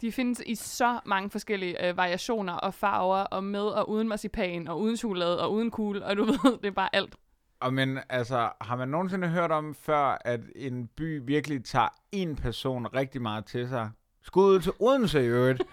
De 0.00 0.12
findes 0.12 0.42
i 0.46 0.54
så 0.54 1.00
mange 1.06 1.30
forskellige 1.30 1.88
øh, 1.88 1.96
variationer 1.96 2.52
og 2.52 2.74
farver, 2.74 3.16
og 3.18 3.44
med 3.44 3.60
og 3.62 3.88
uden 3.90 4.08
marcipan, 4.08 4.68
og 4.68 4.80
uden 4.80 4.96
chokolade, 4.96 5.42
og 5.42 5.52
uden 5.52 5.70
kugle, 5.70 6.04
og 6.04 6.16
du 6.16 6.24
ved, 6.42 6.58
det 6.62 6.66
er 6.66 6.70
bare 6.70 6.96
alt. 6.96 7.16
Og 7.60 7.74
men 7.74 7.98
altså, 8.08 8.50
har 8.60 8.76
man 8.76 8.88
nogensinde 8.88 9.28
hørt 9.28 9.52
om 9.52 9.74
før, 9.74 10.18
at 10.24 10.40
en 10.56 10.86
by 10.86 11.20
virkelig 11.26 11.64
tager 11.64 11.88
en 12.12 12.36
person 12.36 12.86
rigtig 12.86 13.22
meget 13.22 13.44
til 13.44 13.68
sig? 13.68 13.90
Skud 14.22 14.44
ud 14.44 14.60
til 14.60 14.72
Odense 14.80 15.24
i 15.24 15.26
øvrigt. 15.26 15.62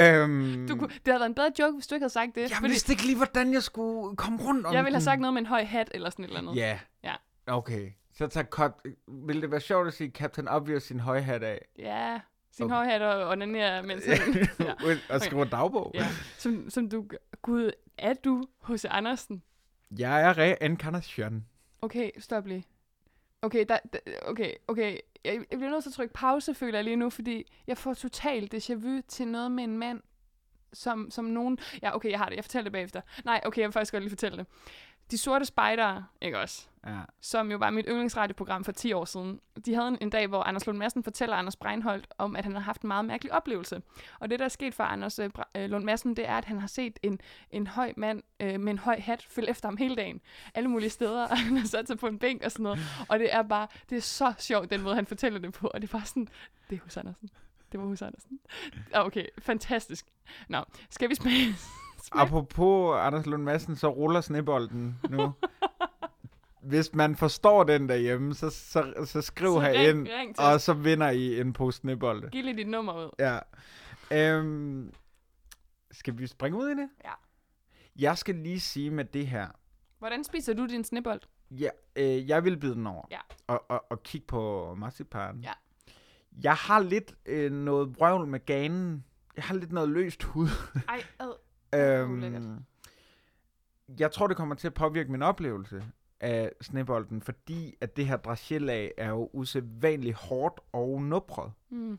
Øhm, 0.00 0.66
Du 0.68 0.76
kunne, 0.76 0.88
det 0.88 1.00
havde 1.06 1.20
været 1.20 1.28
en 1.28 1.34
bedre 1.34 1.52
joke, 1.58 1.72
hvis 1.74 1.86
du 1.86 1.94
ikke 1.94 2.02
havde 2.02 2.12
sagt 2.12 2.34
det. 2.34 2.50
jeg 2.50 2.58
vidste 2.62 2.92
ikke 2.92 3.06
lige, 3.06 3.16
hvordan 3.16 3.52
jeg 3.52 3.62
skulle 3.62 4.16
komme 4.16 4.38
rundt 4.42 4.66
om 4.66 4.74
jeg 4.74 4.84
ville 4.84 4.96
have 4.96 5.02
sagt 5.02 5.20
noget 5.20 5.34
med 5.34 5.40
en 5.42 5.46
høj 5.46 5.64
hat 5.64 5.90
eller 5.94 6.10
sådan 6.10 6.24
et 6.24 6.28
eller 6.28 6.40
andet. 6.40 6.56
Ja. 6.56 6.78
Ja. 7.04 7.14
Okay. 7.46 7.90
Så 8.14 8.26
tager 8.26 8.44
cut. 8.44 8.72
Vil 9.26 9.42
det 9.42 9.50
være 9.50 9.60
sjovt 9.60 9.86
at 9.88 9.94
sige 9.94 10.10
Captain 10.10 10.48
Obvious 10.48 10.82
sin 10.82 11.00
høje 11.00 11.20
hat 11.20 11.42
af? 11.42 11.66
Ja, 11.78 12.20
sin 12.52 12.64
Okay. 12.64 12.74
høj 12.74 12.84
hat 12.84 13.02
og 13.02 13.28
onanere, 13.28 13.82
mens 13.82 14.06
han, 14.06 14.48
ja. 14.60 14.74
og 15.14 15.20
skrive 15.20 15.44
dagbog? 15.44 15.90
ja. 15.94 16.06
Som, 16.38 16.70
som 16.70 16.88
du, 16.88 17.06
gud, 17.42 17.70
er 17.98 18.14
du 18.14 18.44
H.C. 18.68 18.84
Andersen? 18.90 19.42
Jeg 19.98 20.22
er 20.22 20.38
reinkarnation. 20.38 21.46
Okay, 21.82 22.10
stop 22.18 22.46
lige. 22.46 22.64
Okay, 23.42 23.64
der, 23.68 23.78
der, 23.92 23.98
okay, 24.22 24.52
okay. 24.68 24.98
Jeg, 25.24 25.34
jeg 25.50 25.58
bliver 25.58 25.70
nødt 25.70 25.82
til 25.84 25.90
at 25.90 25.94
trykke 25.94 26.14
pause, 26.14 26.54
føler 26.54 26.78
jeg 26.78 26.84
lige 26.84 26.96
nu, 26.96 27.10
fordi 27.10 27.52
jeg 27.66 27.78
får 27.78 27.94
totalt 27.94 28.54
déjà 28.54 28.74
vu 28.74 29.00
til 29.08 29.28
noget 29.28 29.52
med 29.52 29.64
en 29.64 29.78
mand, 29.78 30.00
som, 30.72 31.10
som 31.10 31.24
nogen... 31.24 31.58
Ja, 31.82 31.94
okay, 31.96 32.10
jeg 32.10 32.18
har 32.18 32.28
det. 32.28 32.36
Jeg 32.36 32.44
fortæller 32.44 32.64
det 32.64 32.72
bagefter. 32.72 33.00
Nej, 33.24 33.40
okay, 33.44 33.60
jeg 33.60 33.66
vil 33.68 33.72
faktisk 33.72 33.92
godt 33.92 34.02
lige 34.02 34.10
fortælle 34.10 34.38
det. 34.38 34.46
De 35.10 35.18
Sorte 35.18 35.44
Spejdere, 35.44 36.04
ikke 36.20 36.38
også? 36.38 36.66
Ja. 36.86 37.00
som 37.20 37.50
jo 37.50 37.56
var 37.58 37.70
mit 37.70 37.86
yndlingsradioprogram 37.88 38.64
for 38.64 38.72
10 38.72 38.92
år 38.92 39.04
siden. 39.04 39.40
De 39.66 39.74
havde 39.74 39.88
en, 39.88 39.98
en 40.00 40.10
dag, 40.10 40.26
hvor 40.26 40.42
Anders 40.42 40.66
Lund 40.66 40.78
Madsen 40.78 41.04
fortæller 41.04 41.36
Anders 41.36 41.56
Breinholt 41.56 42.06
om, 42.18 42.36
at 42.36 42.44
han 42.44 42.52
har 42.52 42.60
haft 42.60 42.82
en 42.82 42.88
meget 42.88 43.04
mærkelig 43.04 43.32
oplevelse. 43.32 43.82
Og 44.20 44.30
det, 44.30 44.38
der 44.38 44.44
er 44.44 44.48
sket 44.48 44.74
for 44.74 44.84
Anders 44.84 45.18
øh, 45.18 45.30
øh, 45.56 45.70
Lund 45.70 45.84
Madsen, 45.84 46.16
det 46.16 46.28
er, 46.28 46.34
at 46.38 46.44
han 46.44 46.58
har 46.60 46.66
set 46.66 46.98
en, 47.02 47.20
en 47.50 47.66
høj 47.66 47.92
mand 47.96 48.22
øh, 48.40 48.60
med 48.60 48.72
en 48.72 48.78
høj 48.78 49.00
hat 49.00 49.26
følge 49.30 49.50
efter 49.50 49.68
ham 49.68 49.76
hele 49.76 49.96
dagen. 49.96 50.20
Alle 50.54 50.68
mulige 50.68 50.90
steder, 50.90 51.28
og 51.30 51.38
han 51.38 51.56
har 51.56 51.66
sat 51.66 51.86
sig 51.88 51.98
på 51.98 52.06
en 52.06 52.18
bænk 52.18 52.42
og 52.44 52.52
sådan 52.52 52.64
noget. 52.64 52.78
Og 53.08 53.18
det 53.18 53.34
er 53.34 53.42
bare, 53.42 53.66
det 53.90 53.96
er 53.96 54.02
så 54.02 54.32
sjovt, 54.38 54.70
den 54.70 54.82
måde, 54.82 54.94
han 54.94 55.06
fortæller 55.06 55.38
det 55.38 55.52
på. 55.52 55.66
Og 55.74 55.82
det 55.82 55.88
er 55.88 55.92
bare 55.92 56.06
sådan, 56.06 56.28
det 56.70 56.76
er 56.76 56.82
hos 56.82 56.96
Andersen. 56.96 57.30
Det 57.72 57.80
var 57.80 57.86
hos 57.86 58.02
Andersen. 58.02 58.38
Ah, 58.92 59.06
Okay, 59.06 59.26
fantastisk. 59.38 60.06
Nå, 60.48 60.64
skal 60.90 61.10
vi 61.10 61.14
smage? 61.14 61.54
Apropos 62.22 62.96
Anders 62.96 63.26
Lund 63.26 63.42
Madsen, 63.42 63.76
så 63.76 63.88
ruller 63.88 64.20
snebolden 64.20 64.98
nu. 65.10 65.32
Hvis 66.62 66.94
man 66.94 67.16
forstår 67.16 67.64
den 67.64 67.88
derhjemme, 67.88 68.34
så, 68.34 68.50
så, 68.50 69.04
så 69.04 69.20
skriv 69.20 69.52
Så 69.54 69.60
herind, 69.60 70.08
ring 70.08 70.40
og 70.40 70.60
så 70.60 70.72
vinder 70.72 71.10
I 71.10 71.40
en 71.40 71.52
pose 71.52 71.78
snebolde. 71.78 72.28
Giv 72.30 72.44
lige 72.44 72.56
dit 72.56 72.68
nummer 72.68 73.04
ud. 73.04 73.10
Ja. 73.18 73.38
Øhm, 74.10 74.92
skal 75.90 76.18
vi 76.18 76.26
springe 76.26 76.58
ud 76.58 76.68
i 76.68 76.74
det? 76.74 76.88
Ja. 77.04 77.12
Jeg 77.98 78.18
skal 78.18 78.34
lige 78.34 78.60
sige 78.60 78.90
med 78.90 79.04
det 79.04 79.26
her. 79.26 79.48
Hvordan 79.98 80.24
spiser 80.24 80.54
du 80.54 80.66
din 80.66 80.84
snebold? 80.84 81.20
Ja, 81.50 81.68
øh, 81.96 82.28
jeg 82.28 82.44
vil 82.44 82.56
bide 82.56 82.74
den 82.74 82.86
over. 82.86 83.04
Ja. 83.10 83.18
Og, 83.46 83.64
og, 83.70 83.84
og 83.90 84.02
kigge 84.02 84.26
på 84.26 84.74
marcipan. 84.78 85.40
Ja. 85.40 85.52
Jeg 86.42 86.54
har 86.54 86.80
lidt 86.80 87.14
øh, 87.26 87.52
noget 87.52 87.96
vrøvl 87.98 88.26
med 88.26 88.46
ganen. 88.46 89.04
Jeg 89.36 89.44
har 89.44 89.54
lidt 89.54 89.72
noget 89.72 89.88
løst 89.88 90.22
hud. 90.22 90.48
Ej, 90.88 91.02
ad. 91.18 91.32
Øhm, 91.74 92.64
jeg 93.98 94.12
tror, 94.12 94.26
det 94.26 94.36
kommer 94.36 94.54
til 94.54 94.66
at 94.66 94.74
påvirke 94.74 95.12
min 95.12 95.22
oplevelse 95.22 95.84
af 96.20 96.52
snebolden, 96.60 97.22
fordi 97.22 97.74
at 97.80 97.96
det 97.96 98.06
her 98.06 98.16
dragélag 98.16 98.90
er 98.96 99.08
jo 99.08 99.30
usædvanligt 99.32 100.16
hårdt 100.16 100.60
og 100.72 101.02
nubret. 101.02 101.52
Mm. 101.70 101.98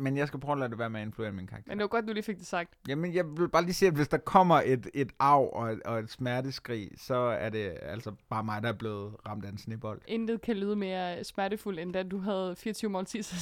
Men 0.00 0.16
jeg 0.16 0.26
skal 0.26 0.40
prøve 0.40 0.52
at 0.52 0.58
lade 0.58 0.70
det 0.70 0.78
være 0.78 0.90
med 0.90 1.00
at 1.00 1.06
influere 1.06 1.32
min 1.32 1.46
karakter. 1.46 1.70
Men 1.70 1.78
det 1.78 1.82
var 1.82 1.88
godt, 1.88 2.08
du 2.08 2.12
lige 2.12 2.22
fik 2.22 2.38
det 2.38 2.46
sagt. 2.46 2.70
Jamen, 2.88 3.14
jeg 3.14 3.24
vil 3.36 3.48
bare 3.48 3.62
lige 3.62 3.74
sige, 3.74 3.86
at 3.88 3.94
hvis 3.94 4.08
der 4.08 4.16
kommer 4.18 4.62
et, 4.64 4.88
et 4.94 5.12
arv 5.18 5.50
og 5.52 5.72
et, 5.72 5.82
og 5.82 5.98
et 5.98 6.10
smerteskrig, 6.10 6.90
så 6.96 7.14
er 7.14 7.48
det 7.48 7.78
altså 7.82 8.12
bare 8.30 8.44
mig, 8.44 8.62
der 8.62 8.68
er 8.68 8.72
blevet 8.72 9.14
ramt 9.28 9.44
af 9.44 9.48
en 9.48 9.58
snebold. 9.58 10.00
Intet 10.06 10.40
kan 10.40 10.56
lyde 10.56 10.76
mere 10.76 11.24
smertefuldt, 11.24 11.80
end 11.80 11.92
da 11.92 12.02
du 12.02 12.18
havde 12.18 12.56
24 12.56 12.90
måltider 12.90 13.34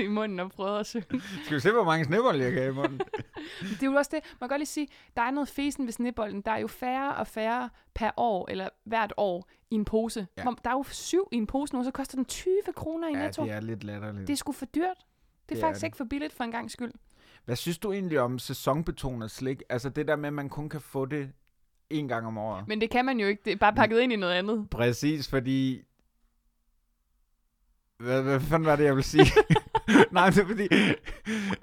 i 0.00 0.08
munden 0.08 0.40
og 0.40 0.50
prøvede 0.50 0.78
at 0.80 0.86
synge. 0.86 1.22
Skal 1.44 1.54
vi 1.54 1.60
se, 1.60 1.72
hvor 1.72 1.84
mange 1.84 2.04
snebolde 2.04 2.44
jeg 2.44 2.52
kan 2.52 2.66
i 2.66 2.70
munden? 2.70 3.00
Det 3.70 3.82
er 3.82 3.86
jo 3.86 3.92
også 3.92 4.10
det, 4.14 4.36
man 4.40 4.48
kan 4.48 4.48
godt 4.48 4.60
lige 4.60 4.66
sige, 4.66 4.88
der 5.16 5.22
er 5.22 5.30
noget 5.30 5.48
fesen 5.48 5.86
ved 5.86 5.92
snebolden. 5.92 6.40
Der 6.40 6.50
er 6.50 6.58
jo 6.58 6.66
færre 6.66 7.14
og 7.14 7.26
færre 7.26 7.70
per 7.94 8.10
år, 8.16 8.50
eller 8.50 8.68
hvert 8.84 9.12
år, 9.16 9.48
i 9.70 9.74
en 9.74 9.84
pose. 9.84 10.26
Ja. 10.36 10.42
Der 10.64 10.70
er 10.70 10.74
jo 10.74 10.82
syv 10.82 11.28
i 11.32 11.36
en 11.36 11.46
pose 11.46 11.74
nu, 11.74 11.84
så 11.84 11.90
koster 11.90 12.16
den 12.16 12.24
20 12.24 12.52
kroner 12.76 13.08
i 13.08 13.12
ja, 13.12 13.22
netto. 13.22 13.44
det 13.44 13.52
er 13.52 13.60
lidt 13.60 13.84
latterligt. 13.84 14.26
Det 14.26 14.32
er 14.32 14.36
sgu 14.36 14.52
for 14.52 14.66
dyrt. 14.66 15.06
Det 15.52 15.58
er 15.58 15.60
Det 15.60 15.62
er 15.62 15.66
faktisk 15.68 15.80
det. 15.80 15.86
ikke 15.86 15.96
for 15.96 16.04
billigt 16.04 16.32
for 16.32 16.44
en 16.44 16.50
gang 16.50 16.70
skyld. 16.70 16.92
Hvad 17.44 17.56
synes 17.56 17.78
du 17.78 17.92
egentlig 17.92 18.20
om 18.20 18.38
sæsonbetonet 18.38 19.30
slik? 19.30 19.62
Altså 19.68 19.88
det 19.88 20.08
der 20.08 20.16
med, 20.16 20.26
at 20.26 20.32
man 20.32 20.48
kun 20.48 20.68
kan 20.68 20.80
få 20.80 21.06
det 21.06 21.32
en 21.90 22.08
gang 22.08 22.26
om 22.26 22.38
året. 22.38 22.68
Men 22.68 22.80
det 22.80 22.90
kan 22.90 23.04
man 23.04 23.20
jo 23.20 23.26
ikke. 23.26 23.42
Det 23.44 23.52
er 23.52 23.56
bare 23.56 23.72
pakket 23.74 24.00
ind 24.00 24.12
i 24.12 24.16
noget 24.16 24.32
andet. 24.34 24.70
Præcis, 24.70 25.28
fordi... 25.28 25.82
Hvad, 27.98 28.22
hvad 28.22 28.40
fanden 28.40 28.66
var 28.66 28.76
det, 28.76 28.84
jeg 28.84 28.96
ville 28.96 29.06
sige? 29.06 29.26
Nej, 30.12 30.30
det 30.30 30.38
er 30.38 30.46
fordi... 30.46 30.68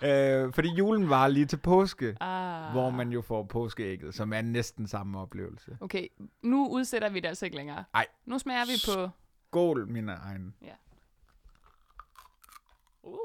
øh, 0.08 0.54
fordi 0.54 0.70
julen 0.78 1.10
var 1.10 1.28
lige 1.28 1.46
til 1.46 1.58
påske, 1.58 2.18
Ah. 2.22 2.72
hvor 2.72 2.90
man 2.90 3.10
jo 3.12 3.22
får 3.22 3.44
påskeægget, 3.44 4.16
som 4.16 4.34
er 4.34 4.42
næsten 4.42 4.88
samme 4.88 5.20
oplevelse. 5.20 5.78
Okay, 5.82 6.08
nu 6.42 6.68
udsætter 6.68 7.10
vi 7.10 7.20
det 7.20 7.28
altså 7.28 7.46
ikke 7.46 7.58
længere. 7.58 7.84
Ej. 7.94 8.06
Nu 8.26 8.40
smager 8.40 8.66
vi 8.66 8.72
på... 8.96 9.10
Skål, 9.50 9.88
mine 9.88 10.12
egne. 10.12 10.52
Uh. 13.04 13.18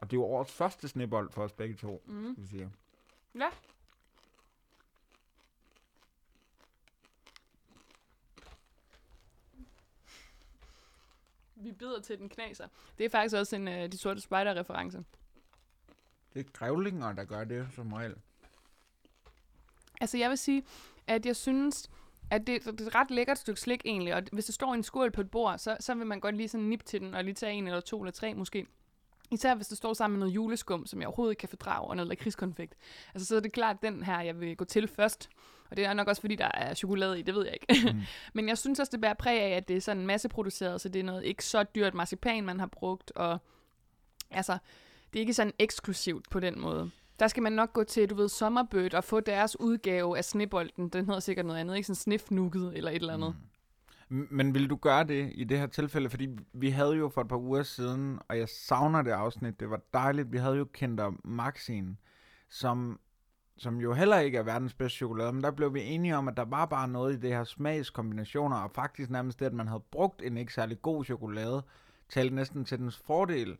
Og 0.00 0.10
det 0.10 0.16
er 0.16 0.20
jo 0.20 0.24
årets 0.24 0.52
første 0.52 0.88
snebold 0.88 1.30
for 1.32 1.42
os 1.44 1.52
begge 1.52 1.74
to, 1.76 2.02
Mm. 2.06 2.32
skal 2.32 2.42
vi 2.42 2.48
sige. 2.48 2.70
Ja. 3.34 3.48
Vi 11.54 11.72
bider 11.72 12.00
til 12.00 12.18
den 12.18 12.28
knaser. 12.28 12.68
Det 12.98 13.04
er 13.06 13.10
faktisk 13.10 13.36
også 13.36 13.56
en 13.56 13.68
uh, 13.68 13.74
De 13.74 13.98
Sorte 13.98 14.20
Spejder-reference. 14.20 15.04
Det 16.34 16.46
er 16.46 16.50
grævlinger, 16.52 17.12
der 17.12 17.24
gør 17.24 17.44
det 17.44 17.68
som 17.74 17.92
regel. 17.92 18.14
Altså, 20.00 20.18
jeg 20.18 20.30
vil 20.30 20.38
sige, 20.38 20.62
at 21.06 21.26
jeg 21.26 21.36
synes, 21.36 21.90
at 22.30 22.46
det, 22.46 22.64
det 22.64 22.80
er 22.80 22.86
et 22.86 22.94
ret 22.94 23.10
lækkert 23.10 23.38
stykke 23.38 23.60
slik 23.60 23.82
egentlig, 23.84 24.14
og 24.14 24.22
hvis 24.32 24.44
det 24.44 24.54
står 24.54 24.74
i 24.74 24.76
en 24.76 24.82
skål 24.82 25.10
på 25.10 25.20
et 25.20 25.30
bord, 25.30 25.58
så, 25.58 25.76
så 25.80 25.94
vil 25.94 26.06
man 26.06 26.20
godt 26.20 26.36
lige 26.36 26.48
sådan 26.48 26.66
nip 26.66 26.84
til 26.84 27.00
den, 27.00 27.14
og 27.14 27.24
lige 27.24 27.34
tage 27.34 27.52
en 27.52 27.66
eller 27.66 27.80
to 27.80 28.02
eller 28.02 28.12
tre 28.12 28.34
måske. 28.34 28.66
Især 29.30 29.54
hvis 29.54 29.66
det 29.66 29.76
står 29.78 29.92
sammen 29.92 30.18
med 30.18 30.26
noget 30.26 30.34
juleskum, 30.34 30.86
som 30.86 31.00
jeg 31.00 31.08
overhovedet 31.08 31.32
ikke 31.32 31.40
kan 31.40 31.48
fordrage, 31.48 31.88
og 31.88 31.96
noget 31.96 32.08
lakridskonfekt. 32.08 32.74
Altså, 33.14 33.26
så 33.26 33.36
er 33.36 33.40
det 33.40 33.52
klart 33.52 33.82
den 33.82 34.02
her, 34.02 34.20
jeg 34.20 34.40
vil 34.40 34.56
gå 34.56 34.64
til 34.64 34.88
først. 34.88 35.28
Og 35.70 35.76
det 35.76 35.84
er 35.84 35.94
nok 35.94 36.08
også, 36.08 36.20
fordi 36.20 36.34
der 36.34 36.50
er 36.54 36.74
chokolade 36.74 37.18
i, 37.18 37.22
det 37.22 37.34
ved 37.34 37.44
jeg 37.44 37.54
ikke. 37.54 37.92
Mm. 37.92 38.00
Men 38.32 38.48
jeg 38.48 38.58
synes 38.58 38.80
også, 38.80 38.90
det 38.90 39.00
bærer 39.00 39.14
præg 39.14 39.40
af, 39.40 39.56
at 39.56 39.68
det 39.68 39.76
er 39.76 39.80
sådan 39.80 40.06
masseproduceret, 40.06 40.80
så 40.80 40.88
det 40.88 41.00
er 41.00 41.04
noget 41.04 41.24
ikke 41.24 41.44
så 41.44 41.62
dyrt 41.62 41.94
marcipan, 41.94 42.44
man 42.44 42.60
har 42.60 42.66
brugt, 42.66 43.10
og 43.10 43.38
altså, 44.30 44.58
det 45.12 45.18
er 45.18 45.20
ikke 45.20 45.34
sådan 45.34 45.52
eksklusivt 45.58 46.30
på 46.30 46.40
den 46.40 46.60
måde. 46.60 46.90
Der 47.18 47.28
skal 47.28 47.42
man 47.42 47.52
nok 47.52 47.72
gå 47.72 47.84
til, 47.84 48.10
du 48.10 48.14
ved, 48.14 48.28
Sommerbird 48.28 48.94
og 48.94 49.04
få 49.04 49.20
deres 49.20 49.60
udgave 49.60 50.18
af 50.18 50.24
snebolden. 50.24 50.88
Den 50.88 51.06
hedder 51.06 51.20
sikkert 51.20 51.46
noget 51.46 51.60
andet, 51.60 51.76
ikke 51.76 51.86
sådan 51.86 51.94
snifnukket 51.94 52.72
eller 52.76 52.90
et 52.90 52.96
eller 52.96 53.14
andet. 53.14 53.34
Mm. 53.38 53.49
Men 54.12 54.54
vil 54.54 54.70
du 54.70 54.76
gøre 54.76 55.04
det 55.04 55.32
i 55.34 55.44
det 55.44 55.58
her 55.58 55.66
tilfælde? 55.66 56.10
Fordi 56.10 56.28
vi 56.52 56.70
havde 56.70 56.96
jo 56.96 57.08
for 57.08 57.20
et 57.20 57.28
par 57.28 57.36
uger 57.36 57.62
siden, 57.62 58.18
og 58.28 58.38
jeg 58.38 58.48
savner 58.48 59.02
det 59.02 59.10
afsnit, 59.10 59.60
det 59.60 59.70
var 59.70 59.80
dejligt, 59.94 60.32
vi 60.32 60.38
havde 60.38 60.56
jo 60.56 60.64
Kinder 60.64 61.12
Maxin, 61.24 61.98
som, 62.48 63.00
som 63.56 63.80
jo 63.80 63.92
heller 63.92 64.18
ikke 64.18 64.38
er 64.38 64.42
verdens 64.42 64.74
bedste 64.74 64.96
chokolade, 64.96 65.32
men 65.32 65.42
der 65.42 65.50
blev 65.50 65.74
vi 65.74 65.82
enige 65.82 66.16
om, 66.16 66.28
at 66.28 66.36
der 66.36 66.44
var 66.44 66.66
bare 66.66 66.88
noget 66.88 67.14
i 67.16 67.20
det 67.20 67.30
her 67.30 67.44
smagskombinationer, 67.44 68.56
og 68.56 68.70
faktisk 68.74 69.10
nærmest 69.10 69.40
det, 69.40 69.46
at 69.46 69.52
man 69.52 69.68
havde 69.68 69.82
brugt 69.90 70.22
en 70.22 70.36
ikke 70.36 70.54
særlig 70.54 70.82
god 70.82 71.04
chokolade, 71.04 71.62
talte 72.08 72.34
næsten 72.34 72.64
til 72.64 72.78
dens 72.78 72.96
fordel. 72.96 73.58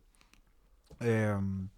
Øhm, 1.03 1.69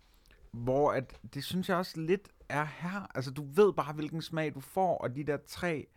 hvor 0.51 0.91
at, 0.91 1.19
det 1.33 1.43
synes 1.43 1.69
jeg 1.69 1.77
også 1.77 1.99
lidt 1.99 2.29
er 2.49 2.65
her. 2.65 3.07
Altså, 3.15 3.31
du 3.31 3.43
ved 3.43 3.73
bare, 3.73 3.93
hvilken 3.93 4.21
smag 4.21 4.53
du 4.53 4.59
får, 4.59 4.97
og 4.97 5.15
de 5.15 5.23
der 5.23 5.37
tre 5.47 5.87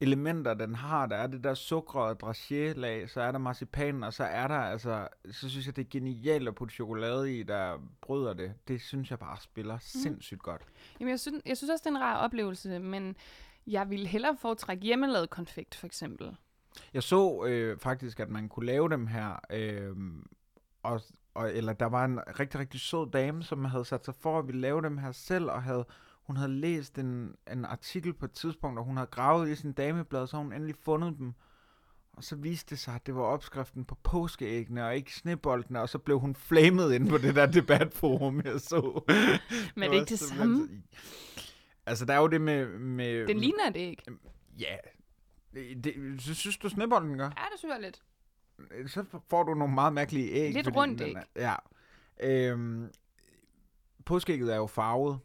elementer, 0.00 0.54
den 0.54 0.74
har. 0.74 1.06
Der 1.06 1.16
er 1.16 1.26
det 1.26 1.44
der 1.44 1.54
sukrede 1.54 2.16
dragé-lag, 2.22 3.10
så 3.10 3.20
er 3.20 3.32
der 3.32 3.38
marcipanen, 3.38 4.02
og 4.02 4.12
så 4.12 4.24
er 4.24 4.48
der 4.48 4.58
altså, 4.58 5.08
så 5.30 5.48
synes 5.48 5.66
jeg, 5.66 5.76
det 5.76 5.84
er 5.84 5.88
genialt 5.90 6.48
at 6.48 6.54
putte 6.54 6.74
chokolade 6.74 7.38
i, 7.38 7.42
der 7.42 7.78
bryder 8.00 8.32
det. 8.32 8.52
Det 8.68 8.80
synes 8.80 9.10
jeg 9.10 9.18
bare 9.18 9.36
spiller 9.40 9.74
mm. 9.74 9.80
sindssygt 9.80 10.42
godt. 10.42 10.62
Jamen, 11.00 11.10
jeg 11.10 11.20
synes, 11.20 11.42
jeg 11.46 11.56
synes 11.56 11.70
også, 11.70 11.82
det 11.82 11.90
er 11.90 11.96
en 11.96 12.02
rar 12.02 12.24
oplevelse, 12.24 12.78
men 12.78 13.16
jeg 13.66 13.90
ville 13.90 14.06
hellere 14.06 14.36
foretrække 14.36 14.84
hjemmelavet 14.84 15.30
konfekt, 15.30 15.74
for 15.74 15.86
eksempel. 15.86 16.36
Jeg 16.94 17.02
så 17.02 17.44
øh, 17.44 17.78
faktisk, 17.78 18.20
at 18.20 18.28
man 18.28 18.48
kunne 18.48 18.66
lave 18.66 18.88
dem 18.88 19.06
her, 19.06 19.40
øh, 19.50 19.96
og, 20.82 21.00
og, 21.34 21.54
eller 21.54 21.72
der 21.72 21.86
var 21.86 22.04
en 22.04 22.20
rigtig, 22.40 22.60
rigtig 22.60 22.80
sød 22.80 23.10
dame, 23.10 23.42
som 23.42 23.64
havde 23.64 23.84
sat 23.84 24.04
sig 24.04 24.14
for 24.14 24.38
at 24.38 24.46
ville 24.46 24.60
lave 24.60 24.82
dem 24.82 24.98
her 24.98 25.12
selv, 25.12 25.44
og 25.44 25.62
havde, 25.62 25.86
hun 26.28 26.36
havde 26.36 26.52
læst 26.52 26.98
en, 26.98 27.34
en 27.52 27.64
artikel 27.64 28.14
på 28.14 28.24
et 28.24 28.32
tidspunkt, 28.32 28.78
og 28.78 28.84
hun 28.84 28.96
havde 28.96 29.08
gravet 29.10 29.48
i 29.48 29.54
sin 29.54 29.72
dameblad, 29.72 30.26
så 30.26 30.36
hun 30.36 30.52
endelig 30.52 30.74
fundet 30.82 31.18
dem. 31.18 31.32
Og 32.12 32.24
så 32.24 32.36
viste 32.36 32.70
det 32.70 32.78
sig, 32.78 32.94
at 32.94 33.06
det 33.06 33.14
var 33.14 33.22
opskriften 33.22 33.84
på 33.84 33.94
påskeæggene, 34.02 34.84
og 34.86 34.96
ikke 34.96 35.14
sneboldene, 35.14 35.80
og 35.80 35.88
så 35.88 35.98
blev 35.98 36.18
hun 36.20 36.34
flamet 36.34 36.92
ind 36.92 37.08
på 37.08 37.18
det 37.18 37.34
der 37.34 37.46
debatforum, 37.60 38.40
jeg 38.44 38.60
så. 38.60 39.00
Men 39.76 39.84
er 39.84 39.88
det 39.88 39.94
ikke 39.96 40.08
det 40.08 40.18
samme? 40.18 40.68
så- 40.68 41.00
Altså, 41.86 42.04
der 42.04 42.14
er 42.14 42.18
jo 42.18 42.26
det 42.26 42.40
med... 42.40 42.78
med 42.78 43.26
Det 43.26 43.36
ligner 43.36 43.70
det 43.70 43.80
ikke. 43.80 44.02
Ja. 44.58 44.76
Det, 45.54 45.94
synes, 46.20 46.58
du, 46.58 46.68
snebolden 46.68 47.18
gør? 47.18 47.24
Ja, 47.24 47.28
det 47.52 47.58
synes 47.58 47.72
jeg 47.72 47.80
lidt. 47.82 48.90
så 48.90 49.04
får 49.30 49.42
du 49.42 49.54
nogle 49.54 49.74
meget 49.74 49.92
mærkelige 49.92 50.30
æg. 50.30 50.52
Lidt 50.52 50.76
rundt 50.76 51.00
æg. 51.00 51.14
er- 51.14 51.22
Ja. 51.36 51.54
Øhm, 52.20 52.90
påskeægget 54.04 54.52
er 54.52 54.56
jo 54.56 54.66
farvet, 54.66 55.18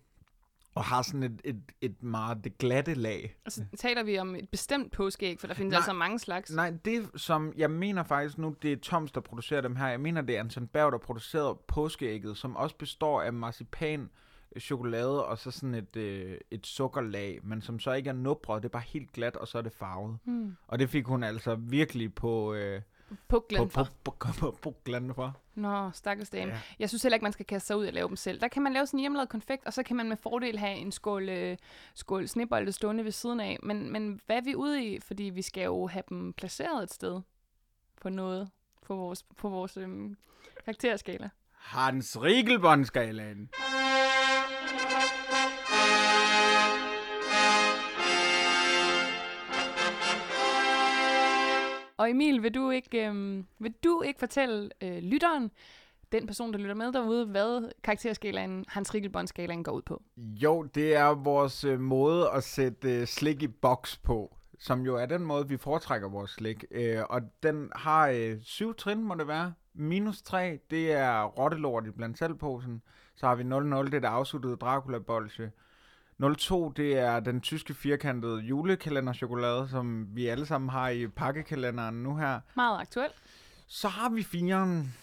og 0.75 0.83
har 0.83 1.01
sådan 1.01 1.23
et, 1.23 1.41
et, 1.43 1.61
et 1.81 2.03
meget 2.03 2.43
det 2.43 2.57
glatte 2.57 2.93
lag. 2.93 3.35
Altså, 3.45 3.65
taler 3.77 4.03
vi 4.03 4.19
om 4.19 4.35
et 4.35 4.49
bestemt 4.49 4.91
påskeæg, 4.91 5.39
for 5.39 5.47
der 5.47 5.53
findes 5.53 5.71
Nej. 5.71 5.77
altså 5.77 5.93
mange 5.93 6.19
slags. 6.19 6.51
Nej, 6.51 6.73
det 6.85 7.09
som, 7.15 7.53
jeg 7.57 7.71
mener 7.71 8.03
faktisk 8.03 8.37
nu, 8.37 8.55
det 8.61 8.71
er 8.71 8.77
Toms, 8.77 9.11
der 9.11 9.21
producerer 9.21 9.61
dem 9.61 9.75
her. 9.75 9.87
Jeg 9.87 9.99
mener, 9.99 10.21
det 10.21 10.35
er 10.35 10.39
Anton 10.39 10.67
Berg, 10.67 10.91
der 10.91 10.97
producerer 10.97 11.53
påskeægget, 11.67 12.37
som 12.37 12.55
også 12.55 12.75
består 12.75 13.21
af 13.21 13.33
marcipan, 13.33 14.09
øh, 14.55 14.61
chokolade 14.61 15.25
og 15.25 15.37
så 15.37 15.51
sådan 15.51 15.75
et, 15.75 15.95
øh, 15.95 16.37
et 16.51 16.67
sukkerlag, 16.67 17.39
men 17.43 17.61
som 17.61 17.79
så 17.79 17.93
ikke 17.93 18.09
er 18.09 18.13
nubret, 18.13 18.63
det 18.63 18.69
er 18.69 18.71
bare 18.71 18.83
helt 18.87 19.11
glat, 19.11 19.35
og 19.35 19.47
så 19.47 19.57
er 19.57 19.61
det 19.61 19.73
farvet. 19.73 20.17
Hmm. 20.23 20.55
Og 20.67 20.79
det 20.79 20.89
fik 20.89 21.05
hun 21.05 21.23
altså 21.23 21.55
virkelig 21.55 22.15
på... 22.15 22.53
Øh, 22.53 22.81
Puklen 23.27 23.69
på, 23.69 23.85
på, 24.03 24.15
på, 24.39 24.57
på, 24.61 24.75
glanden 24.85 25.13
for. 25.13 25.37
Nå, 25.55 25.91
stakkels 25.93 26.29
dame. 26.29 26.51
Ja. 26.51 26.59
Jeg 26.79 26.89
synes 26.89 27.03
heller 27.03 27.15
ikke, 27.15 27.23
man 27.23 27.31
skal 27.33 27.45
kaste 27.45 27.67
sig 27.67 27.77
ud 27.77 27.85
og 27.85 27.93
lave 27.93 28.07
dem 28.07 28.15
selv. 28.15 28.39
Der 28.39 28.47
kan 28.47 28.61
man 28.61 28.73
lave 28.73 28.87
en 28.93 28.99
hjemmelavet 28.99 29.29
konfekt, 29.29 29.65
og 29.65 29.73
så 29.73 29.83
kan 29.83 29.95
man 29.95 30.09
med 30.09 30.17
fordel 30.17 30.59
have 30.59 30.75
en 30.75 30.91
skål, 30.91 31.29
øh, 31.29 31.57
skål 31.93 32.27
snebolde 32.27 32.71
stående 32.71 33.03
ved 33.03 33.11
siden 33.11 33.39
af. 33.39 33.59
Men, 33.63 33.91
men 33.91 34.21
hvad 34.25 34.37
er 34.37 34.41
vi 34.41 34.55
ude 34.55 34.85
i? 34.85 34.99
Fordi 34.99 35.23
vi 35.23 35.41
skal 35.41 35.63
jo 35.63 35.87
have 35.87 36.03
dem 36.09 36.33
placeret 36.33 36.83
et 36.83 36.93
sted 36.93 37.21
på 38.01 38.09
noget 38.09 38.49
på 38.83 38.95
vores, 38.95 39.23
på 39.37 39.49
vores 39.49 39.77
øhm, 39.77 40.17
karakterskala. 40.65 41.29
Hans 41.57 42.21
Riegelbåndskalaen. 42.21 43.49
Og 51.97 52.09
Emil, 52.09 52.43
vil 52.43 52.53
du 52.53 52.69
ikke, 52.69 53.07
øhm, 53.07 53.45
vil 53.59 53.73
du 53.83 54.01
ikke 54.01 54.19
fortælle 54.19 54.69
øh, 54.81 54.97
lytteren, 54.97 55.51
den 56.11 56.27
person, 56.27 56.53
der 56.53 56.59
lytter 56.59 56.75
med 56.75 56.93
derude, 56.93 57.25
hvad 57.25 57.71
karakterskalaen, 57.83 58.65
Hans 58.67 58.93
Riegelbåndskalaen 58.93 59.63
går 59.63 59.71
ud 59.71 59.81
på? 59.81 60.01
Jo, 60.17 60.63
det 60.63 60.95
er 60.95 61.15
vores 61.15 61.63
øh, 61.63 61.79
måde 61.79 62.29
at 62.29 62.43
sætte 62.43 62.99
øh, 62.99 63.07
slik 63.07 63.43
i 63.43 63.47
boks 63.47 63.97
på, 63.97 64.37
som 64.59 64.81
jo 64.81 64.95
er 64.95 65.05
den 65.05 65.25
måde, 65.25 65.47
vi 65.47 65.57
foretrækker 65.57 66.09
vores 66.09 66.31
slik. 66.31 66.65
Øh, 66.71 67.01
og 67.09 67.21
den 67.43 67.69
har 67.75 68.07
øh, 68.07 68.37
syv 68.41 68.75
trin, 68.75 69.03
må 69.03 69.15
det 69.15 69.27
være. 69.27 69.53
Minus 69.73 70.21
3, 70.21 70.59
det 70.69 70.91
er 70.91 71.23
rottelort 71.23 71.87
i 71.87 71.91
blandt 71.91 72.17
selvposen. 72.17 72.81
Så 73.15 73.27
har 73.27 73.35
vi 73.35 73.43
0-0, 73.43 73.47
det 73.85 73.93
er 73.93 73.99
det 73.99 74.03
afsluttede 74.03 74.57
Dracula-bolsje. 74.57 75.51
02, 76.37 76.69
det 76.69 76.97
er 76.97 77.19
den 77.19 77.41
tyske 77.41 77.73
firkantede 77.73 78.39
julekalenderchokolade, 78.39 79.67
som 79.69 80.07
vi 80.15 80.27
alle 80.27 80.45
sammen 80.45 80.69
har 80.69 80.89
i 80.89 81.07
pakkekalenderen 81.07 82.03
nu 82.03 82.15
her. 82.17 82.39
Meget 82.55 82.79
aktuelt. 82.79 83.13
Så 83.67 83.87
har 83.87 84.09
vi 84.09 84.23
firen. 84.23 84.93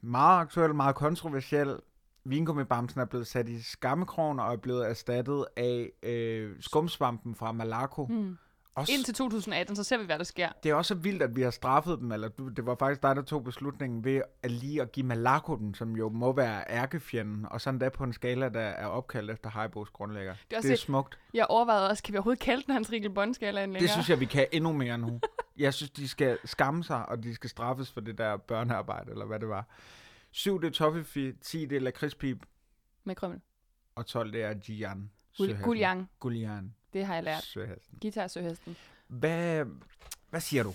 Meget 0.00 0.40
aktuel, 0.40 0.74
meget 0.74 0.94
kontroversiel. 0.94 1.76
Vingummibamsen 2.24 3.00
er 3.00 3.04
blevet 3.04 3.26
sat 3.26 3.48
i 3.48 3.62
skammekrogen 3.62 4.40
og 4.40 4.52
er 4.52 4.56
blevet 4.56 4.90
erstattet 4.90 5.44
af 5.56 5.90
øh, 6.02 6.56
skumsvampen 6.60 7.34
fra 7.34 7.52
Malaco. 7.52 8.04
Hmm. 8.04 8.38
Også, 8.76 8.92
Indtil 8.92 9.14
2018, 9.14 9.76
så 9.76 9.84
ser 9.84 9.98
vi, 9.98 10.04
hvad 10.04 10.18
der 10.18 10.24
sker. 10.24 10.48
det 10.62 10.70
er 10.70 10.74
også 10.74 10.94
vildt, 10.94 11.22
at 11.22 11.36
vi 11.36 11.42
har 11.42 11.50
straffet 11.50 11.98
dem, 11.98 12.12
eller 12.12 12.28
du- 12.28 12.48
det 12.48 12.66
var 12.66 12.76
faktisk 12.78 13.02
dig, 13.02 13.16
der 13.16 13.22
tog 13.22 13.44
beslutningen 13.44 14.04
ved 14.04 14.22
at 14.42 14.50
lige 14.50 14.82
at 14.82 14.92
give 14.92 15.06
Malaco 15.06 15.56
den, 15.56 15.74
som 15.74 15.96
jo 15.96 16.08
må 16.08 16.32
være 16.32 16.64
ærkefjenden, 16.70 17.46
og 17.50 17.60
sådan 17.60 17.80
der 17.80 17.88
på 17.88 18.04
en 18.04 18.12
skala, 18.12 18.48
der 18.48 18.60
er 18.60 18.86
opkaldt 18.86 19.30
efter 19.30 19.50
Haibos 19.50 19.90
grundlægger. 19.90 20.32
er 20.32 20.36
Det, 20.50 20.56
også 20.56 20.68
det 20.68 20.72
er 20.72 20.78
smukt. 20.78 21.18
Jeg 21.34 21.46
overvejede 21.48 21.88
også, 21.90 22.02
kan 22.02 22.12
vi 22.12 22.16
overhovedet 22.18 22.42
kalde 22.42 22.62
den 22.62 22.72
Hans 22.72 22.92
Riegelbåndskalaen 22.92 23.68
længere? 23.72 23.82
Det 23.82 23.90
synes 23.90 24.10
jeg, 24.10 24.20
vi 24.20 24.24
kan 24.24 24.46
endnu 24.52 24.72
mere 24.72 24.98
nu. 24.98 25.20
Jeg 25.56 25.74
synes, 25.74 25.90
de 25.90 26.08
skal 26.08 26.38
skamme 26.44 26.84
sig, 26.84 27.08
og 27.08 27.22
de 27.22 27.34
skal 27.34 27.50
straffes 27.50 27.92
for 27.92 28.00
det 28.00 28.18
der 28.18 28.36
børnearbejde, 28.36 29.10
eller 29.10 29.24
hvad 29.26 29.40
det 29.40 29.48
var. 29.48 29.66
7 30.30 30.60
det 30.60 30.66
er 30.66 30.72
Toffifee, 30.72 31.32
10 31.42 31.66
det 31.66 31.76
er 31.76 31.80
lakridspip, 31.80 32.46
Med 33.04 33.14
krømmel. 33.14 33.40
og 33.94 34.06
12 34.06 34.32
det 34.32 34.42
er 34.44 34.54
Gian. 34.54 35.10
Gul-. 35.36 36.06
Guliang. 36.20 36.76
Det 36.92 37.06
har 37.06 37.14
jeg 37.14 37.24
lært. 37.24 37.42
Søhesten. 37.42 37.98
Guitar 38.02 38.26
Søhesten. 38.26 38.76
Hvad, 39.08 39.64
hvad 40.30 40.40
siger 40.40 40.62
du? 40.62 40.74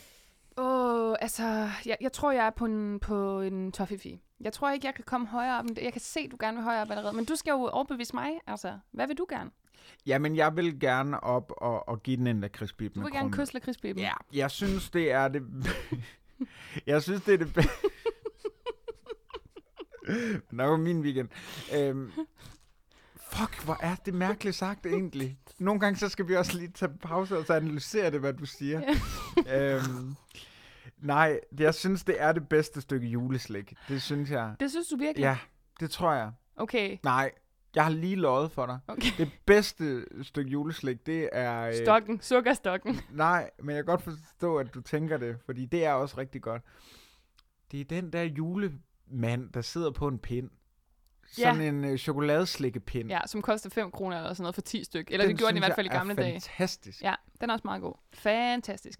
Åh, 0.57 1.11
oh, 1.11 1.15
altså, 1.21 1.69
jeg, 1.85 1.97
jeg 2.01 2.11
tror, 2.11 2.31
jeg 2.31 2.45
er 2.45 2.49
på 2.49 2.65
en, 2.65 2.99
på 2.99 3.41
en 3.41 3.71
toffifee. 3.71 4.19
Jeg 4.41 4.53
tror 4.53 4.71
ikke, 4.71 4.87
jeg 4.87 4.95
kan 4.95 5.03
komme 5.03 5.27
højere 5.27 5.59
op. 5.59 5.65
end 5.65 5.75
det. 5.75 5.83
Jeg 5.83 5.91
kan 5.91 6.01
se, 6.01 6.27
du 6.27 6.37
gerne 6.39 6.57
vil 6.57 6.63
højere 6.63 6.81
op 6.81 6.91
allerede. 6.91 7.15
Men 7.15 7.25
du 7.25 7.35
skal 7.35 7.51
jo 7.51 7.67
overbevise 7.67 8.15
mig. 8.15 8.29
Altså, 8.47 8.79
hvad 8.91 9.07
vil 9.07 9.17
du 9.17 9.25
gerne? 9.29 9.51
Jamen, 10.05 10.35
jeg 10.35 10.55
vil 10.55 10.79
gerne 10.79 11.23
op 11.23 11.51
og, 11.57 11.89
og 11.89 12.03
give 12.03 12.17
den 12.17 12.27
en 12.27 12.41
lakridspip 12.41 12.95
Du 12.95 13.01
vil 13.01 13.11
gerne 13.11 13.31
kysse 13.31 13.53
lakridspiben. 13.53 14.01
Ja, 14.01 14.13
jeg 14.33 14.51
synes, 14.51 14.89
det 14.89 15.11
er 15.11 15.27
det... 15.27 15.43
jeg 16.87 17.03
synes, 17.03 17.21
det 17.21 17.33
er 17.33 17.37
det 17.37 17.53
bedste... 17.53 17.71
Nå, 20.51 20.63
var 20.63 20.77
min 20.77 21.01
weekend. 21.01 21.29
Øhm, 21.75 22.11
fuck, 23.33 23.63
hvor 23.63 23.77
er 23.81 23.95
det 23.95 24.13
mærkeligt 24.13 24.55
sagt 24.55 24.85
egentlig. 24.85 25.37
Nogle 25.59 25.79
gange 25.79 25.97
så 25.97 26.09
skal 26.09 26.27
vi 26.27 26.35
også 26.35 26.57
lige 26.57 26.71
tage 26.71 26.91
pause 27.01 27.37
og 27.37 27.45
så 27.45 27.53
analysere 27.53 28.11
det, 28.11 28.19
hvad 28.19 28.33
du 28.33 28.45
siger. 28.45 28.81
øhm, 29.53 30.15
nej, 30.97 31.39
jeg 31.59 31.75
synes, 31.75 32.03
det 32.03 32.15
er 32.21 32.31
det 32.31 32.49
bedste 32.49 32.81
stykke 32.81 33.07
juleslik. 33.07 33.73
Det 33.87 34.01
synes 34.01 34.31
jeg. 34.31 34.55
Det 34.59 34.69
synes 34.71 34.87
du 34.87 34.97
virkelig? 34.97 35.23
Ja, 35.23 35.37
det 35.79 35.91
tror 35.91 36.13
jeg. 36.13 36.31
Okay. 36.55 36.97
Nej, 37.03 37.31
jeg 37.75 37.83
har 37.83 37.91
lige 37.91 38.15
lovet 38.15 38.51
for 38.51 38.65
dig. 38.65 38.79
okay. 38.87 39.11
Det 39.17 39.31
bedste 39.45 40.05
stykke 40.23 40.51
juleslik, 40.51 41.05
det 41.05 41.29
er... 41.31 41.61
øh, 41.67 41.73
Stokken. 41.75 42.21
Sukkerstokken. 42.21 42.99
Nej, 43.11 43.49
men 43.59 43.75
jeg 43.75 43.85
kan 43.85 43.85
godt 43.85 44.01
forstå, 44.01 44.57
at 44.57 44.73
du 44.73 44.81
tænker 44.81 45.17
det, 45.17 45.37
fordi 45.45 45.65
det 45.65 45.85
er 45.85 45.93
også 45.93 46.17
rigtig 46.17 46.41
godt. 46.41 46.61
Det 47.71 47.81
er 47.81 47.85
den 47.85 48.13
der 48.13 48.23
julemand, 48.23 49.49
der 49.53 49.61
sidder 49.61 49.91
på 49.91 50.07
en 50.07 50.19
pind. 50.19 50.49
Ja. 51.37 51.43
Sådan 51.53 51.61
en 51.75 51.83
øh, 51.85 51.97
chokoladeslikkepind. 51.97 53.09
Ja, 53.09 53.19
som 53.25 53.41
koster 53.41 53.69
5 53.69 53.91
kroner 53.91 54.17
eller 54.17 54.33
sådan 54.33 54.43
noget 54.43 54.55
for 54.55 54.61
10 54.61 54.83
styk. 54.83 55.07
Eller 55.11 55.25
Den 55.25 55.29
det 55.31 55.37
gjorde 55.39 55.49
den 55.53 55.57
i 55.57 55.65
hvert 55.65 55.75
fald 55.75 55.85
i 55.85 55.89
gamle 55.89 56.15
dage. 56.15 56.31
fantastisk. 56.41 57.01
Ja, 57.01 57.15
den 57.41 57.49
er 57.49 57.53
også 57.53 57.61
meget 57.67 57.81
god. 57.81 57.93
Fantastisk. 58.13 58.99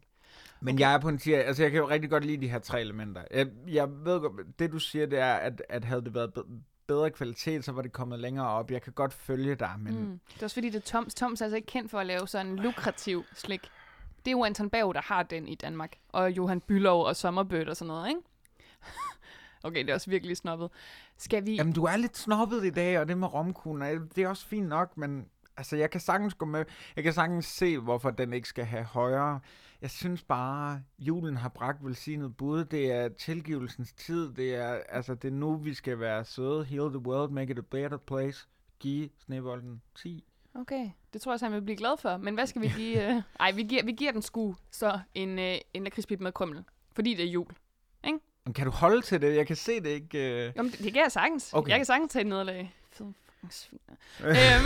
Men 0.62 0.80
jeg 0.80 0.94
er 0.94 0.98
på 1.00 1.10
en 1.10 1.18
tier, 1.18 1.40
altså 1.42 1.64
jeg 1.64 1.72
kan 1.72 1.80
jo 1.80 1.90
rigtig 1.90 2.10
godt 2.10 2.26
lide 2.26 2.42
de 2.42 2.48
her 2.50 2.60
tre 2.60 2.82
elementer. 2.82 3.24
Jeg, 3.32 3.48
jeg 3.68 3.90
ved 3.90 4.20
godt, 4.20 4.60
det 4.60 4.72
du 4.72 4.80
siger, 4.80 5.06
det 5.06 5.20
er, 5.20 5.34
at, 5.34 5.62
at 5.70 5.86
havde 5.86 6.02
det 6.02 6.14
været 6.14 6.34
be- 6.34 6.44
bedre 6.88 7.10
kvalitet, 7.12 7.66
så 7.66 7.72
var 7.72 7.82
det 7.82 7.92
kommet 7.92 8.20
længere 8.20 8.48
op. 8.48 8.72
Jeg 8.72 8.82
kan 8.82 8.94
godt 8.94 9.14
følge 9.14 9.56
dig, 9.56 9.72
men 9.80 9.94
Mm. 10.00 10.20
Det 10.34 10.40
er 10.42 10.46
også 10.46 10.54
fordi, 10.54 10.70
det 10.70 10.76
er 10.78 10.82
Toms. 10.86 11.16
Toms 11.16 11.42
er 11.42 11.46
altså 11.46 11.56
ikke 11.56 11.66
kendt 11.66 11.92
for 11.92 12.00
at 12.00 12.06
lave 12.06 12.28
sådan 12.28 12.48
en 12.48 12.56
lukrativ 12.60 13.24
slik. 13.34 13.62
Det 14.26 14.28
er 14.28 14.32
jo 14.32 14.44
Anton 14.44 14.70
Berg, 14.70 14.96
der 14.96 15.02
har 15.02 15.24
den 15.24 15.48
i 15.48 15.56
Danmark. 15.56 15.92
Og 16.10 16.32
Johan 16.32 16.62
Bylov 16.62 17.06
og 17.06 17.16
Sommerbødt 17.16 17.70
og 17.70 17.78
sådan 17.78 17.88
noget, 17.88 18.08
ikke? 18.10 18.22
Okay, 19.64 19.80
det 19.80 19.90
er 19.90 19.94
også 19.94 20.10
virkelig 20.10 20.38
snobbet. 20.38 20.70
Skal 21.18 21.46
vi... 21.46 21.56
Jamen, 21.56 21.74
du 21.74 21.84
er 21.84 21.98
lidt 21.98 22.18
snobbet 22.18 22.66
i 22.66 22.70
dag, 22.70 23.00
og 23.00 23.08
det 23.08 23.18
med 23.18 23.34
romkugler, 23.34 24.00
det 24.16 24.24
er 24.24 24.28
også 24.28 24.46
fint 24.46 24.68
nok, 24.68 24.98
men 24.98 25.26
altså, 25.58 25.76
jeg 25.76 25.90
kan 25.90 26.02
sagtens 26.02 26.34
gå 26.34 26.46
med. 26.46 26.66
Jeg 26.96 27.04
kan 27.04 27.14
sagtens 27.14 27.46
se, 27.46 27.78
hvorfor 27.78 28.12
den 28.12 28.34
ikke 28.34 28.48
skal 28.48 28.66
have 28.66 28.84
højere. 28.84 29.40
Jeg 29.82 29.90
synes 29.90 30.24
bare, 30.24 30.82
julen 31.00 31.38
har 31.38 31.50
bragt 31.50 31.86
velsignet 31.86 32.38
bud. 32.38 32.66
Det 32.66 32.92
er 32.92 33.10
tilgivelsens 33.10 33.94
tid. 33.94 34.34
Det 34.34 34.56
er, 34.56 34.80
altså, 34.90 35.16
det 35.16 35.28
er 35.28 35.32
nu, 35.32 35.56
vi 35.56 35.74
skal 35.74 36.00
være 36.00 36.26
søde. 36.26 36.66
Heal 36.66 36.90
the 36.90 37.00
world, 37.00 37.32
make 37.32 37.52
it 37.52 37.58
a 37.58 37.62
better 37.62 37.98
place. 37.98 38.48
Giv 38.80 39.10
snebolden 39.26 39.82
10. 39.96 40.24
Okay, 40.56 40.90
det 41.14 41.22
tror 41.22 41.32
jeg, 41.32 41.40
så 41.40 41.46
han 41.46 41.54
vil 41.54 41.62
blive 41.62 41.78
glad 41.78 41.98
for. 41.98 42.18
Men 42.18 42.34
hvad 42.34 42.48
skal 42.48 42.62
vi 42.62 42.72
give? 42.76 43.10
Øh... 43.10 43.22
Ej, 43.40 43.52
vi 43.52 43.64
giver, 43.64 43.86
vi 43.86 43.92
giver 43.92 44.12
den 44.12 44.22
sgu 44.22 44.56
så 44.72 45.00
en, 45.14 45.40
øh, 45.40 45.56
en 45.74 45.84
lakridspip 45.84 46.20
med 46.20 46.32
krømmel. 46.32 46.64
Fordi 46.94 47.14
det 47.14 47.26
er 47.26 47.30
jul. 47.30 47.48
Men 48.46 48.54
kan 48.54 48.66
du 48.66 48.72
holde 48.72 49.02
til 49.02 49.22
det? 49.22 49.36
Jeg 49.36 49.48
kan 49.48 49.56
se 49.56 49.80
det 49.80 49.90
ikke. 49.90 50.48
Øh... 50.48 50.54
Jo, 50.58 50.64
men 50.64 50.72
det, 50.72 50.80
det 50.80 50.94
kan 50.94 51.04
jeg 51.04 51.12
sagtens. 51.12 51.54
Okay. 51.54 51.70
Jeg 51.70 51.80
kan 51.80 51.86
sagtens 51.86 52.12
tage 52.12 52.22
et 52.22 52.28
nederlag. 52.28 52.76
Fed 52.92 53.06
øhm. 54.24 54.66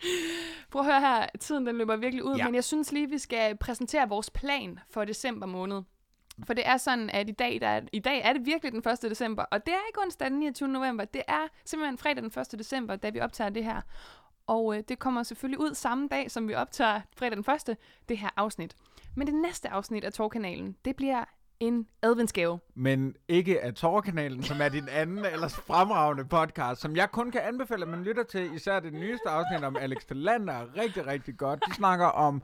Prøv 0.70 0.82
at 0.82 0.86
høre 0.86 1.00
her. 1.00 1.26
Tiden 1.40 1.66
den 1.66 1.78
løber 1.78 1.96
virkelig 1.96 2.24
ud, 2.24 2.36
ja. 2.36 2.44
men 2.44 2.54
jeg 2.54 2.64
synes 2.64 2.92
lige, 2.92 3.10
vi 3.10 3.18
skal 3.18 3.56
præsentere 3.56 4.08
vores 4.08 4.30
plan 4.30 4.78
for 4.90 5.04
december 5.04 5.46
måned. 5.46 5.82
For 6.44 6.54
det 6.54 6.66
er 6.66 6.76
sådan, 6.76 7.10
at 7.10 7.28
i 7.28 7.32
dag, 7.32 7.60
der 7.60 7.68
er, 7.68 7.80
i 7.92 7.98
dag 7.98 8.20
er 8.24 8.32
det 8.32 8.46
virkelig 8.46 8.72
den 8.72 8.92
1. 8.92 9.02
december, 9.02 9.44
og 9.50 9.66
det 9.66 9.74
er 9.74 9.78
ikke 9.88 10.00
onsdag 10.00 10.30
den 10.30 10.38
29. 10.38 10.68
november. 10.68 11.04
Det 11.04 11.22
er 11.28 11.48
simpelthen 11.64 11.98
fredag 11.98 12.22
den 12.22 12.32
1. 12.52 12.58
december, 12.58 12.96
da 12.96 13.10
vi 13.10 13.20
optager 13.20 13.50
det 13.50 13.64
her. 13.64 13.80
Og 14.46 14.76
øh, 14.76 14.82
det 14.88 14.98
kommer 14.98 15.22
selvfølgelig 15.22 15.60
ud 15.60 15.74
samme 15.74 16.08
dag, 16.08 16.30
som 16.30 16.48
vi 16.48 16.54
optager 16.54 17.00
fredag 17.16 17.36
den 17.36 17.54
1. 17.68 17.76
det 18.08 18.18
her 18.18 18.28
afsnit. 18.36 18.76
Men 19.16 19.26
det 19.26 19.34
næste 19.34 19.68
afsnit 19.68 20.04
af 20.04 20.12
Torkanalen, 20.12 20.76
det 20.84 20.96
bliver 20.96 21.24
en 21.60 21.86
adventsgave. 22.02 22.58
men 22.74 23.14
ikke 23.28 23.60
af 23.60 23.74
Torkanalen, 23.74 24.42
som 24.42 24.60
er 24.60 24.68
din 24.68 24.88
anden 24.88 25.24
ellers 25.24 25.54
fremragende 25.54 26.24
podcast, 26.24 26.80
som 26.80 26.96
jeg 26.96 27.10
kun 27.10 27.30
kan 27.30 27.40
anbefale, 27.40 27.82
at 27.82 27.88
man 27.88 28.02
lytter 28.02 28.22
til. 28.22 28.54
Især 28.54 28.80
det 28.80 28.92
nyeste 28.92 29.28
afsnit 29.28 29.64
om 29.64 29.76
Alex 29.76 29.98
Talander 30.08 30.52
er 30.52 30.66
rigtig, 30.76 31.06
rigtig 31.06 31.36
godt. 31.36 31.62
De 31.68 31.74
snakker 31.74 32.06
om 32.06 32.42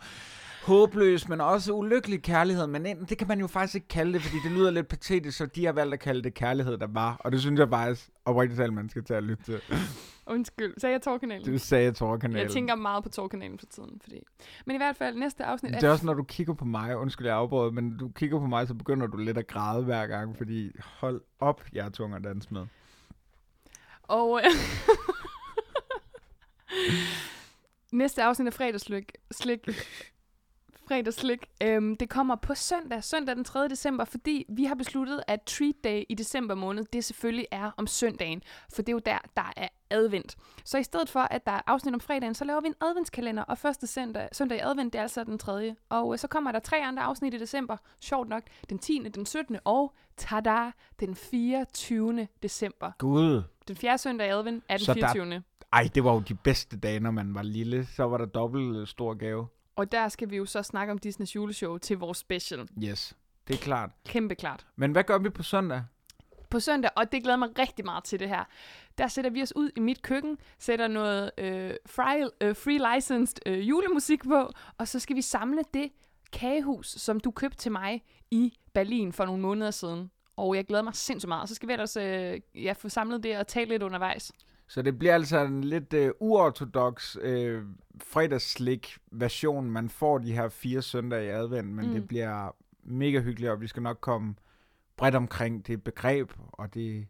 håbløs, 0.66 1.28
men 1.28 1.40
også 1.40 1.72
ulykkelig 1.72 2.22
kærlighed. 2.22 2.66
Men 2.66 2.86
en- 2.86 3.04
det 3.04 3.18
kan 3.18 3.28
man 3.28 3.40
jo 3.40 3.46
faktisk 3.46 3.74
ikke 3.74 3.88
kalde 3.88 4.12
det, 4.12 4.22
fordi 4.22 4.36
det 4.44 4.52
lyder 4.52 4.70
lidt 4.70 4.88
patetisk, 4.88 5.38
så 5.38 5.46
de 5.46 5.64
har 5.64 5.72
valgt 5.72 5.94
at 5.94 6.00
kalde 6.00 6.22
det 6.22 6.34
kærlighed, 6.34 6.78
der 6.78 6.86
var. 6.86 7.16
Og 7.20 7.32
det 7.32 7.40
synes 7.40 7.58
jeg 7.60 7.68
faktisk, 7.68 8.10
oprigtigt 8.24 8.58
talt, 8.58 8.72
man 8.74 8.88
skal 8.88 9.04
tage 9.04 9.18
at 9.18 9.24
lytte 9.24 9.44
til. 9.44 9.60
Undskyld, 10.26 10.74
sagde 10.78 10.92
jeg 10.92 11.02
Torkanalen? 11.02 11.46
Det 11.52 11.60
sagde 11.60 11.84
jeg 11.84 11.94
Torkanalen. 11.94 12.42
Jeg 12.42 12.50
tænker 12.50 12.74
meget 12.74 13.02
på 13.04 13.08
Torkanalen 13.10 13.58
for 13.58 13.66
tiden, 13.66 14.00
fordi... 14.02 14.22
Men 14.66 14.76
i 14.76 14.78
hvert 14.78 14.96
fald, 14.96 15.16
næste 15.16 15.44
afsnit 15.44 15.74
Det 15.74 15.82
er 15.84 15.90
også, 15.90 16.06
når 16.06 16.14
du 16.14 16.22
kigger 16.22 16.54
på 16.54 16.64
mig, 16.64 16.96
undskyld, 16.96 17.26
jeg 17.26 17.36
afbrød, 17.36 17.72
men 17.72 17.96
du 17.96 18.08
kigger 18.08 18.38
på 18.38 18.46
mig, 18.46 18.68
så 18.68 18.74
begynder 18.74 19.06
du 19.06 19.16
lidt 19.16 19.38
at 19.38 19.46
græde 19.46 19.84
hver 19.84 20.06
gang, 20.06 20.36
fordi 20.36 20.70
hold 20.84 21.20
op, 21.40 21.64
jeg 21.72 21.86
er 21.86 21.90
tung 21.90 22.14
at 22.14 22.24
danse 22.24 22.48
med. 22.54 22.66
Og 24.02 24.40
øh, 24.44 24.50
næste 27.92 28.22
afsnit 28.22 28.46
af 28.46 28.52
fredagslyk, 28.54 29.12
slik, 29.32 29.60
fredagslik, 30.88 31.46
øhm, 31.62 31.96
det 31.96 32.08
kommer 32.08 32.36
på 32.36 32.54
søndag, 32.54 33.04
søndag 33.04 33.36
den 33.36 33.44
3. 33.44 33.68
december, 33.68 34.04
fordi 34.04 34.44
vi 34.48 34.64
har 34.64 34.74
besluttet, 34.74 35.22
at 35.28 35.42
treat 35.42 35.74
day 35.84 36.04
i 36.08 36.14
december 36.14 36.54
måned, 36.54 36.84
det 36.92 37.04
selvfølgelig 37.04 37.46
er 37.50 37.70
om 37.76 37.86
søndagen, 37.86 38.42
for 38.74 38.82
det 38.82 38.88
er 38.88 38.92
jo 38.92 38.98
der, 39.06 39.18
der 39.36 39.52
er 39.56 39.68
advent. 39.90 40.36
Så 40.64 40.78
i 40.78 40.82
stedet 40.82 41.08
for, 41.08 41.20
at 41.20 41.46
der 41.46 41.52
er 41.52 41.60
afsnit 41.66 41.94
om 41.94 42.00
fredagen, 42.00 42.34
så 42.34 42.44
laver 42.44 42.60
vi 42.60 42.66
en 42.66 42.74
adventskalender, 42.80 43.42
og 43.42 43.58
første 43.58 43.86
søndag, 43.86 44.28
søndag 44.32 44.58
i 44.58 44.60
advent, 44.60 44.92
det 44.92 44.98
er 44.98 45.02
altså 45.02 45.24
den 45.24 45.38
3. 45.38 45.74
Og 45.88 46.12
øh, 46.14 46.18
så 46.18 46.28
kommer 46.28 46.52
der 46.52 46.58
tre 46.58 46.76
andre 46.76 47.02
afsnit 47.02 47.34
i 47.34 47.38
december, 47.38 47.76
sjovt 48.00 48.28
nok, 48.28 48.42
den 48.70 48.78
10., 48.78 49.08
den 49.14 49.26
17. 49.26 49.56
og, 49.64 49.94
tada, 50.16 50.70
den 51.00 51.14
24. 51.16 52.28
december. 52.42 52.90
Gud. 52.98 53.42
Den 53.68 53.76
fjerde 53.76 53.98
søndag 53.98 54.26
i 54.26 54.30
advent 54.30 54.64
er 54.68 54.76
den 54.76 54.84
Så 54.86 54.94
der- 54.94 55.12
24. 55.12 55.42
Ej, 55.72 55.88
det 55.94 56.04
var 56.04 56.12
jo 56.12 56.20
de 56.20 56.34
bedste 56.34 56.78
dage, 56.80 57.00
når 57.00 57.10
man 57.10 57.34
var 57.34 57.42
lille. 57.42 57.86
Så 57.86 58.04
var 58.04 58.18
der 58.18 58.26
dobbelt 58.26 58.76
øh, 58.76 58.86
stor 58.86 59.14
gave. 59.14 59.46
Og 59.76 59.92
der 59.92 60.08
skal 60.08 60.30
vi 60.30 60.36
jo 60.36 60.46
så 60.46 60.62
snakke 60.62 60.90
om 60.90 60.98
Disneys 60.98 61.34
juleshow 61.34 61.78
til 61.78 61.98
vores 61.98 62.18
special. 62.18 62.68
Yes, 62.84 63.16
det 63.48 63.54
er 63.54 63.58
klart. 63.58 63.90
Kæmpe 64.06 64.34
klart. 64.34 64.66
Men 64.76 64.92
hvad 64.92 65.04
gør 65.04 65.18
vi 65.18 65.30
på 65.30 65.42
søndag? 65.42 65.82
På 66.50 66.60
søndag, 66.60 66.90
og 66.96 67.12
det 67.12 67.22
glæder 67.22 67.36
mig 67.36 67.58
rigtig 67.58 67.84
meget 67.84 68.04
til 68.04 68.20
det 68.20 68.28
her, 68.28 68.44
der 68.98 69.08
sætter 69.08 69.30
vi 69.30 69.42
os 69.42 69.56
ud 69.56 69.70
i 69.76 69.80
mit 69.80 70.02
køkken, 70.02 70.38
sætter 70.58 70.88
noget 70.88 71.30
øh, 71.38 71.74
free, 71.86 72.30
øh, 72.40 72.56
free 72.56 72.94
licensed 72.94 73.36
øh, 73.46 73.68
julemusik 73.68 74.24
på, 74.24 74.50
og 74.78 74.88
så 74.88 74.98
skal 74.98 75.16
vi 75.16 75.22
samle 75.22 75.62
det 75.74 75.92
kagehus, 76.32 76.86
som 76.86 77.20
du 77.20 77.30
købte 77.30 77.58
til 77.58 77.72
mig 77.72 78.02
i 78.30 78.58
Berlin 78.74 79.12
for 79.12 79.24
nogle 79.24 79.42
måneder 79.42 79.70
siden. 79.70 80.10
Og 80.36 80.56
jeg 80.56 80.66
glæder 80.66 80.82
mig 80.82 80.94
sindssygt 80.94 81.28
meget. 81.28 81.42
Og 81.42 81.48
så 81.48 81.54
skal 81.54 81.68
vi 81.68 81.72
ellers 81.72 81.96
øh, 81.96 82.40
ja, 82.54 82.72
få 82.72 82.88
samlet 82.88 83.22
det 83.22 83.38
og 83.38 83.46
tale 83.46 83.68
lidt 83.68 83.82
undervejs. 83.82 84.32
Så 84.68 84.82
det 84.82 84.98
bliver 84.98 85.14
altså 85.14 85.44
en 85.44 85.64
lidt 85.64 85.92
øh, 85.92 86.12
uortodox 86.20 87.16
øh, 87.20 87.62
fredagsslik-version. 87.98 89.70
Man 89.70 89.88
får 89.88 90.18
de 90.18 90.32
her 90.32 90.48
fire 90.48 90.82
søndage 90.82 91.26
i 91.26 91.30
advent, 91.30 91.68
men 91.68 91.86
mm. 91.86 91.92
Det 91.92 92.08
bliver 92.08 92.56
mega 92.82 93.20
hyggeligt, 93.20 93.52
og 93.52 93.60
vi 93.60 93.66
skal 93.66 93.82
nok 93.82 93.98
komme 94.00 94.34
bredt 94.96 95.14
omkring 95.14 95.66
det 95.66 95.82
begreb, 95.82 96.32
og 96.52 96.74
det 96.74 97.06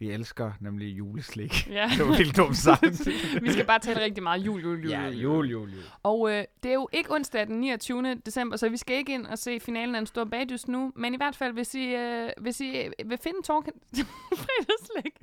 vi 0.00 0.10
elsker, 0.10 0.52
nemlig 0.60 0.98
juleslik. 0.98 1.66
Ja. 1.70 1.90
det 1.98 2.06
var 2.08 2.14
helt 2.14 2.36
dumt 2.36 2.56
sagt. 2.56 3.06
vi 3.42 3.52
skal 3.52 3.66
bare 3.66 3.78
tale 3.78 4.00
rigtig 4.00 4.22
meget 4.22 4.46
jul, 4.46 4.62
jul, 4.62 4.80
jul. 4.80 4.90
ja, 4.90 5.02
jul. 5.08 5.46
jul, 5.46 5.70
jul. 5.70 5.84
Og 6.02 6.30
øh, 6.32 6.44
det 6.62 6.68
er 6.68 6.74
jo 6.74 6.88
ikke 6.92 7.14
onsdag 7.14 7.46
den 7.46 7.60
29. 7.60 8.14
december, 8.26 8.56
så 8.56 8.68
vi 8.68 8.76
skal 8.76 8.96
ikke 8.96 9.14
ind 9.14 9.26
og 9.26 9.38
se 9.38 9.60
finalen 9.60 9.94
af 9.94 9.98
en 9.98 10.06
stor 10.06 10.24
bagdyst 10.24 10.68
nu. 10.68 10.92
Men 10.96 11.14
i 11.14 11.16
hvert 11.16 11.36
fald, 11.36 11.52
hvis 11.52 11.74
I, 11.74 11.94
øh, 11.94 12.30
hvis 12.40 12.60
I 12.60 12.88
vil 13.06 13.18
finde 13.18 13.42
Torken... 13.44 13.72
fredagslik. 14.42 15.14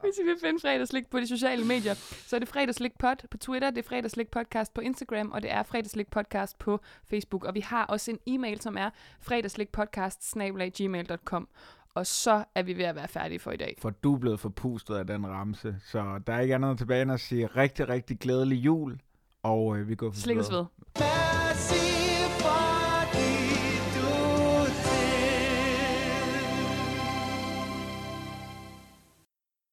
hvis 0.00 0.18
I 0.18 0.24
vil 0.24 0.36
finde 0.40 0.60
fredagslik 0.60 1.10
på 1.10 1.20
de 1.20 1.26
sociale 1.26 1.64
medier, 1.64 1.94
så 2.26 2.36
er 2.36 2.40
det 2.40 2.48
fredagslik 2.48 2.98
pod 2.98 3.16
på 3.30 3.36
Twitter, 3.36 3.70
det 3.70 3.84
er 3.84 3.88
fredagslik 3.88 4.28
podcast 4.30 4.74
på 4.74 4.80
Instagram, 4.80 5.30
og 5.32 5.42
det 5.42 5.50
er 5.50 5.62
fredagslik 5.62 6.10
podcast 6.10 6.58
på 6.58 6.80
Facebook. 7.10 7.44
Og 7.44 7.54
vi 7.54 7.60
har 7.60 7.84
også 7.84 8.10
en 8.10 8.18
e-mail, 8.26 8.60
som 8.60 8.76
er 8.76 8.90
fredagslikpodcast 9.20 10.34
gmail.com. 10.76 11.48
Og 11.98 12.06
så 12.06 12.44
er 12.54 12.62
vi 12.62 12.76
ved 12.76 12.84
at 12.84 12.94
være 12.94 13.08
færdige 13.08 13.38
for 13.38 13.52
i 13.52 13.56
dag. 13.56 13.78
For 13.78 13.90
du 13.90 14.14
er 14.14 14.18
blevet 14.18 14.40
forpustet 14.40 14.94
af 14.94 15.06
den 15.06 15.26
ramse, 15.26 15.76
så 15.86 16.20
der 16.26 16.32
er 16.32 16.40
ikke 16.40 16.54
andet 16.54 16.78
tilbage 16.78 17.02
end 17.02 17.12
at 17.12 17.20
sige 17.20 17.46
rigtig, 17.46 17.88
rigtig 17.88 18.18
glædelig 18.18 18.56
jul, 18.56 19.00
og 19.42 19.78
øh, 19.78 19.88
vi 19.88 19.94
går 19.94 20.10
for 20.10 20.20
Slikkes 20.20 20.50
ved. 20.50 20.50
videre. 20.50 21.47